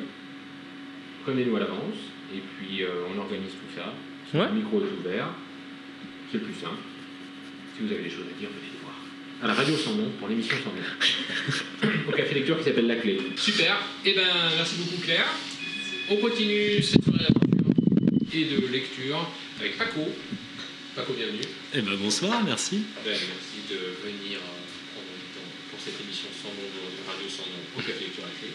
Prenez-nous 1.23 1.55
à 1.55 1.59
l'avance 1.59 2.01
et 2.33 2.41
puis 2.57 2.83
on 3.13 3.19
organise 3.19 3.51
tout 3.51 3.77
ça. 3.77 3.93
Ouais. 4.33 4.47
Le 4.49 4.55
micro 4.55 4.79
est 4.81 4.99
ouvert, 4.99 5.27
c'est 6.31 6.39
le 6.39 6.43
plus 6.43 6.55
simple. 6.55 6.81
Si 7.75 7.83
vous 7.85 7.91
avez 7.93 8.03
des 8.03 8.09
choses 8.09 8.25
à 8.25 8.39
dire, 8.39 8.49
venez 8.49 8.71
voir. 8.81 8.95
À 9.43 9.47
la 9.47 9.53
radio 9.53 9.75
sans 9.75 9.93
nom, 9.95 10.09
pour 10.19 10.27
l'émission 10.27 10.55
sans 10.63 10.71
nom. 10.71 11.93
Au 12.07 12.11
café 12.11 12.35
lecture 12.35 12.57
qui 12.57 12.63
s'appelle 12.63 12.87
La 12.87 12.95
Clé. 12.95 13.19
Super, 13.35 13.77
et 14.05 14.13
ben 14.13 14.27
merci 14.55 14.75
beaucoup 14.77 15.01
Claire. 15.01 15.25
On 16.09 16.17
continue 16.17 16.81
cette 16.81 17.03
soirée 17.03 17.19
d'aventure 17.19 18.33
et 18.33 18.45
de 18.45 18.67
lecture 18.67 19.29
avec 19.59 19.77
Paco. 19.77 20.01
Paco, 20.95 21.13
bienvenue. 21.13 21.41
Eh 21.73 21.81
ben 21.81 21.95
bonsoir, 21.95 22.43
merci. 22.43 22.83
Ben, 23.05 23.11
merci 23.11 23.59
de 23.69 23.75
venir 24.03 24.39
euh, 24.39 24.93
prendre 24.93 25.07
du 25.15 25.27
temps 25.33 25.47
pour 25.69 25.79
cette 25.79 25.99
émission 26.01 26.27
sans 26.41 26.49
nom 26.49 26.67
de 26.67 27.09
radio 27.09 27.29
sans 27.29 27.43
nom 27.43 27.63
au 27.77 27.81
café 27.81 28.05
lecture 28.05 28.23
La 28.23 28.39
Clé. 28.39 28.49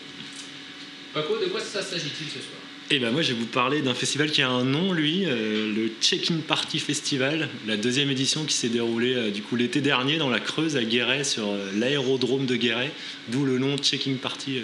Paco, 1.15 1.39
de 1.39 1.47
quoi 1.51 1.61
ça 1.61 1.83
s'agit-il 1.83 2.27
ce 2.27 2.41
soir? 2.41 2.61
Eh 2.89 3.01
ben 3.01 3.11
moi 3.11 3.21
je 3.21 3.33
vais 3.33 3.41
vous 3.41 3.47
parler 3.47 3.83
d'un 3.83 3.95
festival 3.95 4.31
qui 4.31 4.43
a 4.43 4.49
un 4.49 4.63
nom 4.63 4.93
lui, 4.93 5.25
euh, 5.27 5.75
le 5.75 5.91
Check-in 6.01 6.37
Party 6.47 6.79
Festival, 6.79 7.49
la 7.67 7.77
deuxième 7.77 8.11
édition 8.11 8.45
qui 8.45 8.55
s'est 8.55 8.69
déroulée 8.69 9.15
euh, 9.17 9.31
du 9.33 9.43
coup 9.43 9.57
l'été 9.57 9.81
dernier 9.81 10.19
dans 10.19 10.31
la 10.31 10.39
Creuse 10.39 10.77
à 10.77 10.85
Guéret 10.85 11.25
sur 11.25 11.49
euh, 11.49 11.73
l'aérodrome 11.75 12.47
de 12.47 12.55
Guéret, 12.55 12.93
d'où 13.27 13.45
le 13.45 13.59
nom 13.59 13.77
Check-in 13.77 14.15
Party 14.23 14.61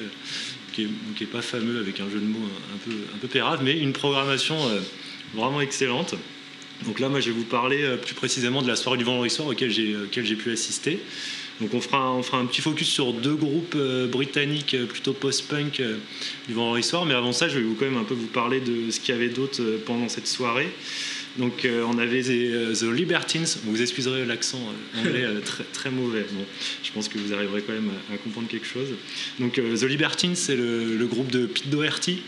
qui, 0.73 0.85
est, 0.85 0.89
qui 1.16 1.25
est 1.25 1.29
pas 1.29 1.43
fameux 1.43 1.79
avec 1.79 2.01
un 2.01 2.09
jeu 2.09 2.18
de 2.18 2.27
mots 2.27 2.39
un, 2.75 2.79
peu 2.79 2.97
un 3.14 3.18
peu 3.18 3.29
pérave, 3.29 3.61
mais 3.62 3.79
une 3.79 3.93
programmation 3.93 4.57
euh, 4.68 4.81
vraiment 5.35 5.61
excellente. 5.61 6.14
Donc 6.85 6.99
là 6.99 7.09
moi 7.09 7.20
je 7.20 7.31
vais 7.31 7.37
vous 7.37 7.45
parler 7.45 7.83
euh, 7.83 7.97
plus 7.97 8.14
précisément 8.14 8.62
de 8.62 8.68
la 8.68 8.77
soirée 8.77 8.99
du 8.99 9.05
vendredi 9.05 9.33
soir 9.33 9.49
auquel 9.49 9.70
j'ai 9.70 10.37
pu 10.37 10.51
assister. 10.51 11.01
Donc 11.61 11.75
on 11.75 11.81
fera, 11.81 12.12
on 12.12 12.23
fera 12.23 12.39
un 12.39 12.47
petit 12.47 12.61
focus 12.61 12.89
sur 12.89 13.12
deux 13.12 13.35
groupes 13.35 13.75
euh, 13.77 14.09
britanniques 14.09 14.77
plutôt 14.89 15.12
post-punk 15.12 15.83
du 16.49 16.55
vendredi 16.55 16.83
soir. 16.83 17.07
Mais 17.07 17.14
avant 17.14 17.33
ça, 17.33 17.49
je 17.49 17.59
vais 17.59 17.75
quand 17.79 17.85
même 17.85 17.99
un 17.99 18.05
peu 18.05 18.14
vous 18.14 18.27
parler 18.27 18.61
de 18.61 18.91
ce 18.91 18.99
qu'il 18.99 19.14
y 19.14 19.18
avait 19.18 19.29
d'autre 19.29 19.62
pendant 19.87 20.09
cette 20.09 20.27
soirée. 20.27 20.68
Donc 21.39 21.64
euh, 21.64 21.85
on 21.89 21.99
avait 21.99 22.22
euh, 22.28 22.74
The 22.74 22.95
Libertines. 22.95 23.47
Vous 23.64 23.80
excuserez 23.80 24.26
l'accent 24.26 24.59
euh, 24.59 25.01
anglais 25.01 25.26
très, 25.72 25.91
mauvais. 25.91 26.26
Bon, 26.33 26.45
je 26.83 26.93
pense 26.93 27.09
que 27.09 27.18
vous 27.18 27.33
arriverez 27.33 27.62
quand 27.62 27.72
même 27.72 27.91
à, 28.12 28.16
comprendre 28.18 28.49
quelque 28.49 28.66
chose. 28.66 28.89
Donc 29.39 29.55
The 29.55 29.85
Libertines, 29.85 30.37
c'est 30.37 30.57
le, 30.57 31.07
groupe 31.07 31.30
de 31.30 31.47
Pete 31.47 31.68
Doherty 31.68 32.22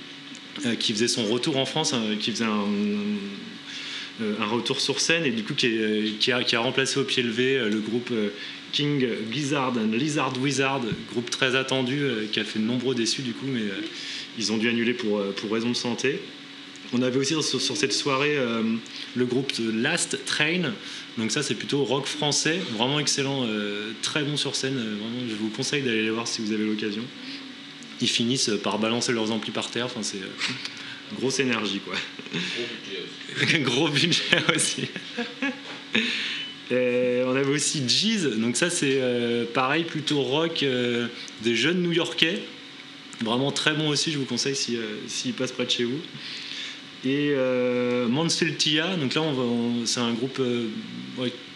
qui 0.78 0.92
faisait 0.92 1.08
son 1.08 1.24
retour 1.24 1.56
en 1.56 1.66
France, 1.66 1.94
hein, 1.94 2.02
qui 2.20 2.30
faisait 2.30 2.44
un, 2.44 2.64
retour 4.46 4.80
sur 4.80 5.00
scène 5.00 5.24
et 5.24 5.32
du 5.32 5.42
coup 5.42 5.54
qui, 5.54 6.32
a, 6.32 6.60
remplacé 6.60 7.00
au 7.00 7.04
pied 7.04 7.22
levé 7.22 7.58
le 7.58 7.80
groupe 7.80 8.12
King 8.72 9.04
Gizzard 9.32 9.74
and 9.76 9.92
Lizard 9.92 10.38
Wizard, 10.40 10.82
groupe 11.10 11.30
très 11.30 11.56
attendu 11.56 12.04
qui 12.32 12.38
a 12.40 12.44
fait 12.44 12.60
de 12.60 12.64
nombreux 12.64 12.94
déçus 12.94 13.22
du 13.22 13.32
coup, 13.32 13.46
mais 13.46 13.62
ils 14.38 14.52
ont 14.52 14.56
dû 14.56 14.68
annuler 14.68 14.94
pour, 14.94 15.20
pour 15.34 15.50
raison 15.50 15.70
de 15.70 15.76
santé. 15.76 16.20
On 16.96 17.02
avait 17.02 17.18
aussi 17.18 17.34
sur, 17.42 17.60
sur 17.60 17.76
cette 17.76 17.92
soirée 17.92 18.36
euh, 18.38 18.62
le 19.16 19.24
groupe 19.26 19.52
The 19.52 19.72
Last 19.74 20.24
Train, 20.26 20.72
donc 21.18 21.32
ça 21.32 21.42
c'est 21.42 21.56
plutôt 21.56 21.82
rock 21.82 22.06
français, 22.06 22.60
vraiment 22.76 23.00
excellent, 23.00 23.44
euh, 23.48 23.90
très 24.00 24.22
bon 24.22 24.36
sur 24.36 24.54
scène, 24.54 24.78
euh, 24.78 24.94
vraiment, 25.00 25.28
je 25.28 25.34
vous 25.34 25.48
conseille 25.48 25.82
d'aller 25.82 26.04
les 26.04 26.10
voir 26.10 26.28
si 26.28 26.40
vous 26.40 26.52
avez 26.52 26.64
l'occasion. 26.64 27.02
Ils 28.00 28.08
finissent 28.08 28.52
par 28.62 28.78
balancer 28.78 29.12
leurs 29.12 29.32
amplis 29.32 29.50
par 29.50 29.72
terre, 29.72 29.86
enfin 29.86 30.04
c'est 30.04 30.18
euh, 30.18 31.16
grosse 31.18 31.40
énergie 31.40 31.80
quoi. 31.80 31.94
Gros 32.32 32.68
budget 32.68 33.42
aussi. 33.42 33.58
Gros 33.60 33.88
budget 33.88 34.54
aussi. 34.54 34.88
Et 36.70 37.22
on 37.26 37.34
avait 37.34 37.50
aussi 37.50 37.82
Jeez, 37.88 38.36
donc 38.36 38.56
ça 38.56 38.70
c'est 38.70 38.98
euh, 39.00 39.44
pareil, 39.52 39.82
plutôt 39.82 40.22
rock 40.22 40.62
euh, 40.62 41.08
des 41.42 41.56
jeunes 41.56 41.82
new-yorkais. 41.82 42.40
Vraiment 43.20 43.50
très 43.50 43.74
bon 43.74 43.88
aussi, 43.88 44.12
je 44.12 44.18
vous 44.18 44.24
conseille 44.24 44.56
s'il 44.56 44.78
si, 45.08 45.22
s'il 45.22 45.32
passe 45.34 45.50
près 45.50 45.66
de 45.66 45.70
chez 45.70 45.84
vous. 45.84 46.00
Et 47.04 47.32
euh, 47.36 48.08
Mansfield 48.08 48.56
Tia, 48.56 48.96
donc 48.96 49.14
là 49.14 49.22
c'est 49.84 50.00
un 50.00 50.12
groupe 50.14 50.38
euh, 50.40 50.68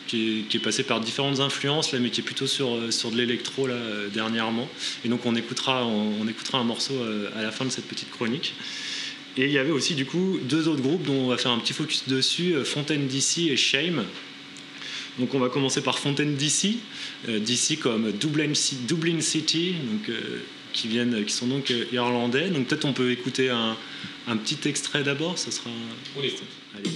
qui, 0.07 0.45
est, 0.53 0.59
passé 0.59 0.83
par 0.83 1.01
différentes 1.01 1.41
influences, 1.41 1.93
là, 1.93 1.99
mais 2.01 2.11
qui 2.11 2.21
est 2.21 2.25
plutôt 2.25 2.47
sur, 2.47 2.75
euh, 2.75 2.91
sur 2.91 3.11
de 3.11 3.17
l'électro 3.17 3.67
là, 3.67 3.75
euh, 3.75 4.09
dernièrement. 4.09 4.69
Et 5.05 5.09
donc 5.09 5.25
on 5.25 5.35
écoutera, 5.35 5.87
on, 5.87 6.29
écoutera 6.29 6.59
un 6.59 6.65
morceau 6.65 6.95
à 7.35 7.43
la 7.43 7.51
fin 7.51 7.65
de 7.65 7.71
cette 7.71 7.87
petite 7.87 8.11
chronique. 8.11 8.55
Et 9.39 9.47
il 9.47 9.53
y 9.53 9.59
avait 9.59 9.71
aussi 9.71 9.95
du 9.95 10.05
coup 10.05 10.39
deux 10.43 10.69
autres 10.69 10.83
groupes 10.83 11.05
dont 11.05 11.15
on 11.15 11.29
va 11.29 11.39
faire 11.39 11.53
un 11.53 11.59
petit 11.59 11.73
focus 11.73 12.09
dessus, 12.09 12.55
Fontaine 12.65 13.07
DC 13.07 13.51
et 13.51 13.57
Shame. 13.57 14.05
Donc 15.19 15.35
on 15.35 15.39
va 15.39 15.49
commencer 15.49 15.81
par 15.81 15.99
Fontaine 15.99 16.35
DC, 16.37 16.77
euh, 17.29 17.39
DC 17.39 17.79
comme 17.81 18.13
Dublin, 18.13 18.53
Ci- 18.55 18.77
Dublin 18.87 19.21
City, 19.21 19.75
donc, 19.91 20.17
qui, 20.73 20.89
viennent, 20.89 21.25
qui 21.25 21.33
sont 21.33 21.47
donc 21.47 21.73
irlandais. 21.93 22.51
Donc 22.51 22.67
peut-être 22.67 22.85
on 22.85 22.93
peut 22.93 23.13
écouter 23.13 23.49
un, 23.49 23.77
un 24.29 24.37
petit 24.37 24.69
extrait 24.69 25.03
d'abord, 25.03 25.39
ça 25.39 25.51
sera... 25.51 25.71
On 26.17 26.23
écoute. 26.23 26.43
Allez. 26.77 26.91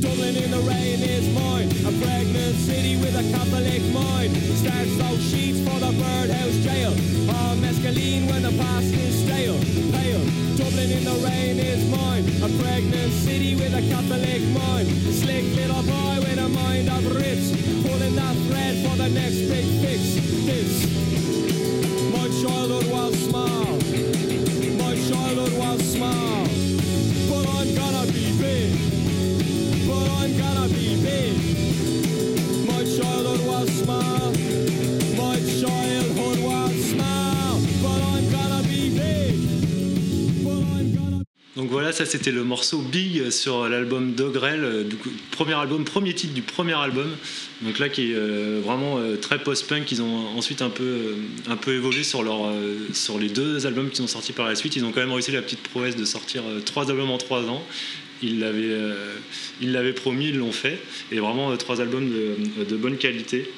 Dublin 0.00 0.36
in 0.36 0.50
the 0.50 0.62
rain 0.68 1.00
is 1.02 1.26
mine, 1.34 1.70
a 1.86 2.04
pregnant 2.04 2.56
city 2.56 2.96
with 2.96 3.16
a 3.16 3.22
Catholic 3.32 3.82
mind. 3.92 4.36
Starts 4.58 4.99
Voilà, 41.70 41.92
ça 41.92 42.04
c'était 42.04 42.32
le 42.32 42.42
morceau 42.42 42.78
Big 42.78 43.30
sur 43.30 43.68
l'album 43.68 44.14
Dogrel, 44.14 44.64
euh, 44.64 44.82
premier 45.30 45.54
album, 45.54 45.84
premier 45.84 46.12
titre 46.14 46.34
du 46.34 46.42
premier 46.42 46.72
album. 46.72 47.08
Donc 47.62 47.78
là 47.78 47.88
qui 47.88 48.10
est 48.10 48.16
euh, 48.16 48.60
vraiment 48.60 48.98
euh, 48.98 49.14
très 49.14 49.38
post-punk. 49.38 49.92
Ils 49.92 50.02
ont 50.02 50.36
ensuite 50.36 50.62
un 50.62 50.68
peu, 50.68 51.14
un 51.48 51.70
évolué 51.70 52.02
sur, 52.02 52.24
les 52.24 53.28
deux 53.28 53.68
albums 53.68 53.88
qui 53.88 53.98
sont 53.98 54.08
sortis 54.08 54.32
par 54.32 54.48
la 54.48 54.56
suite. 54.56 54.74
Ils 54.74 54.84
ont 54.84 54.90
quand 54.90 54.98
même 54.98 55.12
réussi 55.12 55.30
la 55.30 55.42
petite 55.42 55.62
prouesse 55.62 55.94
de 55.94 56.04
sortir 56.04 56.42
trois 56.66 56.90
albums 56.90 57.12
en 57.12 57.18
trois 57.18 57.42
ans. 57.44 57.64
Ils 58.20 58.40
l'avaient, 58.40 59.92
promis, 59.92 60.30
ils 60.30 60.38
l'ont 60.38 60.50
fait. 60.50 60.76
Et 61.12 61.20
vraiment 61.20 61.56
trois 61.56 61.80
albums 61.80 62.10
de 62.68 62.76
bonne 62.76 62.96
qualité. 62.96 63.48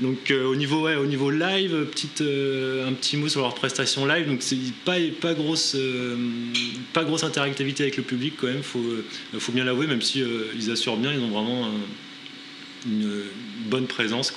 Donc 0.00 0.30
euh, 0.30 0.44
au 0.46 0.54
niveau 0.54 1.30
live, 1.30 1.74
euh, 2.20 2.88
un 2.88 2.92
petit 2.92 3.16
mot 3.16 3.28
sur 3.28 3.40
leur 3.40 3.54
prestation 3.54 4.06
live. 4.06 4.28
Donc 4.28 4.42
c'est 4.42 4.56
pas 4.84 4.96
pas 5.20 5.34
grosse 5.34 5.74
euh, 5.74 6.16
interactivité 7.24 7.82
avec 7.82 7.96
le 7.96 8.04
public 8.04 8.34
quand 8.40 8.46
même. 8.46 8.62
Faut 8.62 8.82
faut 9.38 9.52
bien 9.52 9.64
l'avouer, 9.64 9.86
même 9.88 10.02
si 10.02 10.22
ils 10.56 10.70
assurent 10.70 10.98
bien, 10.98 11.12
ils 11.12 11.20
ont 11.20 11.30
vraiment 11.30 11.66
un- 11.66 12.88
une 12.88 13.22
bonne 13.66 13.86
présence. 13.86 14.32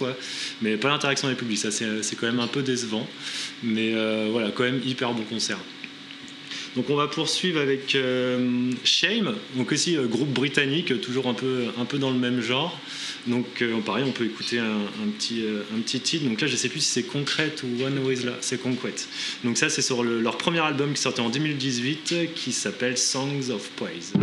Mais 0.64 0.78
pas 0.78 0.90
d'interaction 0.90 1.28
avec 1.28 1.40
le 1.40 1.46
public, 1.46 1.60
ça 1.60 1.70
c'est 1.72 2.16
quand 2.16 2.26
même 2.26 2.40
un 2.40 2.48
peu 2.48 2.64
décevant. 2.64 3.08
Mais 3.62 3.94
voilà, 4.32 4.50
quand 4.50 4.64
même 4.64 4.82
hyper 4.84 5.14
bon 5.14 5.24
concert. 5.24 5.60
Donc 6.76 6.90
on 6.90 6.96
va 6.96 7.08
poursuivre 7.08 7.60
avec 7.60 7.96
Shame, 8.84 9.36
donc 9.58 9.72
aussi 9.72 9.96
groupe 10.10 10.30
britannique, 10.34 11.00
toujours 11.02 11.28
un 11.28 11.34
peu 11.86 11.98
dans 12.00 12.10
le 12.12 12.18
même 12.18 12.42
genre. 12.42 12.80
Donc 13.28 13.62
euh, 13.62 13.80
pareil, 13.82 14.04
on 14.08 14.12
peut 14.12 14.26
écouter 14.26 14.60
un, 14.60 14.80
petit, 15.18 15.44
euh, 15.46 15.62
un 15.76 15.80
petit 15.82 16.00
titre. 16.00 16.26
Donc 16.26 16.42
là, 16.42 16.48
je 16.48 16.56
sais 16.56 16.70
plus 16.70 16.80
si 16.80 16.90
c'est 16.92 17.04
Concrete 17.04 17.64
ou 17.64 17.84
One 17.84 17.98
Always 17.98 18.24
là, 18.26 18.34
c'est 18.42 18.60
Concrete. 18.62 19.08
Donc 19.44 19.58
ça, 19.58 19.70
c'est 19.70 19.82
sur 19.82 20.04
le- 20.04 20.22
leur 20.22 20.38
premier 20.38 20.60
album 20.60 20.94
qui 20.94 21.02
sortait 21.02 21.22
en 21.22 21.30
2018, 21.30 22.12
euh, 22.14 22.26
qui 22.34 22.52
s'appelle 22.52 22.98
Songs 22.98 23.50
of 23.52 23.70
Praise. 23.76 24.14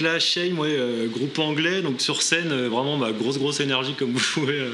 Là, 0.00 0.18
Shame, 0.18 0.58
ouais, 0.58 0.76
euh, 0.76 1.06
groupe 1.06 1.38
anglais, 1.38 1.82
donc 1.82 2.00
sur 2.00 2.22
scène, 2.22 2.50
euh, 2.52 2.68
vraiment 2.68 2.98
bah, 2.98 3.12
grosse 3.12 3.38
grosse 3.38 3.60
énergie 3.60 3.94
comme 3.94 4.12
vous 4.12 4.24
pouvez, 4.34 4.58
euh, 4.60 4.70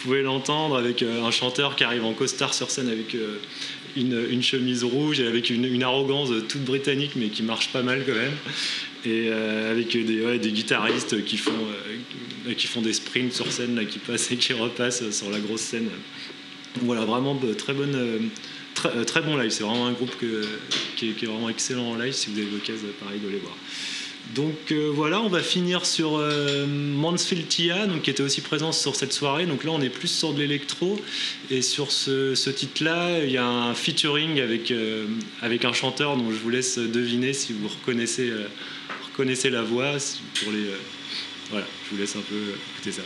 pouvez 0.00 0.22
l'entendre, 0.22 0.76
avec 0.76 1.02
un 1.02 1.30
chanteur 1.30 1.76
qui 1.76 1.84
arrive 1.84 2.04
en 2.04 2.12
costard 2.12 2.54
sur 2.54 2.70
scène 2.70 2.88
avec 2.88 3.16
une, 3.96 4.26
une 4.30 4.42
chemise 4.42 4.84
rouge 4.84 5.20
et 5.20 5.26
avec 5.26 5.50
une, 5.50 5.82
arrogance 5.82 6.30
toute 6.48 6.64
britannique 6.64 7.12
mais 7.16 7.28
qui 7.28 7.42
marche 7.42 7.68
pas 7.68 7.82
mal 7.82 8.04
quand 8.06 8.14
même, 8.14 8.32
et 9.04 9.30
avec 9.30 9.92
des, 9.92 10.38
des 10.38 10.52
guitaristes 10.52 11.24
qui 11.24 11.36
font, 11.36 11.52
qui 12.56 12.66
font 12.66 12.82
des 12.82 12.92
sprints 12.92 13.32
sur 13.32 13.50
scène, 13.50 13.76
là, 13.76 13.84
qui 13.84 13.98
passent 13.98 14.30
et 14.30 14.36
qui 14.36 14.52
repassent 14.52 15.10
sur 15.10 15.30
la 15.30 15.38
grosse 15.40 15.60
scène. 15.60 15.88
Voilà, 16.82 17.04
vraiment 17.04 17.34
bah, 17.34 17.48
très 17.56 17.72
bonne. 17.72 18.30
Très, 18.74 19.04
très 19.04 19.22
bon 19.22 19.36
live, 19.36 19.50
c'est 19.50 19.64
vraiment 19.64 19.88
un 19.88 19.92
groupe 19.92 20.16
que- 20.20 20.46
qui, 20.96 21.08
est, 21.08 21.12
qui 21.14 21.24
est 21.24 21.28
vraiment 21.28 21.48
excellent 21.48 21.90
en 21.90 21.96
live 21.96 22.12
si 22.12 22.30
vous 22.30 22.38
avez 22.38 22.48
l'occasion 22.48 22.86
pareil 23.00 23.18
de 23.18 23.28
les 23.28 23.38
voir. 23.38 23.56
Donc 24.34 24.72
euh, 24.72 24.90
voilà, 24.92 25.20
on 25.20 25.28
va 25.28 25.40
finir 25.40 25.86
sur 25.86 26.16
euh, 26.16 26.66
Mansfield 26.66 27.48
Tia, 27.48 27.86
donc, 27.86 28.02
qui 28.02 28.10
était 28.10 28.22
aussi 28.22 28.40
présent 28.40 28.72
sur 28.72 28.94
cette 28.94 29.12
soirée. 29.12 29.46
Donc 29.46 29.64
là, 29.64 29.70
on 29.72 29.80
est 29.80 29.88
plus 29.88 30.08
sur 30.08 30.34
de 30.34 30.40
l'électro. 30.40 31.00
Et 31.50 31.62
sur 31.62 31.92
ce, 31.92 32.50
titre-là, 32.50 33.24
il 33.24 33.30
y 33.30 33.38
a 33.38 33.46
un 33.46 33.74
featuring 33.74 34.40
avec, 34.40 34.70
euh, 34.70 35.06
avec 35.40 35.64
un 35.64 35.72
chanteur 35.72 36.16
dont 36.16 36.30
je 36.30 36.36
vous 36.36 36.50
laisse 36.50 36.78
deviner 36.78 37.32
si 37.32 37.52
vous 37.52 37.68
reconnaissez, 37.68 38.30
reconnaissez 39.12 39.50
la 39.50 39.62
voix. 39.62 39.96
Pour 40.42 40.52
les, 40.52 40.66
voilà, 41.50 41.66
je 41.84 41.94
vous 41.94 42.00
laisse 42.00 42.16
un 42.16 42.20
peu 42.20 42.36
écouter 42.74 42.92
ça. 42.92 43.02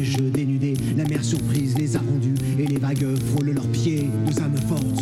Une 0.00 0.06
plage 0.06 0.32
dénudée. 0.32 0.74
La 0.96 1.04
mer 1.04 1.22
surprise 1.24 1.76
les 1.78 1.96
a 1.96 2.00
rendues 2.00 2.34
et 2.58 2.66
les 2.66 2.78
vagues 2.78 3.16
frôlent 3.32 3.52
leurs 3.52 3.66
pieds. 3.68 4.08
Deux 4.26 4.40
âmes 4.42 4.56
fortes 4.68 4.99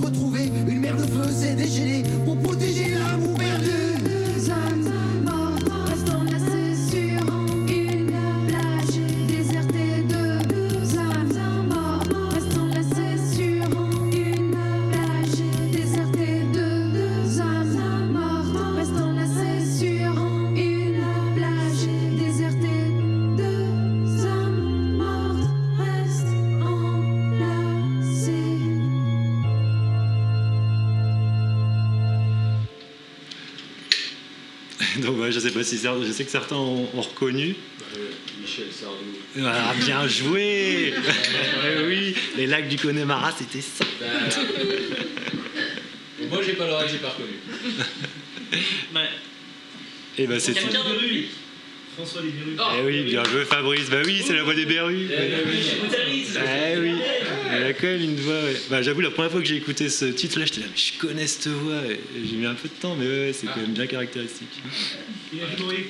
retrouvés. 0.00 0.50
Une 0.68 0.80
mère 0.80 0.96
de 0.96 1.06
feu 1.06 1.30
s'est 1.30 1.54
déchaînée 1.54 2.03
pas 35.64 35.70
si 35.70 35.76
cer- 35.76 36.04
je 36.06 36.12
sais 36.12 36.24
que 36.24 36.30
certains 36.30 36.56
ont, 36.56 36.88
ont 36.94 37.00
reconnu. 37.00 37.56
Michel 38.40 38.66
Sardou. 38.70 38.96
Ah, 39.46 39.72
bien 39.84 40.06
joué 40.06 40.92
Oui, 41.86 42.14
les 42.36 42.46
lacs 42.46 42.68
du 42.68 42.76
Connemara, 42.76 43.32
c'était 43.36 43.62
ça. 43.62 43.84
Moi, 46.28 46.40
j'ai 46.44 46.52
pas 46.52 46.66
l'oreille, 46.66 46.88
j'ai 46.90 46.98
pas 46.98 47.08
reconnu. 47.10 47.38
Et 50.18 50.26
bah 50.26 50.38
c'était. 50.38 50.60
François 51.96 52.22
Lévy. 52.22 52.56
Eh 52.78 52.84
oui, 52.84 53.02
bien 53.04 53.22
joué 53.24 53.44
Fabrice. 53.44 53.88
Bah 53.90 53.98
oui, 54.04 54.22
c'est 54.26 54.34
la 54.34 54.42
voix 54.42 54.54
des 54.54 54.66
berrues. 54.66 55.08
Eh 55.10 56.78
oui, 56.78 56.92
elle 57.52 57.64
a 57.64 57.72
quand 57.72 57.86
même 57.86 58.02
une 58.02 58.16
voix. 58.16 58.34
ouais. 58.42 58.56
Bah, 58.70 58.82
j'avoue, 58.82 59.00
la 59.00 59.10
première 59.10 59.30
fois 59.30 59.40
que 59.40 59.46
j'ai 59.46 59.56
écouté 59.56 59.88
ce 59.88 60.06
titre-là, 60.06 60.44
j'étais 60.46 60.60
là, 60.60 60.66
mais 60.70 60.76
je 60.76 60.98
connais 60.98 61.26
cette 61.26 61.48
voix. 61.48 61.80
Et 61.88 62.00
J'ai 62.28 62.36
mis 62.36 62.46
un 62.46 62.54
peu 62.54 62.68
de 62.68 62.74
temps, 62.74 62.96
mais 62.98 63.06
ouais, 63.06 63.32
c'est 63.32 63.46
quand 63.46 63.56
même 63.56 63.72
bien 63.72 63.86
caractéristique. 63.86 64.48
Rigolé. 65.32 65.86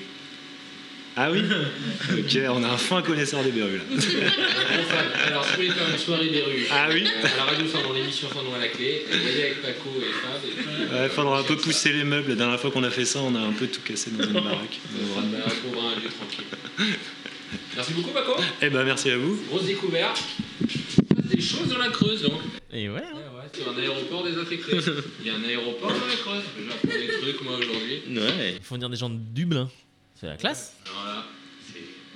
Ah 1.16 1.30
oui 1.30 1.42
Ok, 2.18 2.38
on 2.50 2.64
a 2.64 2.68
un 2.70 2.76
fin 2.76 3.00
connaisseur 3.02 3.42
des 3.44 3.52
berrues 3.52 3.78
là. 3.78 3.84
Alors, 5.26 5.44
si 5.44 5.50
vous 5.50 5.56
voulez 5.56 5.70
faire 5.70 5.88
une 5.90 5.98
soirée 5.98 6.28
des 6.28 6.42
rues, 6.42 6.66
Ah 6.70 6.88
oui 6.92 7.04
euh, 7.06 7.26
à 7.26 7.36
la 7.36 7.44
radio 7.44 7.66
sans 7.68 7.82
dans 7.82 7.92
l'émission 7.92 8.28
sans 8.32 8.42
nom 8.42 8.54
à 8.54 8.58
la 8.58 8.68
clé, 8.68 9.04
voyez 9.08 9.42
avec 9.44 9.62
Paco 9.62 9.90
et 9.98 10.12
Fab. 10.12 10.40
Et 10.44 10.50
puis, 10.56 10.94
Ouais, 10.96 11.08
faudra 11.08 11.38
un 11.38 11.42
peu 11.44 11.56
pousser 11.56 11.92
les 11.92 12.04
meubles. 12.04 12.30
La 12.30 12.34
dernière 12.34 12.60
fois 12.60 12.70
qu'on 12.72 12.82
a 12.82 12.90
fait 12.90 13.04
ça, 13.04 13.20
on 13.20 13.34
a 13.36 13.40
un 13.40 13.52
peu 13.52 13.66
tout 13.68 13.80
cassé 13.84 14.10
dans 14.10 14.24
une 14.24 14.32
baraque. 14.32 14.80
Va 14.92 15.22
trouver 15.50 15.78
un 15.78 16.00
lieu 16.00 16.08
tranquille. 16.08 16.44
Merci 17.76 17.92
beaucoup, 17.92 18.10
Paco. 18.10 18.36
Eh 18.60 18.70
ben 18.70 18.84
merci 18.84 19.10
à 19.10 19.16
vous. 19.18 19.38
Grosse 19.48 19.64
découverte. 19.66 20.20
Des 21.24 21.40
chose 21.40 21.68
dans 21.68 21.78
la 21.78 21.88
Creuse, 21.88 22.22
donc. 22.22 22.40
Et 22.72 22.88
ouais. 22.88 22.94
Ouais, 22.94 23.00
ouais, 23.02 23.50
sur 23.56 23.72
un 23.72 23.78
aéroport 23.78 24.24
désaffecté. 24.24 24.76
Il 25.20 25.26
y 25.26 25.30
a 25.30 25.34
un 25.34 25.44
aéroport 25.44 25.90
dans 25.90 25.94
la 25.94 26.14
Creuse. 26.16 26.42
J'apprends 26.68 26.98
des 26.98 27.06
trucs, 27.20 27.42
moi, 27.42 27.56
aujourd'hui. 27.56 28.02
Ouais. 28.10 28.54
Il 28.56 28.62
faut 28.64 28.76
dire 28.76 28.90
des 28.90 28.96
gens 28.96 29.10
de 29.10 29.18
Dublin. 29.32 29.68
C'est 30.24 30.30
la 30.30 30.36
classe. 30.38 30.72
Alors 30.86 31.04
là, 31.04 31.26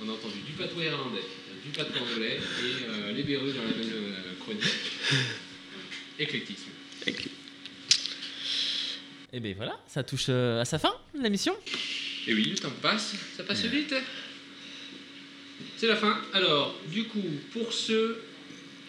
on 0.01 0.09
a 0.09 0.13
entendu 0.13 0.39
du 0.39 0.53
patois 0.53 0.83
irlandais, 0.83 1.21
du 1.63 1.69
patois 1.69 2.01
anglais 2.01 2.39
et 2.39 2.85
euh, 2.89 3.11
les 3.11 3.21
Bérus 3.21 3.53
dans 3.53 3.61
la 3.61 3.69
même 3.69 3.81
euh, 3.81 4.33
chronique. 4.39 4.63
Éclectisme. 6.19 6.71
Et 9.31 9.39
ben 9.39 9.53
voilà, 9.55 9.79
ça 9.85 10.01
touche 10.01 10.25
euh, 10.29 10.59
à 10.59 10.65
sa 10.65 10.79
fin, 10.79 10.91
l'émission. 11.13 11.55
Et 12.25 12.33
oui, 12.33 12.45
le 12.49 12.57
temps 12.57 12.71
passe, 12.81 13.13
ça 13.37 13.43
passe 13.43 13.63
vite. 13.65 13.93
C'est 15.77 15.85
la 15.85 15.95
fin. 15.95 16.19
Alors, 16.33 16.75
du 16.87 17.03
coup, 17.03 17.29
pour 17.53 17.71
ceux 17.71 18.23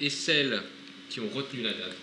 et 0.01 0.09
celles 0.09 0.63
qui 1.11 1.21
ont 1.21 1.29
retenu 1.29 1.61
la 1.61 1.75
date, 1.75 1.97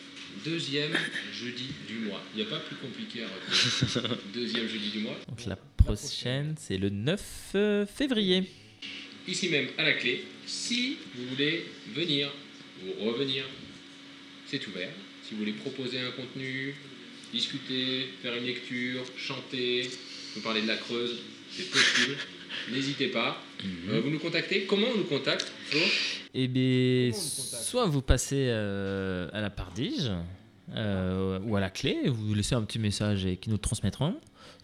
deuxième 0.45 0.95
jeudi 1.34 1.70
du 1.88 1.95
mois. 1.95 2.22
Il 2.36 2.43
n'y 2.43 2.47
a 2.47 2.49
pas 2.51 2.59
plus 2.59 2.76
compliqué 2.76 3.24
à 3.24 3.28
retenir. 3.28 4.18
Deuxième 4.36 4.68
jeudi 4.68 4.91
du 4.91 4.99
mois. 4.99 5.18
Donc 5.28 5.45
la 5.47 5.55
prochaine, 5.95 6.55
c'est 6.57 6.77
le 6.77 6.89
9 6.89 7.51
euh, 7.55 7.85
février. 7.85 8.43
Ici 9.27 9.49
même 9.49 9.67
à 9.77 9.83
la 9.83 9.93
clé, 9.93 10.23
si 10.45 10.97
vous 11.15 11.27
voulez 11.29 11.65
venir 11.93 12.31
ou 12.85 13.05
revenir, 13.05 13.43
c'est 14.45 14.65
ouvert. 14.67 14.89
Si 15.23 15.33
vous 15.33 15.39
voulez 15.39 15.53
proposer 15.53 15.99
un 15.99 16.11
contenu, 16.11 16.75
discuter, 17.33 18.07
faire 18.21 18.35
une 18.35 18.45
lecture, 18.45 19.03
chanter, 19.17 19.89
nous 20.35 20.41
parler 20.41 20.61
de 20.61 20.67
la 20.67 20.77
Creuse, 20.77 21.19
c'est 21.51 21.69
possible. 21.69 22.15
N'hésitez 22.71 23.07
pas. 23.07 23.41
Euh, 23.89 24.01
vous 24.01 24.09
nous 24.09 24.19
contactez. 24.19 24.65
Comment 24.65 24.88
on 24.93 24.97
nous 24.97 25.03
contacte 25.03 25.51
Flo? 25.65 25.79
Eh 26.33 26.47
bien, 26.47 27.11
soit 27.13 27.85
vous 27.85 28.01
passez 28.01 28.47
euh, 28.49 29.29
à 29.33 29.41
la 29.41 29.49
Pardige 29.49 30.11
euh, 30.75 31.39
ou 31.43 31.55
à 31.55 31.59
la 31.59 31.69
clé, 31.69 31.97
vous 32.07 32.33
laissez 32.33 32.55
un 32.55 32.63
petit 32.63 32.79
message 32.79 33.25
et 33.25 33.38
qui 33.38 33.49
nous 33.49 33.57
transmettront. 33.57 34.15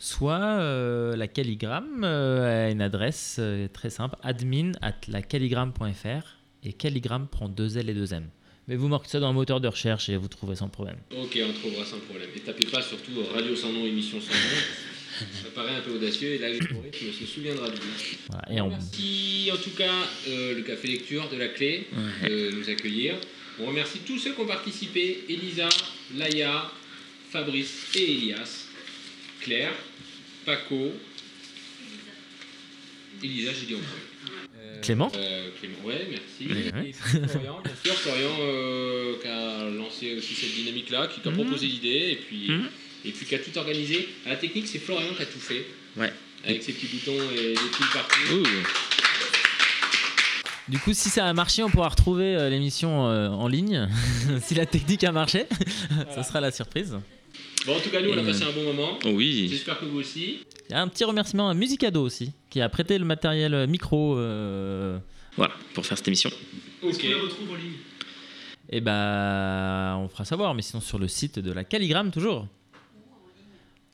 Soit 0.07 0.59
euh, 0.59 1.15
la 1.15 1.29
calligramme 1.29 2.03
euh, 2.03 2.67
a 2.67 2.69
une 2.71 2.81
adresse 2.81 3.37
euh, 3.39 3.69
très 3.71 3.89
simple 3.89 4.17
admin 4.21 4.73
at 4.81 4.95
lacalligramme.fr 5.07 6.27
et 6.65 6.73
calligramme 6.73 7.29
prend 7.29 7.47
deux 7.47 7.77
L 7.77 7.89
et 7.89 7.93
deux 7.93 8.13
M. 8.13 8.27
Mais 8.67 8.75
vous 8.75 8.89
marquez 8.89 9.07
ça 9.07 9.21
dans 9.21 9.27
un 9.29 9.31
moteur 9.33 9.61
de 9.61 9.69
recherche 9.69 10.09
et 10.09 10.17
vous 10.17 10.27
trouvez 10.27 10.57
sans 10.57 10.67
problème. 10.67 10.97
Ok, 11.17 11.39
on 11.47 11.53
trouvera 11.53 11.85
sans 11.85 11.99
problème. 11.99 12.27
Et 12.35 12.41
tapez 12.41 12.65
pas 12.67 12.81
surtout 12.81 13.11
Radio 13.33 13.55
sans 13.55 13.71
nom, 13.71 13.85
émission 13.85 14.19
sans 14.19 14.33
nom. 14.33 15.19
Ça 15.41 15.47
paraît 15.55 15.75
un 15.77 15.79
peu 15.81 15.91
audacieux 15.95 16.33
et 16.33 16.37
l'algorithme 16.37 17.11
se 17.17 17.25
souviendra 17.25 17.69
de 17.69 17.75
vous. 17.75 18.17
Voilà, 18.29 18.51
et 18.51 18.59
on- 18.59 18.67
Merci 18.71 19.51
en 19.53 19.57
tout 19.57 19.69
cas 19.77 19.93
le 20.27 20.61
Café 20.63 20.89
Lecture 20.89 21.29
de 21.29 21.37
la 21.37 21.47
Clé 21.47 21.87
de 22.23 22.51
nous 22.51 22.69
accueillir. 22.69 23.15
On 23.57 23.67
remercie 23.67 23.99
tous 23.99 24.17
ceux 24.19 24.33
qui 24.33 24.41
ont 24.41 24.47
participé 24.47 25.23
Elisa, 25.29 25.69
Laïa, 26.17 26.69
Fabrice 27.31 27.95
et 27.95 28.03
Elias, 28.11 28.65
Claire, 29.41 29.71
Paco, 30.45 30.91
Elisa, 33.23 33.51
j'ai 33.59 33.65
dit 33.67 33.75
en 33.75 33.79
premier. 33.79 34.39
Euh, 34.59 34.81
Clément 34.81 35.11
euh, 35.15 35.49
Clément, 35.59 35.77
ouais, 35.85 36.07
merci. 36.09 36.51
Ouais. 36.53 36.89
Et 36.89 36.93
Florian, 36.93 37.61
bien 37.63 37.73
sûr, 37.83 37.93
Florian 37.95 38.35
euh, 38.41 39.15
qui 39.21 39.27
a 39.27 39.69
lancé 39.69 40.15
aussi 40.17 40.33
cette 40.35 40.53
dynamique-là, 40.53 41.07
qui, 41.07 41.21
qui 41.21 41.27
a 41.27 41.31
Mhm. 41.31 41.37
proposé 41.43 41.67
l'idée 41.67 42.11
et 42.11 42.15
puis, 42.17 42.49
Mhm. 42.49 42.67
et 43.05 43.11
puis 43.11 43.25
qui 43.25 43.35
a 43.35 43.39
tout 43.39 43.57
organisé. 43.57 44.09
À 44.25 44.29
la 44.29 44.35
technique, 44.35 44.67
c'est 44.67 44.79
Florian 44.79 45.13
qui 45.15 45.21
a 45.21 45.25
tout 45.25 45.39
fait. 45.39 45.65
Ouais. 45.95 46.11
Avec 46.45 46.61
ses 46.63 46.73
petits 46.73 46.87
boutons 46.87 47.21
et 47.31 47.53
des 47.53 47.55
piles 47.55 47.85
partout. 47.93 48.33
Ouh. 48.33 48.43
Du 50.67 50.79
coup, 50.79 50.93
si 50.93 51.09
ça 51.09 51.27
a 51.27 51.33
marché, 51.33 51.61
on 51.63 51.69
pourra 51.69 51.89
retrouver 51.89 52.49
l'émission 52.49 53.01
en 53.05 53.47
ligne. 53.47 53.87
si 54.41 54.55
la 54.55 54.65
technique 54.65 55.03
a 55.05 55.11
marché, 55.13 55.45
ça 56.15 56.23
sera 56.23 56.41
la 56.41 56.51
surprise. 56.51 56.97
Bon, 57.65 57.77
en 57.77 57.79
tout 57.79 57.89
cas, 57.89 58.01
nous, 58.01 58.11
on 58.11 58.17
a 58.17 58.23
passé 58.23 58.43
un 58.43 58.51
bon 58.51 58.63
moment. 58.63 58.99
Oui. 59.05 59.47
J'espère 59.49 59.79
que 59.79 59.85
vous 59.85 59.99
aussi. 59.99 60.39
Un 60.71 60.87
petit 60.87 61.03
remerciement 61.05 61.49
à 61.49 61.53
Musicado 61.53 62.01
aussi, 62.03 62.31
qui 62.49 62.59
a 62.61 62.67
prêté 62.69 62.97
le 62.97 63.05
matériel 63.05 63.67
micro. 63.67 64.17
euh, 64.17 64.97
Voilà, 65.37 65.53
pour 65.73 65.85
faire 65.85 65.97
cette 65.97 66.07
émission. 66.07 66.29
Ok. 66.81 67.01
retrouve 67.23 67.51
en 67.51 67.55
ligne? 67.55 67.73
Et 68.69 68.81
bah, 68.81 69.95
on 69.99 70.07
fera 70.09 70.25
savoir, 70.25 70.53
mais 70.55 70.61
sinon 70.61 70.81
sur 70.81 70.97
le 70.99 71.07
site 71.07 71.39
de 71.39 71.51
la 71.51 71.63
Calligramme 71.63 72.11
toujours. 72.11 72.47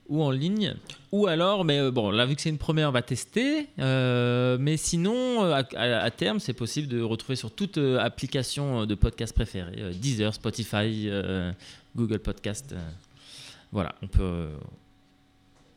Ou 0.07 0.24
en 0.24 0.32
ligne. 0.32 0.74
Ou 1.11 1.28
alors, 1.28 1.63
mais 1.65 1.80
euh, 1.80 1.91
bon, 1.91 2.09
là 2.09 2.26
vu 2.26 2.36
que 2.36 2.41
c'est 2.41 2.49
une 2.49 2.57
première, 2.57 2.89
on 2.89 2.91
va 2.91 3.03
tester. 3.03 3.67
euh, 3.78 4.57
mais 4.59 4.78
sinon, 4.78 5.43
euh, 5.45 5.51
à, 5.53 5.63
à- 5.76 5.99
à 6.03 6.11
terme, 6.11 6.39
c'est 6.39 6.53
possible 6.53 6.88
de 6.88 7.01
retrouver 7.01 7.36
sur 7.36 7.51
toute 7.51 7.78
euh, 7.78 7.99
application 7.99 8.88
de 8.88 8.95
podcast 8.95 9.34
préférée. 9.36 9.76
euh, 9.78 9.91
Deezer, 9.93 10.34
Spotify, 10.34 11.07
euh, 11.09 11.51
Google 11.95 12.20
Podcast. 12.20 12.72
euh, 12.74 12.78
voilà, 13.72 13.95
on 14.01 14.07
peut... 14.07 14.22
euh, 14.22 14.57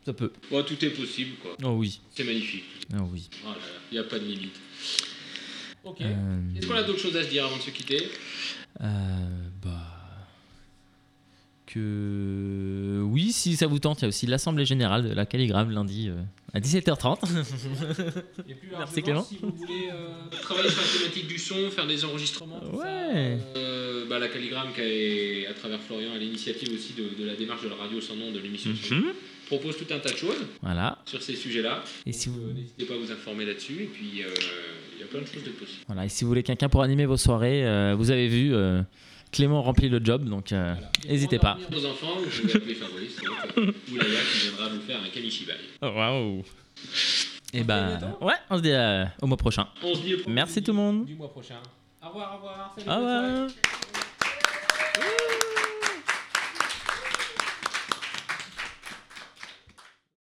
ça 0.05 0.13
peut. 0.13 0.33
Bon, 0.51 0.63
tout 0.65 0.85
est 0.85 0.91
possible, 0.91 1.37
quoi. 1.41 1.57
Oh 1.63 1.71
oui. 1.71 2.01
C'est 2.15 2.25
magnifique. 2.25 2.65
Oh 2.95 3.09
oui. 3.13 3.29
Il 3.91 3.95
n'y 3.95 3.99
a 4.01 4.05
pas 4.05 4.19
de 4.19 4.25
limite. 4.25 4.59
Ok. 5.85 6.01
Euh, 6.01 6.55
Est-ce 6.57 6.67
qu'on 6.67 6.75
a 6.75 6.83
d'autres 6.83 7.01
choses 7.01 7.17
à 7.17 7.23
se 7.23 7.29
dire 7.29 7.45
avant 7.45 7.57
de 7.57 7.63
se 7.63 7.71
quitter? 7.71 8.09
Euh, 8.81 9.49
bah. 9.63 9.92
Oui, 11.81 13.33
si 13.33 13.57
ça 13.57 13.67
vous 13.67 13.79
tente, 13.79 14.01
il 14.01 14.03
y 14.03 14.05
a 14.07 14.09
aussi 14.09 14.27
l'Assemblée 14.27 14.65
Générale 14.65 15.09
de 15.09 15.15
la 15.15 15.27
Calligramme 15.27 15.71
lundi 15.71 16.09
euh, 16.09 16.15
à 16.55 16.61
17h30. 16.61 17.19
Et 18.49 18.55
plus 18.55 18.69
Merci 18.77 19.03
Clément. 19.03 19.23
si 19.25 19.37
vous 19.43 19.51
voulez 19.51 19.89
euh, 19.93 20.09
travailler 20.43 20.71
sur 20.71 20.81
la 20.83 20.89
thématique 20.99 21.27
du 21.27 21.39
son, 21.39 21.71
faire 21.71 21.87
des 21.87 22.05
enregistrements, 22.05 22.61
ça, 22.61 22.77
Ouais. 22.77 23.39
euh, 23.57 24.07
bah, 24.09 24.19
la 24.19 24.29
Calligramme, 24.29 24.73
qui 24.75 24.81
est 24.81 25.47
à 25.47 25.55
travers 25.55 25.81
Florian, 25.81 26.13
à 26.15 26.19
l'initiative 26.19 26.71
aussi 26.75 26.95
de, 26.95 27.21
de 27.23 27.27
la 27.27 27.37
démarche 27.37 27.63
de 27.63 27.69
la 27.69 27.77
radio 27.77 28.01
sans 28.01 28.17
nom 28.17 28.31
de 28.33 28.39
l'émission, 28.39 28.71
Mhm. 28.71 29.05
propose 29.47 29.77
tout 29.77 29.93
un 29.93 29.99
tas 29.99 30.11
de 30.13 30.17
choses 30.17 30.41
Voilà. 30.63 30.99
sur 31.05 31.23
ces 31.23 31.35
sujets-là. 31.37 31.83
Et 32.07 32.13
si 32.13 32.29
vous- 32.29 32.41
N'hésitez 32.55 32.85
pas 32.85 32.95
à 32.95 32.99
vous 32.99 33.11
informer 33.13 33.45
là-dessus. 33.45 33.83
Et 33.83 33.87
puis, 33.87 34.11
il 34.15 34.19
y 34.21 35.03
a 35.03 35.07
plein 35.11 35.21
de 35.21 35.27
choses 35.27 35.45
de 35.45 35.51
possibles. 35.51 35.83
Voilà, 35.87 36.07
et 36.07 36.09
si 36.09 36.25
vous 36.25 36.29
voulez 36.29 36.43
quelqu'un 36.43 36.69
pour 36.69 36.83
animer 36.83 37.07
vos 37.07 37.17
soirées, 37.17 37.95
vous 37.97 38.11
avez 38.11 38.29
vu, 38.29 38.53
Clément 39.33 39.63
remplit 39.63 39.89
le 39.89 39.99
job, 40.05 40.25
donc 40.29 40.53
euh, 40.53 40.75
n'hésitez 41.09 41.39
pas. 41.39 41.57
Vos 41.71 41.87
enfants, 41.87 42.17
vous 42.19 42.29
pouvez 42.43 42.55
appeler 42.55 42.75
Fabrice 42.75 43.17
donc, 43.17 43.75
ou 43.91 43.97
Laïa 43.97 44.19
qui 44.31 44.49
viendra 44.49 44.69
vous 44.69 44.81
faire 44.83 44.99
un 45.03 45.09
kamishibai. 45.09 45.55
Waouh! 45.81 46.43
Et 47.55 47.65
bah, 47.65 47.99
ouais, 48.21 48.35
on 48.51 48.57
se 48.59 48.63
dit 48.63 48.73
euh, 48.73 49.05
au 49.23 49.27
mois 49.27 49.37
prochain. 49.39 49.67
On 49.83 49.95
se 49.95 50.01
dit 50.03 50.15
au 50.17 50.19
Merci 50.29 50.63
tout 50.63 50.73
le 50.73 50.77
monde. 50.77 51.07
du 51.07 51.15
mois 51.15 51.31
prochain. 51.31 51.57
Au 52.05 52.09
revoir, 52.09 52.35
au 52.35 52.37
revoir. 52.37 52.75
Salut, 52.77 52.91
Au 52.91 52.95
revoir. 52.97 53.49